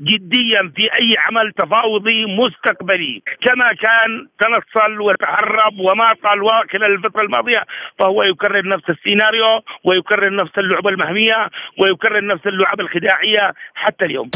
جديا 0.00 0.72
في 0.76 0.82
أي 0.82 1.14
عمل 1.18 1.52
تفاوضي 1.52 2.26
مستقبلي 2.26 3.22
كما 3.46 3.72
كان 3.72 4.26
تنصل 4.40 5.00
وتهرب 5.30 5.78
وماطل 5.78 6.68
خلال 6.72 6.92
الفترة 6.92 7.22
الماضية 7.22 7.62
فهو 7.98 8.22
يكرر 8.22 8.68
نفس 8.68 8.90
السيناريو 8.90 9.60
ويكرر 9.84 10.34
نفس 10.34 10.58
اللعبة 10.58 10.90
المهمية 10.90 11.50
ويكرر 11.78 12.26
نفس 12.26 12.46
اللعب 12.46 12.80
الخداعية 12.80 13.54
حتى 13.74 14.04
اليوم. 14.04 14.30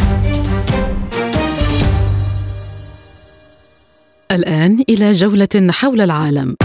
الآن 4.33 4.85
إلى 4.89 5.13
جولة 5.13 5.73
حول 5.73 6.01
العالم. 6.01 6.57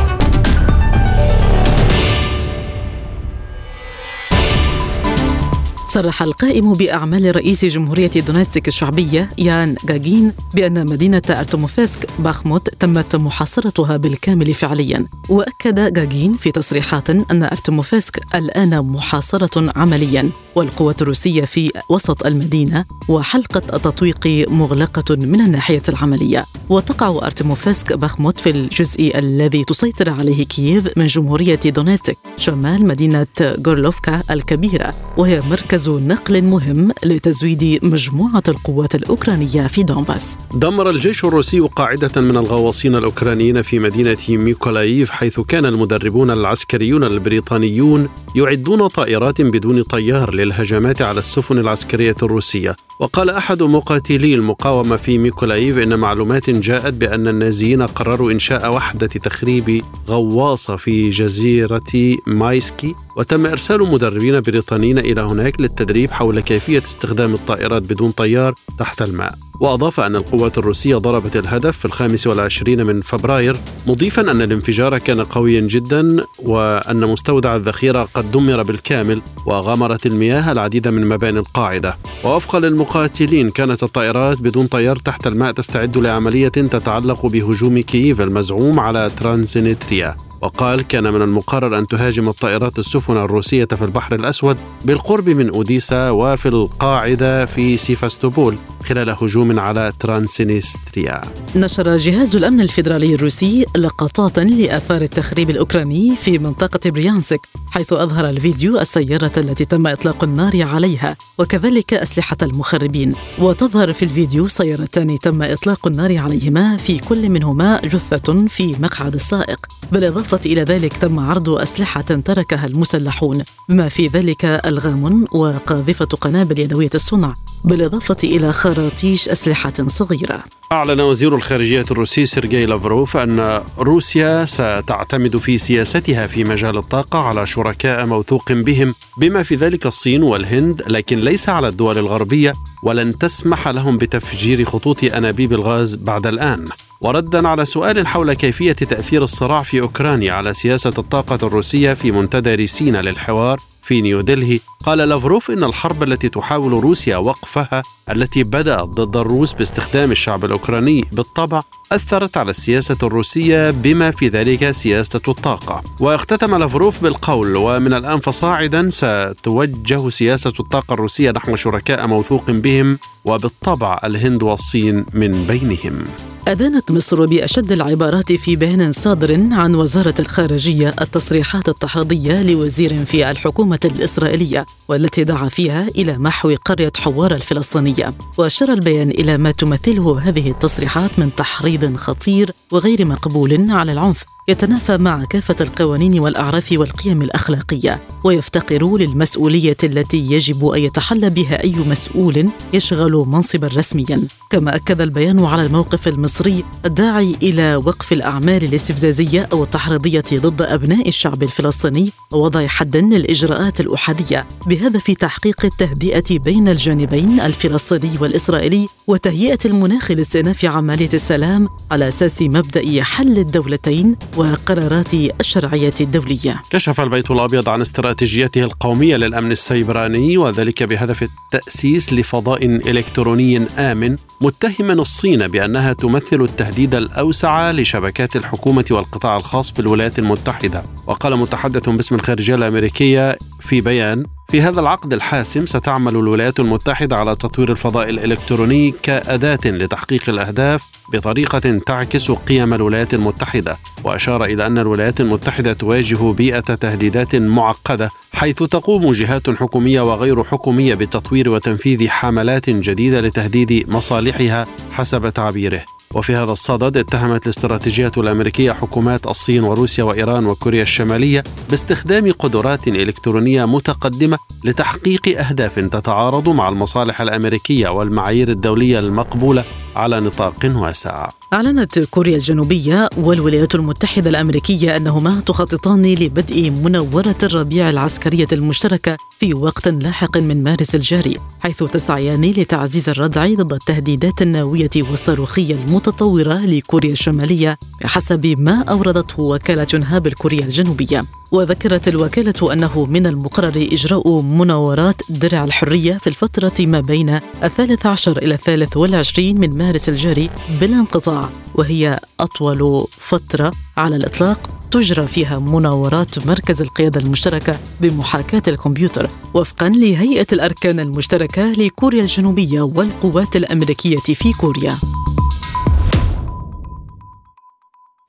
صرح 5.89 6.23
القائم 6.23 6.73
بأعمال 6.73 7.35
رئيس 7.35 7.65
جمهورية 7.65 8.07
دونيتسك 8.07 8.67
الشعبية 8.67 9.29
يان 9.37 9.75
جاجين 9.85 10.33
بأن 10.53 10.85
مدينة 10.85 11.21
أرتوموفسك 11.29 12.07
باخموت 12.19 12.69
تمت 12.79 13.15
محاصرتها 13.15 13.97
بالكامل 13.97 14.53
فعليا. 14.53 15.05
وأكد 15.29 15.93
جاجين 15.93 16.33
في 16.33 16.51
تصريحات 16.51 17.09
أن 17.09 17.43
أرتوموفسك 17.43 18.19
الآن 18.35 18.85
محاصرة 18.85 19.71
عمليا. 19.75 20.29
والقوات 20.55 21.01
الروسية 21.01 21.45
في 21.45 21.71
وسط 21.89 22.25
المدينة 22.25 22.85
وحلقة 23.07 23.75
التطويق 23.75 24.27
مغلقة 24.49 25.15
من 25.15 25.41
الناحية 25.41 25.83
العملية. 25.89 26.45
وتقع 26.69 27.09
أرتيوموفسك 27.25 27.93
باخموت 27.93 28.39
في 28.39 28.49
الجزء 28.49 29.11
الذي 29.19 29.63
تسيطر 29.63 30.09
عليه 30.09 30.45
كييف 30.45 30.97
من 30.97 31.05
جمهورية 31.05 31.59
دونيتسك 31.65 32.17
شمال 32.37 32.87
مدينة 32.87 33.27
غورلوفكا 33.67 34.23
الكبيرة 34.31 34.93
وهي 35.17 35.41
مركز 35.41 35.78
مركز 35.79 35.89
نقل 35.89 36.41
مهم 36.41 36.91
لتزويد 37.05 37.79
مجموعة 37.83 38.43
القوات 38.47 38.95
الأوكرانية 38.95 39.67
في 39.67 39.83
دونباس. 39.83 40.37
دمر 40.53 40.89
الجيش 40.89 41.25
الروسي 41.25 41.59
قاعدة 41.59 42.21
من 42.21 42.37
الغواصين 42.37 42.95
الأوكرانيين 42.95 43.61
في 43.61 43.79
مدينة 43.79 44.17
ميكولايف 44.29 45.09
حيث 45.09 45.39
كان 45.39 45.65
المدربون 45.65 46.31
العسكريون 46.31 47.03
البريطانيون 47.03 48.09
يعدون 48.35 48.87
طائرات 48.87 49.41
بدون 49.41 49.83
طيار 49.83 50.35
للهجمات 50.35 51.01
على 51.01 51.19
السفن 51.19 51.57
العسكرية 51.57 52.15
الروسية. 52.23 52.75
وقال 52.99 53.29
أحد 53.29 53.63
مقاتلي 53.63 54.33
المقاومة 54.35 54.95
في 54.95 55.17
ميكولايف 55.17 55.77
إن 55.77 55.99
معلومات 55.99 56.49
جاءت 56.49 56.93
بأن 56.93 57.27
النازيين 57.27 57.81
قرروا 57.81 58.31
إنشاء 58.31 58.73
وحدة 58.75 59.07
تخريب 59.07 59.83
غواصة 60.09 60.75
في 60.75 61.09
جزيرة 61.09 62.17
مايسكي 62.27 62.95
وتم 63.15 63.45
إرسال 63.45 63.91
مدربين 63.91 64.41
بريطانيين 64.41 64.99
إلى 64.99 65.21
هناك 65.21 65.61
للتدريب 65.69 66.11
حول 66.11 66.39
كيفية 66.39 66.81
استخدام 66.81 67.33
الطائرات 67.33 67.81
بدون 67.81 68.11
طيار 68.11 68.55
تحت 68.79 69.01
الماء. 69.01 69.48
وأضاف 69.59 69.99
أن 69.99 70.15
القوات 70.15 70.57
الروسية 70.57 70.95
ضربت 70.95 71.35
الهدف 71.35 71.77
في 71.77 71.85
الخامس 71.85 72.27
والعشرين 72.27 72.85
من 72.85 73.01
فبراير 73.01 73.57
مضيفا 73.87 74.31
أن 74.31 74.41
الانفجار 74.41 74.97
كان 74.97 75.21
قويا 75.21 75.61
جدا 75.61 76.25
وأن 76.39 76.99
مستودع 76.99 77.55
الذخيرة 77.55 78.07
قد 78.13 78.31
دمر 78.31 78.63
بالكامل 78.63 79.21
وغمرت 79.45 80.05
المياه 80.05 80.51
العديد 80.51 80.87
من 80.87 81.09
مباني 81.09 81.39
القاعدة. 81.39 81.97
ووفقا 82.23 82.59
للمقاتلين 82.59 83.51
كانت 83.51 83.83
الطائرات 83.83 84.41
بدون 84.41 84.67
طيار 84.67 84.95
تحت 84.95 85.27
الماء 85.27 85.51
تستعد 85.51 85.97
لعملية 85.97 86.49
تتعلق 86.49 87.25
بهجوم 87.25 87.79
كييف 87.79 88.21
المزعوم 88.21 88.79
على 88.79 89.11
ترانسنيستريا 89.19 90.17
وقال 90.41 90.81
كان 90.81 91.13
من 91.13 91.21
المقرر 91.21 91.77
أن 91.77 91.87
تهاجم 91.87 92.29
الطائرات 92.29 92.79
السفن 92.79 93.17
الروسية 93.17 93.65
في 93.65 93.85
البحر 93.85 94.15
الأسود 94.15 94.57
بالقرب 94.85 95.29
من 95.29 95.49
أوديسا 95.49 96.09
وفي 96.09 96.47
القاعدة 96.47 97.45
في 97.45 97.77
سيفاستوبول 97.77 98.55
خلال 98.83 99.09
هجوم 99.09 99.48
على 99.57 99.91
ترانسنيستريا. 99.99 101.21
نشر 101.55 101.97
جهاز 101.97 102.35
الأمن 102.35 102.61
الفيدرالي 102.61 103.15
الروسي 103.15 103.65
لقطات 103.77 104.39
لآثار 104.39 105.01
التخريب 105.01 105.49
الأوكراني 105.49 106.15
في 106.15 106.39
منطقة 106.39 106.89
بريانسك 106.89 107.41
حيث 107.71 107.93
أظهر 107.93 108.29
الفيديو 108.29 108.79
السيارة 108.79 109.31
التي 109.37 109.65
تم 109.65 109.87
إطلاق 109.87 110.23
النار 110.23 110.63
عليها 110.63 111.17
وكذلك 111.37 111.93
أسلحة 111.93 112.37
المخربين. 112.41 113.13
وتظهر 113.39 113.93
في 113.93 114.05
الفيديو 114.05 114.47
سيارتان 114.47 115.19
تم 115.19 115.41
إطلاق 115.41 115.87
النار 115.87 116.17
عليهما 116.17 116.77
في 116.77 116.97
كل 116.97 117.29
منهما 117.29 117.81
جثة 117.83 118.47
في 118.47 118.75
مقعد 118.79 119.13
السائق. 119.13 119.65
بالإضافة 119.91 120.39
إلى 120.45 120.63
ذلك 120.63 120.97
تم 120.97 121.19
عرض 121.19 121.49
أسلحة 121.49 122.01
تركها 122.01 122.67
المسلحون 122.67 123.43
بما 123.69 123.89
في 123.89 124.07
ذلك 124.07 124.45
ألغام 124.45 125.25
وقاذفة 125.31 126.05
قنابل 126.05 126.59
يدوية 126.59 126.89
الصنع. 126.95 127.33
بالإضافة 127.63 128.17
إلى 128.23 128.51
خراطيش 128.51 129.29
أسلحة 129.39 129.73
صغيرة. 129.87 130.43
أعلن 130.71 130.99
وزير 130.99 131.35
الخارجية 131.35 131.85
الروسي 131.91 132.25
سيرجي 132.25 132.65
لافروف 132.65 133.17
أن 133.17 133.61
روسيا 133.77 134.45
ستعتمد 134.45 135.37
في 135.37 135.57
سياستها 135.57 136.27
في 136.27 136.43
مجال 136.43 136.77
الطاقة 136.77 137.19
على 137.19 137.47
شركاء 137.47 138.05
موثوق 138.05 138.51
بهم 138.51 138.95
بما 139.17 139.43
في 139.43 139.55
ذلك 139.55 139.85
الصين 139.85 140.23
والهند 140.23 140.83
لكن 140.87 141.19
ليس 141.19 141.49
على 141.49 141.67
الدول 141.67 141.97
الغربية 141.97 142.53
ولن 142.83 143.17
تسمح 143.17 143.67
لهم 143.67 143.97
بتفجير 143.97 144.65
خطوط 144.65 145.03
أنابيب 145.03 145.53
الغاز 145.53 145.95
بعد 145.95 146.27
الآن. 146.27 146.65
وردا 147.01 147.47
على 147.47 147.65
سؤال 147.65 148.07
حول 148.07 148.33
كيفية 148.33 148.71
تأثير 148.71 149.23
الصراع 149.23 149.63
في 149.63 149.81
أوكرانيا 149.81 150.33
على 150.33 150.53
سياسة 150.53 150.93
الطاقة 150.97 151.47
الروسية 151.47 151.93
في 151.93 152.11
منتدى 152.11 152.67
سينا 152.67 153.01
للحوار 153.01 153.59
في 153.89 154.01
نيودلهي 154.01 154.59
قال 154.83 154.97
لافروف 154.97 155.51
إن 155.51 155.63
الحرب 155.63 156.03
التي 156.03 156.29
تحاول 156.29 156.71
روسيا 156.71 157.17
وقفها 157.17 157.83
التي 158.11 158.43
بدأت 158.43 158.83
ضد 158.83 159.17
الروس 159.17 159.53
باستخدام 159.53 160.11
الشعب 160.11 160.45
الأوكراني 160.45 161.05
بالطبع 161.11 161.61
أثرت 161.91 162.37
على 162.37 162.49
السياسة 162.49 162.97
الروسية 163.03 163.71
بما 163.71 164.11
في 164.11 164.27
ذلك 164.27 164.71
سياسة 164.71 165.21
الطاقة. 165.27 165.83
واختتم 165.99 166.55
لافروف 166.55 167.03
بالقول 167.03 167.57
ومن 167.57 167.93
الان 167.93 168.19
فصاعدا 168.19 168.89
ستوجه 168.89 170.09
سياسة 170.09 170.53
الطاقة 170.59 170.93
الروسية 170.93 171.31
نحو 171.31 171.55
شركاء 171.55 172.07
موثوق 172.07 172.51
بهم 172.51 172.99
وبالطبع 173.25 173.99
الهند 174.03 174.43
والصين 174.43 175.05
من 175.13 175.43
بينهم. 175.47 176.05
أدانت 176.49 176.91
مصر 176.91 177.25
بأشد 177.25 177.71
العبارات 177.71 178.33
في 178.33 178.55
بيان 178.55 178.91
صادر 178.91 179.47
عن 179.51 179.75
وزارة 179.75 180.13
الخارجية 180.19 180.95
التصريحات 181.01 181.69
التحريضية 181.69 182.43
لوزير 182.43 183.05
في 183.05 183.31
الحكومة 183.31 183.79
الإسرائيلية 183.85 184.65
والتي 184.87 185.23
دعا 185.23 185.49
فيها 185.49 185.87
إلى 185.87 186.17
محو 186.17 186.55
قرية 186.65 186.91
حوار 186.97 187.31
الفلسطينية. 187.35 188.13
وأشار 188.37 188.69
البيان 188.69 189.09
إلى 189.09 189.37
ما 189.37 189.51
تمثله 189.51 190.19
هذه 190.19 190.51
التصريحات 190.51 191.19
من 191.19 191.35
تحريض 191.35 191.95
خطير 191.95 192.51
وغير 192.71 193.05
مقبول 193.05 193.71
على 193.71 193.91
العنف. 193.91 194.25
يتنافى 194.49 194.97
مع 194.97 195.23
كافة 195.23 195.55
القوانين 195.61 196.19
والأعراف 196.19 196.71
والقيم 196.71 197.21
الأخلاقية 197.21 197.99
ويفتقر 198.23 198.97
للمسؤولية 198.97 199.77
التي 199.83 200.17
يجب 200.31 200.65
أن 200.67 200.81
يتحلى 200.81 201.29
بها 201.29 201.63
أي 201.63 201.71
مسؤول 201.71 202.49
يشغل 202.73 203.11
منصبا 203.27 203.67
رسميا. 203.67 204.27
كما 204.49 204.75
أكد 204.75 205.01
البيان 205.01 205.45
على 205.45 205.65
الموقف 205.65 206.07
المصري 206.07 206.63
الداعي 206.85 207.35
إلى 207.43 207.75
وقف 207.75 208.13
الأعمال 208.13 208.63
الاستفزازية 208.63 209.49
أو 209.51 209.63
التحريضية 209.63 210.23
ضد 210.33 210.61
أبناء 210.61 211.07
الشعب 211.07 211.43
الفلسطيني 211.43 212.11
ووضع 212.31 212.67
حد 212.67 212.97
للإجراءات 212.97 213.81
الأحادية 213.81 214.45
بهدف 214.67 215.11
تحقيق 215.11 215.65
التهدئة 215.65 216.39
بين 216.39 216.67
الجانبين 216.67 217.39
الفلسطيني 217.39 218.17
والإسرائيلي 218.21 218.87
وتهيئة 219.07 219.59
المناخ 219.65 220.11
لاستئناف 220.11 220.65
عملية 220.65 221.09
السلام 221.13 221.69
على 221.91 222.07
أساس 222.07 222.41
مبدأ 222.41 223.03
حل 223.03 223.37
الدولتين 223.37 224.15
وقرارات 224.39 225.13
الشرعية 225.13 225.93
الدولية. 226.01 226.61
كشف 226.69 227.01
البيت 227.01 227.31
الأبيض 227.31 227.69
عن 227.69 227.81
استراتيجيته 227.81 228.63
القومية 228.63 229.15
للأمن 229.15 229.51
السيبراني 229.51 230.37
وذلك 230.37 230.83
بهدف 230.83 231.23
التأسيس 231.23 232.13
لفضاء 232.13 232.65
إلكتروني 232.65 233.57
آمن 233.77 234.15
متهما 234.41 234.93
الصين 234.93 235.47
بأنها 235.47 235.93
تمثل 235.93 236.41
التهديد 236.41 236.95
الأوسع 236.95 237.71
لشبكات 237.71 238.35
الحكومة 238.35 238.85
والقطاع 238.91 239.37
الخاص 239.37 239.71
في 239.71 239.79
الولايات 239.79 240.19
المتحدة. 240.19 240.83
وقال 241.07 241.37
متحدث 241.37 241.89
باسم 241.89 242.15
الخارجية 242.15 242.55
الأمريكية 242.55 243.37
في 243.59 243.81
بيان 243.81 244.25
في 244.51 244.61
هذا 244.61 244.79
العقد 244.79 245.13
الحاسم 245.13 245.65
ستعمل 245.65 246.15
الولايات 246.15 246.59
المتحدة 246.59 247.17
على 247.17 247.35
تطوير 247.35 247.71
الفضاء 247.71 248.09
الإلكتروني 248.09 248.93
كأداة 249.03 249.59
لتحقيق 249.65 250.29
الأهداف 250.29 250.83
بطريقة 251.13 251.79
تعكس 251.85 252.31
قيم 252.31 252.73
الولايات 252.73 253.13
المتحدة 253.13 253.77
وأشار 254.03 254.45
إلى 254.45 254.65
أن 254.65 254.77
الولايات 254.77 255.21
المتحدة 255.21 255.73
تواجه 255.73 256.31
بيئة 256.31 256.59
تهديدات 256.59 257.35
معقدة 257.35 258.09
حيث 258.33 258.63
تقوم 258.63 259.11
جهات 259.11 259.49
حكومية 259.49 260.01
وغير 260.01 260.43
حكومية 260.43 260.95
بتطوير 260.95 261.49
وتنفيذ 261.49 262.09
حملات 262.09 262.69
جديدة 262.69 263.21
لتهديد 263.21 263.89
مصالحها 263.89 264.65
حسب 264.91 265.29
تعبيره. 265.29 265.98
وفي 266.15 266.35
هذا 266.35 266.51
الصدد 266.51 266.97
اتهمت 266.97 267.43
الاستراتيجية 267.43 268.11
الأمريكية 268.17 268.71
حكومات 268.71 269.27
الصين 269.27 269.63
وروسيا 269.63 270.03
وإيران 270.03 270.45
وكوريا 270.45 270.81
الشمالية 270.81 271.43
باستخدام 271.69 272.31
قدرات 272.31 272.87
إلكترونية 272.87 273.65
متقدمة 273.65 274.37
لتحقيق 274.63 275.39
أهداف 275.39 275.79
تتعارض 275.79 276.49
مع 276.49 276.69
المصالح 276.69 277.21
الأمريكية 277.21 277.89
والمعايير 277.89 278.49
الدولية 278.49 278.99
المقبولة 278.99 279.63
على 279.95 280.19
نطاق 280.19 280.71
واسع. 280.75 281.29
أعلنت 281.53 281.99
كوريا 281.99 282.35
الجنوبية 282.35 283.09
والولايات 283.17 283.75
المتحدة 283.75 284.29
الأمريكية 284.29 284.95
أنهما 284.95 285.39
تخططان 285.45 286.05
لبدء 286.05 286.69
منورة 286.69 287.35
الربيع 287.43 287.89
العسكرية 287.89 288.47
المشتركة 288.51 289.17
في 289.39 289.53
وقت 289.53 289.87
لاحق 289.87 290.37
من 290.37 290.63
مارس 290.63 290.95
الجاري، 290.95 291.37
حيث 291.59 291.83
تسعيان 291.83 292.41
لتعزيز 292.41 293.09
الردع 293.09 293.53
ضد 293.53 293.73
التهديدات 293.73 294.41
النووية 294.41 294.89
والصاروخية 294.97 295.75
المتطورة 295.75 296.53
لكوريا 296.53 297.11
الشمالية 297.11 297.77
بحسب 298.01 298.45
ما 298.45 298.83
أوردته 298.83 299.43
وكالة 299.43 299.87
يونهاب 299.93 300.27
الكورية 300.27 300.63
الجنوبية. 300.63 301.23
وذكرت 301.51 302.07
الوكالة 302.07 302.73
أنه 302.73 303.05
من 303.05 303.27
المقرر 303.27 303.87
إجراء 303.91 304.41
مناورات 304.41 305.21
درع 305.29 305.63
الحرية 305.63 306.17
في 306.17 306.27
الفترة 306.27 306.73
ما 306.79 306.99
بين 306.99 307.39
الثالث 307.63 308.05
عشر 308.05 308.37
إلى 308.37 308.53
الثالث 308.53 308.97
والعشرين 308.97 309.59
من 309.59 309.77
مارس 309.77 310.09
الجاري 310.09 310.49
بلا 310.81 310.95
انقطاع 310.95 311.49
وهي 311.75 312.19
أطول 312.39 313.05
فترة 313.19 313.71
على 313.97 314.15
الإطلاق 314.15 314.59
تجرى 314.91 315.27
فيها 315.27 315.59
مناورات 315.59 316.47
مركز 316.47 316.81
القيادة 316.81 317.19
المشتركة 317.19 317.79
بمحاكاة 318.01 318.63
الكمبيوتر 318.67 319.29
وفقا 319.53 319.89
لهيئة 319.89 320.47
الأركان 320.53 320.99
المشتركة 320.99 321.71
لكوريا 321.71 322.21
الجنوبية 322.21 322.81
والقوات 322.81 323.55
الأمريكية 323.55 324.17
في 324.17 324.53
كوريا. 324.53 324.97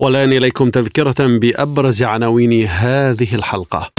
والآن 0.00 0.32
إليكم 0.32 0.70
تذكرة 0.70 1.38
بأبرز 1.38 2.02
عناوين 2.02 2.66
هذه 2.66 3.34
الحلقة. 3.34 3.90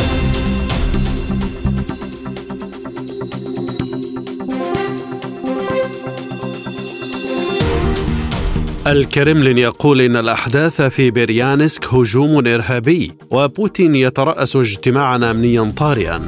الكرملين 8.88 9.58
يقول 9.58 10.02
إن 10.02 10.16
الأحداث 10.16 10.82
في 10.82 11.12
بريانسك 11.12 11.94
هجوم 11.94 12.48
إرهابي 12.48 13.12
وبوتين 13.32 13.96
يترأس 13.96 14.56
اجتماعا 14.56 15.32
أمنيا 15.32 15.74
طارئا. 15.78 16.22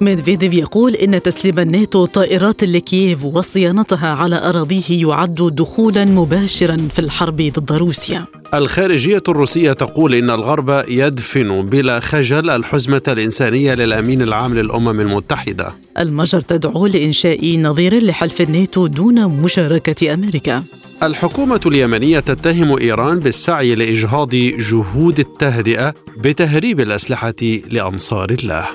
ميدفيديف 0.00 0.52
يقول 0.52 0.94
إن 0.94 1.22
تسليم 1.22 1.58
الناتو 1.58 2.06
طائرات 2.06 2.64
لكييف 2.64 3.24
وصيانتها 3.24 4.08
على 4.08 4.48
أراضيه 4.48 4.82
يعد 4.88 5.34
دخولا 5.34 6.04
مباشرا 6.04 6.76
في 6.76 6.98
الحرب 6.98 7.36
ضد 7.36 7.72
روسيا. 7.72 8.24
الخارجية 8.54 9.22
الروسية 9.28 9.72
تقول 9.72 10.14
إن 10.14 10.30
الغرب 10.30 10.84
يدفن 10.88 11.62
بلا 11.62 12.00
خجل 12.00 12.50
الحزمة 12.50 13.02
الإنسانية 13.08 13.74
للأمين 13.74 14.22
العام 14.22 14.54
للأمم 14.54 15.00
المتحدة. 15.00 15.72
المجر 15.98 16.40
تدعو 16.40 16.86
لإنشاء 16.86 17.58
نظير 17.58 18.04
لحلف 18.04 18.40
الناتو 18.40 18.86
دون 18.86 19.28
مشاركة 19.28 20.14
أمريكا. 20.14 20.64
الحكومة 21.02 21.60
اليمنية 21.66 22.20
تتهم 22.20 22.78
إيران 22.78 23.18
بالسعي 23.18 23.74
لإجهاض 23.74 24.30
جهود 24.70 25.18
التهدئة 25.18 25.94
بتهريب 26.16 26.80
الأسلحة 26.80 27.34
لأنصار 27.70 28.30
الله. 28.30 28.66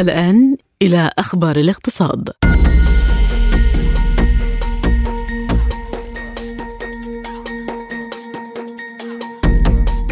الآن 0.00 0.56
إلى 0.82 1.10
أخبار 1.18 1.56
الاقتصاد. 1.56 2.30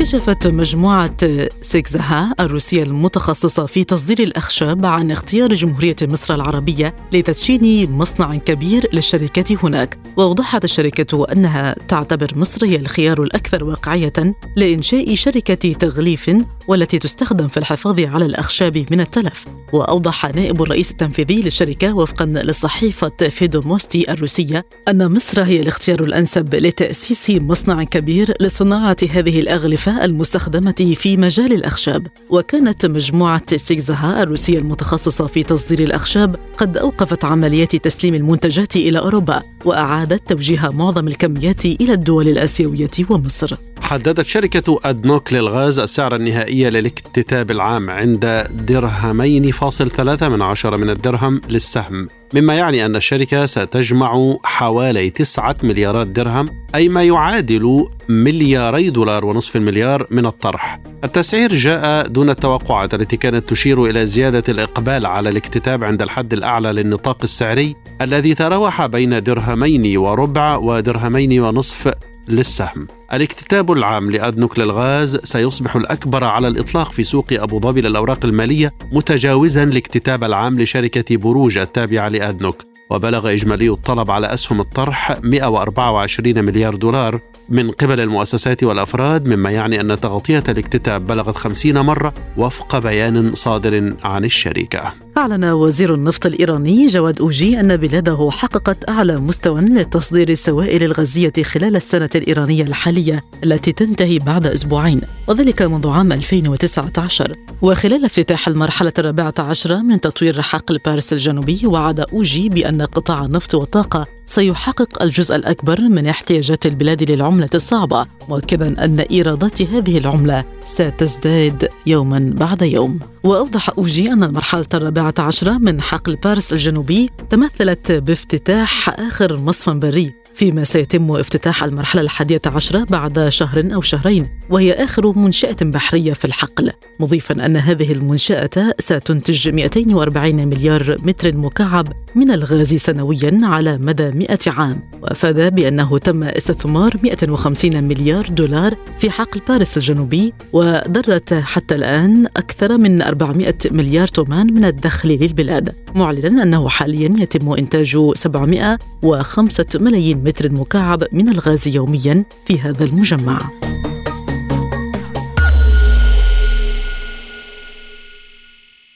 كشفت 0.09 0.47
مجموعة 0.47 1.17
سيكزها 1.63 2.35
الروسية 2.41 2.83
المتخصصة 2.83 3.67
في 3.67 3.85
تصدير 3.85 4.19
الأخشاب 4.19 4.87
عن 4.87 5.11
اختيار 5.11 5.55
جمهورية 5.55 5.97
مصر 6.03 6.35
العربية 6.35 6.95
لتدشين 7.13 7.93
مصنع 7.93 8.35
كبير 8.35 8.89
للشركات 8.93 9.65
هناك. 9.65 9.99
وأوضحت 10.17 10.65
الشركة 10.65 11.33
أنها 11.33 11.75
تعتبر 11.89 12.33
مصر 12.37 12.67
هي 12.67 12.77
الخيار 12.77 13.23
الأكثر 13.23 13.65
واقعية 13.65 14.35
لإنشاء 14.57 15.15
شركة 15.15 15.73
تغليف 15.73 16.31
والتي 16.69 16.99
تستخدم 16.99 17.49
في 17.49 17.57
الحفاظ 17.57 18.01
على 18.01 18.27
الأخشاب 18.27 18.87
من 18.91 19.01
التلف. 19.01 19.45
وأوضح 19.73 20.35
نائب 20.35 20.63
الرئيس 20.63 20.91
التنفيذي 20.91 21.43
للشركة 21.43 21.97
وفقا 21.97 22.27
لصحيفة 22.27 23.29
فيدوموستي 23.31 24.13
الروسية 24.13 24.67
أن 24.89 25.13
مصر 25.13 25.43
هي 25.43 25.63
الاختيار 25.63 26.01
الأنسب 26.01 26.55
لتأسيس 26.55 27.31
مصنع 27.31 27.85
كبير 27.85 28.35
لصناعة 28.41 28.97
هذه 29.11 29.41
الأغلفة 29.41 29.98
المستخدمة 30.05 30.95
في 30.97 31.17
مجال 31.17 31.53
الأخشاب 31.53 32.07
وكانت 32.31 32.87
مجموعة 32.87 33.57
سيغزها 33.57 34.23
الروسية 34.23 34.59
المتخصصة 34.59 35.27
في 35.27 35.43
تصدير 35.43 35.81
الأخشاب 35.81 36.37
قد 36.59 36.77
أوقفت 36.77 37.25
عمليات 37.25 37.77
تسليم 37.77 38.15
المنتجات 38.15 38.77
إلى 38.77 38.99
أوروبا 38.99 39.43
وأعادت 39.65 40.29
توجيه 40.29 40.69
معظم 40.69 41.09
الكميات 41.09 41.65
إلى 41.65 41.93
الدول 41.93 42.29
الآسيوية 42.29 42.91
ومصر. 43.11 43.57
حددت 43.89 44.27
شركة 44.27 44.81
أدنوك 44.85 45.33
للغاز 45.33 45.79
السعر 45.79 46.15
النهائي 46.15 46.71
للاكتتاب 46.71 47.51
العام 47.51 47.91
عند 47.91 48.47
درهمين 48.51 49.51
فاصل 49.51 49.91
ثلاثة 49.91 50.29
من 50.29 50.43
عشرة 50.43 50.77
من 50.77 50.91
الدرهم 50.91 51.41
للسهم. 51.49 52.09
مما 52.35 52.55
يعني 52.55 52.87
أن 52.87 52.97
الشركة 52.97 53.47
ستجمع 53.47 54.37
حوالي 54.45 55.11
تسعة 55.11 55.57
مليارات 55.63 56.07
درهم 56.07 56.49
أي 56.75 56.89
ما 56.89 57.03
يعادل 57.03 57.89
ملياري 58.09 58.91
دولار 58.91 59.25
ونصف 59.25 59.57
المليار 59.57 60.07
من 60.11 60.27
الطرح. 60.27 60.81
التسعير 61.05 61.55
جاء 61.55 62.07
دون 62.07 62.31
التوقعات 62.31 62.95
التي 62.95 63.17
كانت 63.17 63.51
تشير 63.51 63.85
إلى 63.85 64.07
زيادة 64.07 64.43
الإقبال 64.49 65.07
على 65.07 65.29
الاكتتاب 65.29 65.85
عند 65.85 66.03
الحد 66.03 66.33
الأعلى 66.33 66.73
للنطاق 66.73 67.19
السعري 67.23 67.77
الذي 68.03 68.35
تراوح 68.35 68.87
بين 68.87 69.23
درهمين 69.23 69.97
وربع 69.97 70.57
ودرهمين 70.57 71.41
ونصف 71.41 71.93
للسهم. 72.29 72.87
الاكتتاب 73.13 73.73
العام 73.73 74.11
لأدنوك 74.11 74.59
للغاز 74.59 75.17
سيصبح 75.17 75.77
الأكبر 75.77 76.25
على 76.25 76.49
الإطلاق 76.49 76.93
في 76.93 77.05
سوق 77.05 77.27
أبو 77.33 77.61
ظبي 77.61 77.81
للأوراق 77.81 78.25
المالية 78.25 78.73
متجاوزا 78.93 79.63
الاكتتاب 79.63 80.25
العام 80.25 80.61
لشركة 80.61 81.17
بروج 81.17 81.59
التابعة 81.59 82.09
لأدنوك 82.09 82.69
وبلغ 82.91 83.33
إجمالي 83.33 83.69
الطلب 83.69 84.11
على 84.11 84.35
أسهم 84.35 84.61
الطرح 84.61 85.19
124 85.23 86.45
مليار 86.45 86.75
دولار 86.75 87.21
من 87.49 87.71
قبل 87.71 88.01
المؤسسات 88.01 88.65
والأفراد 88.65 89.27
مما 89.27 89.51
يعني 89.51 89.81
أن 89.81 90.01
تغطية 90.01 90.45
الاكتتاب 90.49 91.07
بلغت 91.07 91.37
50 91.37 91.81
مرة 91.81 92.15
وفق 92.37 92.79
بيان 92.79 93.35
صادر 93.35 93.95
عن 94.05 94.25
الشركة. 94.25 94.93
أعلن 95.19 95.45
وزير 95.45 95.95
النفط 95.95 96.27
الإيراني 96.27 96.87
جواد 96.87 97.21
أوجي 97.21 97.61
أن 97.61 97.77
بلاده 97.77 98.29
حققت 98.33 98.89
أعلى 98.89 99.17
مستوى 99.17 99.61
لتصدير 99.61 100.29
السوائل 100.29 100.83
الغازية 100.83 101.33
خلال 101.43 101.77
السنة 101.77 102.11
الإيرانية 102.15 102.63
الحالية 102.63 103.25
التي 103.45 103.73
تنتهي 103.73 104.19
بعد 104.19 104.47
أسبوعين 104.47 105.01
وذلك 105.27 105.63
منذ 105.63 105.89
عام 105.89 106.13
2019 106.13 107.37
وخلال 107.63 108.05
افتتاح 108.05 108.49
المرحلة 108.49 108.93
الرابعة 108.99 109.35
عشرة 109.39 109.77
من 109.77 110.01
تطوير 110.01 110.43
حقل 110.43 110.79
باريس 110.87 111.13
الجنوبي 111.13 111.61
وعد 111.65 112.01
أوجي 112.01 112.49
بأن 112.49 112.83
قطاع 112.83 113.25
النفط 113.25 113.55
والطاقة 113.55 114.07
سيحقق 114.27 115.03
الجزء 115.03 115.37
الأكبر 115.37 115.81
من 115.81 116.07
احتياجات 116.07 116.67
البلاد 116.67 117.11
للعملة 117.11 117.49
الصعبة 117.55 118.07
مؤكدا 118.29 118.85
أن 118.85 119.01
إيرادات 119.01 119.63
هذه 119.63 119.99
العملة 119.99 120.45
ستزداد 120.67 121.69
يوما 121.87 122.35
بعد 122.37 122.63
يوم. 122.63 122.99
وأوضح 123.25 123.71
أوجي 123.71 124.13
أن 124.13 124.23
المرحلة 124.23 124.67
الرابعة 124.75 125.15
عشرة 125.19 125.59
من 125.59 125.81
حقل 125.81 126.17
باريس 126.17 126.53
الجنوبي 126.53 127.11
تمثلت 127.31 127.93
بافتتاح 127.93 129.01
آخر 129.01 129.37
مصفى 129.41 129.71
بري. 129.71 130.18
فيما 130.39 130.65
سيتم 130.65 131.11
افتتاح 131.11 131.65
المرحلة 131.65 132.03
الحادية 132.03 132.41
عشرة 132.47 132.85
بعد 132.91 133.29
شهر 133.29 133.75
أو 133.75 133.81
شهرين 133.81 134.29
وهي 134.51 134.73
آخر 134.73 135.19
منشأة 135.19 135.57
بحرية 135.63 136.13
في 136.13 136.25
الحقل 136.25 136.73
مضيفا 137.01 137.47
أن 137.47 137.57
هذه 137.57 137.93
المنشأة 137.93 138.75
ستنتج 138.79 139.49
240 139.49 140.49
مليار 140.49 140.97
متر 141.03 141.37
مكعب 141.37 141.93
من 142.15 142.31
الغاز 142.31 142.75
سنويا 142.75 143.41
على 143.43 143.79
مدى 143.79 144.11
100 144.11 144.39
عام 144.47 144.81
وأفاد 145.03 145.55
بأنه 145.55 145.99
تم 145.99 146.23
استثمار 146.23 146.97
150 147.03 147.85
مليار 147.85 148.29
دولار 148.29 148.75
في 148.99 149.11
حقل 149.11 149.41
باريس 149.49 149.77
الجنوبي 149.77 150.33
ودرت 150.53 151.35
حتى 151.35 151.75
الآن 151.75 152.27
أكثر 152.37 152.79
من 152.79 153.03
400 153.03 153.55
مليار 153.73 154.07
تومان 154.07 154.55
من 154.55 154.65
الدخل 154.65 155.09
للبلاد 155.09 155.75
معلنا 155.95 156.43
أنه 156.43 156.69
حاليا 156.69 157.15
يتم 157.19 157.53
إنتاج 157.53 158.13
705 158.15 159.65
ملايين 159.81 160.28
متر 160.29 160.53
مكعب 160.53 161.05
من 161.13 161.29
الغاز 161.29 161.69
يوميا 161.69 162.25
في 162.47 162.61
هذا 162.61 162.85
المجمع. 162.85 163.39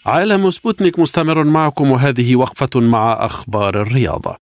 عالم 0.06 0.50
سبوتنيك 0.50 0.98
مستمر 0.98 1.44
معكم 1.44 1.90
وهذه 1.90 2.36
وقفة 2.36 2.80
مع 2.80 3.12
أخبار 3.26 3.82
الرياضة. 3.82 4.36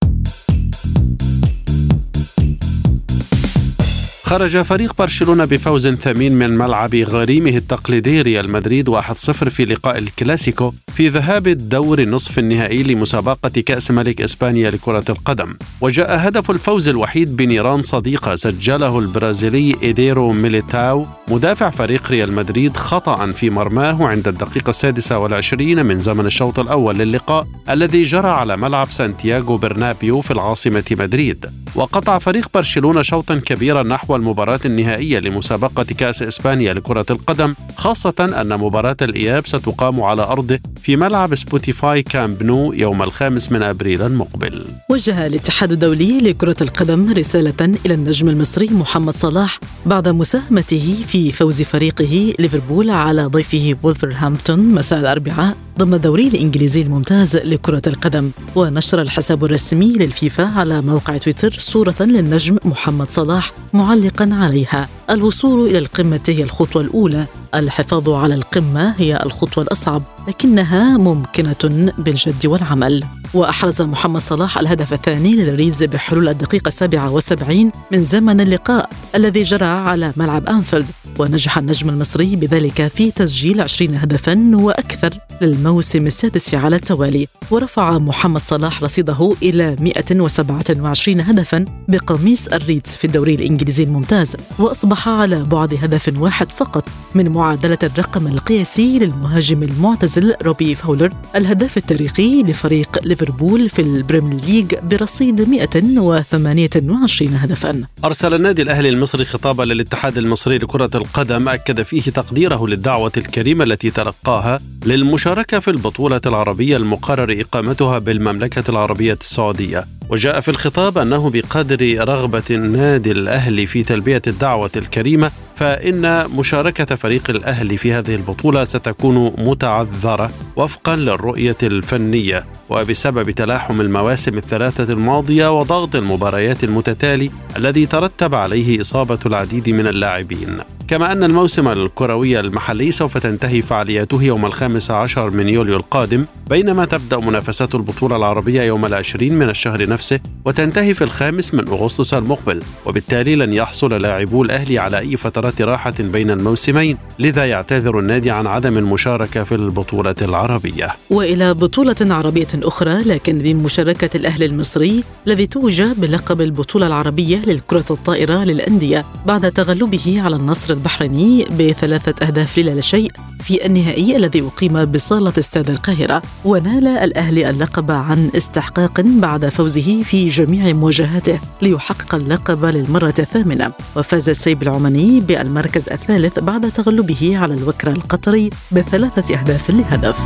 خرج 4.30 4.62
فريق 4.62 4.94
برشلونة 4.98 5.44
بفوز 5.44 5.88
ثمين 5.88 6.32
من 6.32 6.58
ملعب 6.58 6.94
غريمه 6.94 7.50
التقليدي 7.50 8.22
ريال 8.22 8.50
مدريد 8.50 8.90
1-0 8.90 8.94
في 9.32 9.64
لقاء 9.64 9.98
الكلاسيكو 9.98 10.72
في 10.94 11.08
ذهاب 11.08 11.48
الدور 11.48 11.98
النصف 11.98 12.38
النهائي 12.38 12.82
لمسابقة 12.82 13.60
كأس 13.60 13.90
ملك 13.90 14.20
إسبانيا 14.20 14.70
لكرة 14.70 15.04
القدم. 15.08 15.54
وجاء 15.80 16.28
هدف 16.28 16.50
الفوز 16.50 16.88
الوحيد 16.88 17.36
بنيران 17.36 17.82
صديقة 17.82 18.34
سجله 18.34 18.98
البرازيلي 18.98 19.76
إيدير 19.82 20.32
ميليتاو. 20.32 21.06
مدافع 21.28 21.70
فريق 21.70 22.10
ريال 22.10 22.32
مدريد 22.32 22.76
خطأ 22.76 23.32
في 23.32 23.50
مرماه 23.50 24.06
عند 24.06 24.28
الدقيقة 24.28 24.70
السادسة 24.70 25.18
والعشرين 25.18 25.86
من 25.86 26.00
زمن 26.00 26.26
الشوط 26.26 26.58
الأول 26.58 26.98
للقاء 26.98 27.46
الذي 27.70 28.02
جرى 28.02 28.28
على 28.28 28.56
ملعب 28.56 28.90
سانتياغو 28.90 29.56
برنابيو 29.56 30.20
في 30.20 30.30
العاصمة 30.30 30.84
مدريد. 30.90 31.46
وقطع 31.74 32.18
فريق 32.18 32.48
برشلونة 32.54 33.02
شوطا 33.02 33.40
كبيرا 33.46 33.82
نحو 33.82 34.16
المباراة 34.20 34.60
النهائية 34.64 35.18
لمسابقة 35.18 35.82
كأس 35.82 36.22
إسبانيا 36.22 36.74
لكرة 36.74 37.06
القدم 37.10 37.54
خاصة 37.76 38.14
أن 38.40 38.58
مباراة 38.58 38.96
الإياب 39.02 39.46
ستقام 39.46 40.00
على 40.00 40.22
أرضه 40.22 40.58
في 40.82 40.96
ملعب 40.96 41.34
سبوتيفاي 41.34 42.02
كامب 42.02 42.42
نو 42.42 42.72
يوم 42.72 43.02
الخامس 43.02 43.52
من 43.52 43.62
أبريل 43.62 44.02
المقبل. 44.02 44.64
وجه 44.90 45.26
الاتحاد 45.26 45.72
الدولي 45.72 46.20
لكرة 46.20 46.56
القدم 46.60 47.12
رسالة 47.12 47.74
إلى 47.86 47.94
النجم 47.94 48.28
المصري 48.28 48.68
محمد 48.70 49.14
صلاح 49.16 49.60
بعد 49.86 50.08
مساهمته 50.08 50.96
في 51.08 51.32
فوز 51.32 51.62
فريقه 51.62 52.34
ليفربول 52.38 52.90
على 52.90 53.26
ضيفه 53.26 53.76
وولفرهامبتون 53.82 54.58
مساء 54.58 55.00
الأربعاء 55.00 55.56
ضمن 55.78 55.94
الدوري 55.94 56.28
الإنجليزي 56.28 56.82
الممتاز 56.82 57.36
لكرة 57.36 57.82
القدم. 57.86 58.30
ونشر 58.56 59.00
الحساب 59.00 59.44
الرسمي 59.44 59.92
للفيفا 59.92 60.44
على 60.44 60.80
موقع 60.80 61.16
تويتر 61.16 61.56
صورة 61.58 61.94
للنجم 62.00 62.56
محمد 62.64 63.06
صلاح 63.10 63.52
معلقا 63.72 64.09
عليها. 64.18 64.88
الوصول 65.10 65.68
إلى 65.68 65.78
القمة 65.78 66.20
هي 66.28 66.42
الخطوة 66.42 66.82
الأولى. 66.82 67.26
الحفاظ 67.54 68.08
على 68.08 68.34
القمة 68.34 68.94
هي 68.98 69.22
الخطوة 69.26 69.64
الأصعب 69.64 70.02
لكنها 70.28 70.96
ممكنة 70.96 71.92
بالجد 71.98 72.46
والعمل. 72.46 73.04
وأحرز 73.34 73.82
محمد 73.82 74.20
صلاح 74.20 74.58
الهدف 74.58 74.92
الثاني 74.92 75.36
للريدز 75.36 75.82
بحلول 75.82 76.28
الدقيقة 76.28 76.70
77 76.70 77.72
من 77.92 78.04
زمن 78.04 78.40
اللقاء 78.40 78.90
الذي 79.14 79.42
جرى 79.42 79.64
على 79.66 80.12
ملعب 80.16 80.46
أنفيلد. 80.46 80.86
ونجح 81.18 81.58
النجم 81.58 81.88
المصري 81.88 82.36
بذلك 82.36 82.88
في 82.88 83.10
تسجيل 83.10 83.60
20 83.60 83.94
هدفا 83.94 84.50
وأكثر 84.54 85.14
للموسم 85.40 86.06
السادس 86.06 86.54
على 86.54 86.76
التوالي. 86.76 87.26
ورفع 87.50 87.98
محمد 87.98 88.40
صلاح 88.44 88.82
رصيده 88.82 89.32
إلى 89.42 89.76
127 89.80 91.20
هدفا 91.20 91.64
بقميص 91.88 92.46
الريدز 92.46 92.90
في 92.90 93.04
الدوري 93.04 93.34
الإنجليزي 93.34 93.84
الممتاز 93.84 94.36
وأصبح 94.58 95.08
على 95.08 95.42
بعد 95.44 95.74
هدف 95.82 96.12
واحد 96.18 96.52
فقط 96.52 96.84
من 97.14 97.28
معادلة 97.40 97.78
الرقم 97.82 98.26
القياسي 98.26 98.98
للمهاجم 98.98 99.62
المعتزل 99.62 100.34
روبي 100.42 100.74
فاولر. 100.74 101.12
الهداف 101.36 101.76
التاريخي 101.76 102.42
لفريق 102.42 102.98
ليفربول 103.04 103.68
في 103.68 103.82
البريمير 103.82 104.40
ليج 104.40 104.74
برصيد 104.82 105.48
128 105.48 107.34
هدفا. 107.34 107.84
أرسل 108.04 108.34
النادي 108.34 108.62
الأهلي 108.62 108.88
المصري 108.88 109.24
خطابا 109.24 109.62
للاتحاد 109.62 110.18
المصري 110.18 110.58
لكرة 110.58 110.90
القدم 110.94 111.48
أكد 111.48 111.82
فيه 111.82 112.02
تقديره 112.02 112.66
للدعوة 112.66 113.12
الكريمة 113.16 113.64
التي 113.64 113.90
تلقاها 113.90 114.58
للمشاركة 114.86 115.58
في 115.58 115.70
البطولة 115.70 116.20
العربية 116.26 116.76
المقرر 116.76 117.40
إقامتها 117.40 117.98
بالمملكة 117.98 118.70
العربية 118.70 119.18
السعودية. 119.20 119.99
وجاء 120.10 120.40
في 120.40 120.48
الخطاب 120.48 120.98
أنه 120.98 121.30
بقدر 121.30 122.08
رغبة 122.08 122.42
النادي 122.50 123.12
الأهلي 123.12 123.66
في 123.66 123.82
تلبية 123.82 124.22
الدعوة 124.26 124.70
الكريمة 124.76 125.30
فإن 125.56 126.30
مشاركة 126.30 126.96
فريق 126.96 127.30
الأهلي 127.30 127.76
في 127.76 127.92
هذه 127.92 128.14
البطولة 128.14 128.64
ستكون 128.64 129.32
متعذرة 129.38 130.30
وفقا 130.56 130.96
للرؤية 130.96 131.56
الفنية. 131.62 132.44
وبسبب 132.70 133.30
تلاحم 133.30 133.80
المواسم 133.80 134.38
الثلاثة 134.38 134.92
الماضية 134.92 135.58
وضغط 135.58 135.96
المباريات 135.96 136.64
المتتالي 136.64 137.30
الذي 137.56 137.86
ترتب 137.86 138.34
عليه 138.34 138.80
إصابة 138.80 139.18
العديد 139.26 139.70
من 139.70 139.86
اللاعبين. 139.86 140.58
كما 140.90 141.12
أن 141.12 141.24
الموسم 141.24 141.68
الكروي 141.68 142.40
المحلي 142.40 142.92
سوف 142.92 143.18
تنتهي 143.18 143.62
فعالياته 143.62 144.22
يوم 144.22 144.46
الخامس 144.46 144.90
عشر 144.90 145.30
من 145.30 145.48
يوليو 145.48 145.76
القادم 145.76 146.24
بينما 146.50 146.84
تبدأ 146.84 147.16
منافسات 147.16 147.74
البطولة 147.74 148.16
العربية 148.16 148.62
يوم 148.62 148.86
العشرين 148.86 149.34
من 149.34 149.48
الشهر 149.48 149.88
نفسه 149.88 150.20
وتنتهي 150.44 150.94
في 150.94 151.04
الخامس 151.04 151.54
من 151.54 151.68
أغسطس 151.68 152.14
المقبل. 152.14 152.62
وبالتالي 152.86 153.36
لن 153.36 153.52
يحصل 153.52 154.02
لاعبو 154.02 154.42
الأهلي 154.42 154.78
على 154.78 154.98
أي 154.98 155.16
فترات 155.16 155.62
راحة 155.62 155.94
بين 155.98 156.30
الموسمين 156.30 156.96
لذا 157.18 157.46
يعتذر 157.46 157.98
النادي 157.98 158.30
عن 158.30 158.46
عدم 158.46 158.78
المشاركة 158.78 159.44
في 159.44 159.54
البطولة 159.54 160.14
العربية. 160.22 160.88
وإلى 161.10 161.54
بطولة 161.54 161.96
عربية 162.00 162.48
أخرى 162.54 163.02
لكن 163.02 163.38
بمشاركة 163.38 164.16
الأهلي 164.16 164.46
المصري 164.46 165.04
الذي 165.26 165.46
توج 165.46 165.82
بلقب 165.82 166.40
البطولة 166.40 166.86
العربية 166.86 167.38
للكرة 167.46 167.84
الطائرة 167.90 168.44
للأندية 168.44 169.04
بعد 169.26 169.52
تغلبه 169.52 170.22
على 170.22 170.36
النصر 170.36 170.79
البحريني 170.80 171.44
بثلاثة 171.44 172.26
أهداف 172.26 172.58
لا 172.58 172.80
شيء 172.80 173.12
في 173.40 173.66
النهائي 173.66 174.16
الذي 174.16 174.42
أقيم 174.42 174.84
بصالة 174.84 175.32
استاد 175.38 175.70
القاهرة. 175.70 176.22
ونال 176.44 176.88
الأهلي 176.88 177.50
اللقب 177.50 177.90
عن 177.90 178.30
استحقاق 178.36 179.00
بعد 179.00 179.48
فوزه 179.48 180.02
في 180.02 180.28
جميع 180.28 180.72
مواجهاته 180.72 181.40
ليحقق 181.62 182.14
اللقب 182.14 182.64
للمرة 182.64 183.14
الثامنة. 183.18 183.72
وفاز 183.96 184.28
السيب 184.28 184.62
العماني 184.62 185.20
بالمركز 185.20 185.88
الثالث 185.88 186.38
بعد 186.38 186.72
تغلبه 186.72 187.38
على 187.38 187.54
الوكرة 187.54 187.90
القطري 187.90 188.50
بثلاثة 188.72 189.34
أهداف 189.40 189.70
لهدف. 189.70 190.16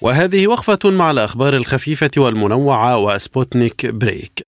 وهذه 0.00 0.46
وقفة 0.46 0.90
مع 0.90 1.10
الأخبار 1.10 1.56
الخفيفة 1.56 2.10
والمنوعة 2.16 2.98
وسبوتنيك 2.98 3.86
بريك. 3.86 4.44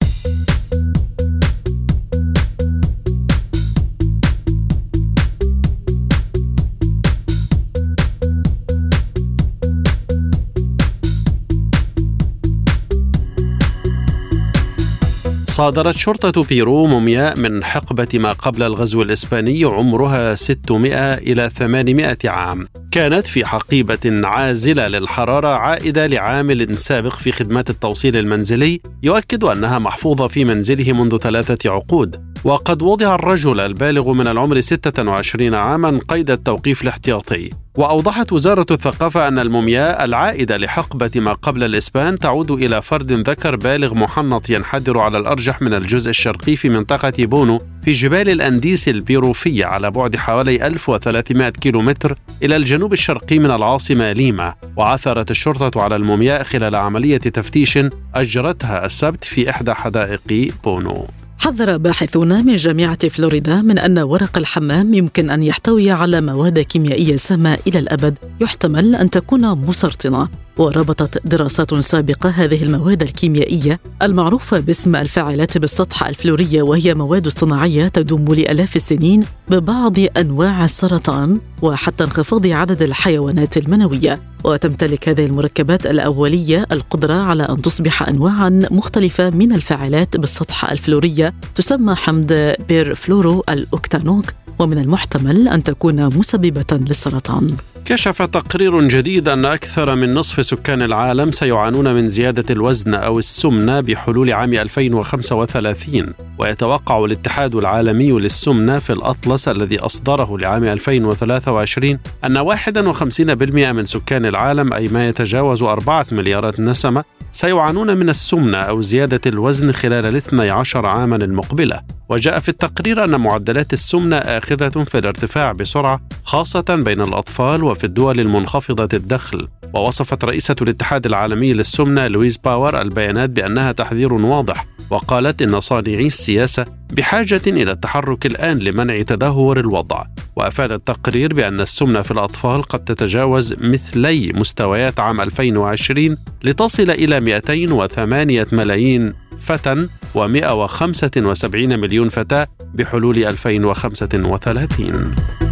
صادرت 15.56 15.96
شرطة 15.96 16.44
بيرو 16.44 16.86
مومياء 16.86 17.38
من 17.38 17.64
حقبة 17.64 18.08
ما 18.14 18.32
قبل 18.32 18.62
الغزو 18.62 19.02
الإسباني 19.02 19.64
عمرها 19.64 20.34
600 20.34 21.14
إلى 21.14 21.50
800 21.50 22.18
عام. 22.24 22.68
كانت 22.96 23.26
في 23.26 23.44
حقيبة 23.44 24.26
عازلة 24.28 24.88
للحرارة 24.88 25.48
عائدة 25.48 26.06
لعامل 26.06 26.76
سابق 26.76 27.14
في 27.14 27.32
خدمات 27.32 27.70
التوصيل 27.70 28.16
المنزلي 28.16 28.80
يؤكد 29.02 29.44
أنها 29.44 29.78
محفوظة 29.78 30.28
في 30.28 30.44
منزله 30.44 30.92
منذ 30.92 31.16
ثلاثة 31.16 31.70
عقود. 31.70 32.36
وقد 32.44 32.82
وضع 32.82 33.14
الرجل 33.14 33.60
البالغ 33.60 34.12
من 34.12 34.26
العمر 34.26 34.60
26 34.60 35.54
عاما 35.54 36.00
قيد 36.08 36.30
التوقيف 36.30 36.82
الاحتياطي. 36.82 37.50
وأوضحت 37.76 38.32
وزارة 38.32 38.66
الثقافة 38.70 39.28
أن 39.28 39.38
المومياء 39.38 40.04
العائدة 40.04 40.56
لحقبة 40.56 41.10
ما 41.16 41.32
قبل 41.32 41.64
الإسبان 41.64 42.18
تعود 42.18 42.50
إلى 42.50 42.82
فرد 42.82 43.12
ذكر 43.12 43.56
بالغ 43.56 43.94
محنط 43.94 44.50
ينحدر 44.50 44.98
على 44.98 45.18
الأرجح 45.18 45.62
من 45.62 45.74
الجزء 45.74 46.10
الشرقي 46.10 46.56
في 46.56 46.68
منطقة 46.68 47.12
بونو 47.18 47.60
في 47.82 47.92
جبال 47.92 48.28
الأنديس 48.28 48.88
البيروفية 48.88 49.64
على 49.64 49.90
بعد 49.90 50.16
حوالي 50.16 50.66
1300 50.66 51.48
كيلومتر 51.48 52.18
إلى 52.42 52.56
الجنوب 52.56 52.85
الشرقي 52.92 53.38
من 53.38 53.50
العاصمة 53.50 54.12
ليما 54.12 54.54
وعثرت 54.76 55.30
الشرطة 55.30 55.82
على 55.82 55.96
المومياء 55.96 56.42
خلال 56.42 56.74
عملية 56.74 57.16
تفتيش 57.16 57.78
أجرتها 58.14 58.86
السبت 58.86 59.24
في 59.24 59.50
إحدى 59.50 59.74
حدائق 59.74 60.20
بونو. 60.64 61.06
حذر 61.38 61.76
باحثون 61.76 62.44
من 62.46 62.56
جامعة 62.56 63.08
فلوريدا 63.08 63.62
من 63.62 63.78
أن 63.78 63.98
ورق 63.98 64.38
الحمام 64.38 64.94
يمكن 64.94 65.30
أن 65.30 65.42
يحتوي 65.42 65.90
على 65.90 66.20
مواد 66.20 66.58
كيميائية 66.58 67.16
سامة 67.16 67.58
إلى 67.66 67.78
الأبد 67.78 68.14
يحتمل 68.40 68.94
أن 68.94 69.10
تكون 69.10 69.50
مسرطنة. 69.50 70.28
وربطت 70.58 71.26
دراسات 71.26 71.74
سابقة 71.74 72.30
هذه 72.30 72.62
المواد 72.62 73.02
الكيميائية 73.02 73.80
المعروفة 74.02 74.60
باسم 74.60 74.96
الفاعلات 74.96 75.58
بالسطح 75.58 76.02
الفلورية 76.02 76.62
وهي 76.62 76.94
مواد 76.94 77.28
صناعية 77.28 77.88
تدوم 77.88 78.34
لآلاف 78.34 78.76
السنين 78.76 79.24
ببعض 79.48 79.94
أنواع 80.16 80.64
السرطان 80.64 81.40
وحتى 81.62 82.04
انخفاض 82.04 82.46
عدد 82.46 82.82
الحيوانات 82.82 83.56
المنوية 83.56 84.20
وتمتلك 84.44 85.08
هذه 85.08 85.26
المركبات 85.26 85.86
الأولية 85.86 86.66
القدرة 86.72 87.14
على 87.14 87.42
أن 87.42 87.62
تصبح 87.62 88.08
أنواعا 88.08 88.62
مختلفة 88.70 89.30
من 89.30 89.52
الفاعلات 89.52 90.16
بالسطح 90.16 90.70
الفلورية 90.70 91.34
تسمى 91.54 91.94
حمض 91.94 92.54
بيرفلورو 92.68 93.44
الأوكتانويك 93.48 94.24
ومن 94.58 94.78
المحتمل 94.78 95.48
أن 95.48 95.62
تكون 95.62 96.16
مسببة 96.16 96.66
للسرطان. 96.72 97.56
كشف 97.88 98.22
تقرير 98.22 98.88
جديد 98.88 99.28
أن 99.28 99.44
أكثر 99.44 99.94
من 99.94 100.14
نصف 100.14 100.46
سكان 100.46 100.82
العالم 100.82 101.30
سيعانون 101.30 101.94
من 101.94 102.06
زيادة 102.06 102.44
الوزن 102.50 102.94
أو 102.94 103.18
السمنة 103.18 103.80
بحلول 103.80 104.32
عام 104.32 104.52
2035 104.52 106.12
ويتوقع 106.38 107.04
الاتحاد 107.04 107.54
العالمي 107.54 108.12
للسمنة 108.12 108.78
في 108.78 108.92
الأطلس 108.92 109.48
الذي 109.48 109.78
أصدره 109.78 110.38
لعام 110.38 110.64
2023 110.64 111.98
أن 112.24 112.38
51% 112.38 113.72
من 113.72 113.84
سكان 113.84 114.26
العالم 114.26 114.72
أي 114.72 114.88
ما 114.88 115.08
يتجاوز 115.08 115.62
4 115.62 116.06
مليارات 116.12 116.60
نسمة 116.60 117.04
سيعانون 117.32 117.96
من 117.96 118.08
السمنة 118.08 118.58
أو 118.58 118.80
زيادة 118.80 119.20
الوزن 119.26 119.72
خلال 119.72 120.06
الاثني 120.06 120.50
عشر 120.50 120.86
عاما 120.86 121.16
المقبلة. 121.16 121.80
وجاء 122.08 122.38
في 122.38 122.48
التقرير 122.48 123.04
أن 123.04 123.20
معدلات 123.20 123.72
السمنة 123.72 124.16
آخذة 124.16 124.84
في 124.84 124.98
الارتفاع 124.98 125.52
بسرعة 125.52 126.00
خاصة 126.24 126.64
بين 126.84 127.00
الأطفال 127.00 127.62
وفي 127.76 127.84
الدول 127.84 128.20
المنخفضة 128.20 128.88
الدخل 128.94 129.48
ووصفت 129.74 130.24
رئيسة 130.24 130.56
الاتحاد 130.62 131.06
العالمي 131.06 131.52
للسمنة 131.52 132.06
لويس 132.06 132.36
باور 132.36 132.82
البيانات 132.82 133.30
بأنها 133.30 133.72
تحذير 133.72 134.14
واضح 134.14 134.66
وقالت 134.90 135.42
إن 135.42 135.60
صانعي 135.60 136.06
السياسة 136.06 136.64
بحاجة 136.92 137.40
إلى 137.46 137.72
التحرك 137.72 138.26
الآن 138.26 138.58
لمنع 138.58 139.02
تدهور 139.02 139.60
الوضع. 139.60 140.04
وأفاد 140.36 140.72
التقرير 140.72 141.34
بأن 141.34 141.60
السمنة 141.60 142.02
في 142.02 142.10
الأطفال 142.10 142.62
قد 142.62 142.84
تتجاوز 142.84 143.54
مثلي 143.58 144.32
مستويات 144.34 145.00
عام 145.00 145.20
2020 145.20 146.16
لتصل 146.44 146.90
إلى 146.90 147.20
208 147.20 148.46
ملايين 148.52 149.12
فتى 149.38 149.88
و175 150.14 151.54
مليون 151.54 152.08
فتاة 152.08 152.46
بحلول 152.74 153.24
2035 153.24 155.45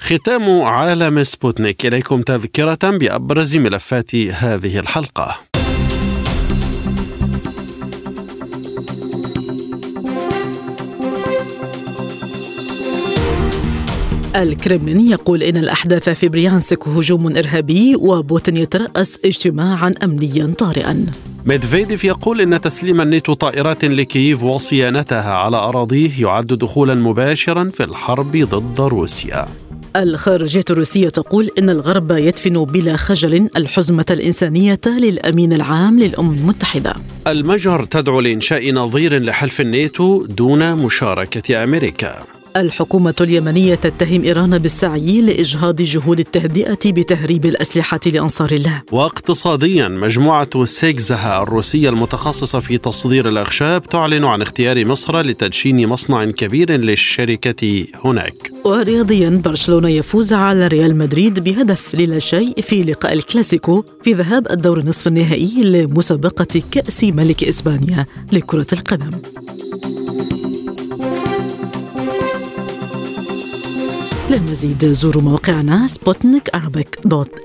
ختام 0.00 0.60
عالم 0.62 1.22
سبوتنيك. 1.24 1.86
إليكم 1.86 2.22
تذكرة 2.22 2.78
بأبرز 2.82 3.56
ملفات 3.56 4.14
هذه 4.16 4.78
الحلقة. 4.78 5.36
الكرملين 14.36 15.10
يقول 15.10 15.42
إن 15.42 15.56
الأحداث 15.56 16.08
في 16.08 16.28
بريانسك 16.28 16.88
هجوم 16.88 17.36
إرهابي 17.36 17.96
وبوتين 17.96 18.56
يترأس 18.56 19.18
اجتماعا 19.24 19.94
أمنيا 20.04 20.54
طارئا. 20.58 21.06
ميدفيديف 21.46 22.04
يقول 22.04 22.40
إن 22.40 22.60
تسليم 22.60 23.00
الناتو 23.00 23.34
طائرات 23.34 23.84
لكييف 23.84 24.42
وصيانتها 24.42 25.34
على 25.34 25.56
أراضيه 25.56 26.10
يعد 26.20 26.46
دخولا 26.46 26.94
مباشرا 26.94 27.68
في 27.68 27.84
الحرب 27.84 28.36
ضد 28.36 28.80
روسيا. 28.80 29.46
الخارجية 29.96 30.64
الروسية 30.70 31.08
تقول 31.08 31.50
إن 31.58 31.70
الغرب 31.70 32.10
يدفن 32.10 32.64
بلا 32.64 32.96
خجل 32.96 33.48
الحزمة 33.56 34.06
الإنسانية 34.10 34.80
للأمين 34.86 35.52
العام 35.52 36.00
للأمم 36.00 36.34
المتحدة. 36.34 36.94
المجر 37.26 37.84
تدعو 37.84 38.20
لإنشاء 38.20 38.72
نظير 38.72 39.22
لحلف 39.22 39.60
الناتو 39.60 40.26
دون 40.26 40.74
مشاركة 40.74 41.64
أمريكا. 41.64 42.39
الحكومة 42.56 43.14
اليمنية 43.20 43.74
تتهم 43.74 44.22
إيران 44.24 44.58
بالسعي 44.58 45.20
لإجهاض 45.20 45.82
جهود 45.82 46.18
التهدئة 46.18 46.78
بتهريب 46.92 47.44
الأسلحة 47.46 48.00
لأنصار 48.06 48.52
الله. 48.52 48.82
واقتصاديا 48.92 49.88
مجموعة 49.88 50.64
سيكزها 50.64 51.42
الروسية 51.42 51.88
المتخصصة 51.88 52.60
في 52.60 52.78
تصدير 52.78 53.28
الأخشاب 53.28 53.82
تعلن 53.82 54.24
عن 54.24 54.42
اختيار 54.42 54.84
مصر 54.84 55.20
لتدشين 55.20 55.86
مصنع 55.86 56.24
كبير 56.24 56.70
للشركة 56.70 57.86
هناك. 58.04 58.34
ورياضيا 58.64 59.42
برشلونة 59.44 59.88
يفوز 59.88 60.32
على 60.32 60.66
ريال 60.66 60.98
مدريد 60.98 61.44
بهدف 61.44 61.94
للا 61.94 62.18
شيء 62.18 62.60
في 62.60 62.82
لقاء 62.82 63.12
الكلاسيكو 63.12 63.84
في 64.04 64.12
ذهاب 64.12 64.50
الدور 64.50 64.78
النصف 64.78 65.06
النهائي 65.06 65.62
لمسابقة 65.62 66.62
كأس 66.70 67.04
ملك 67.04 67.44
إسبانيا 67.44 68.06
لكرة 68.32 68.66
القدم. 68.72 69.10
للمزيد 74.30 74.84
زوروا 74.84 75.22
موقعنا 75.22 75.86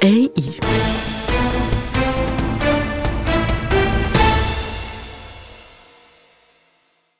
اي 0.03 0.29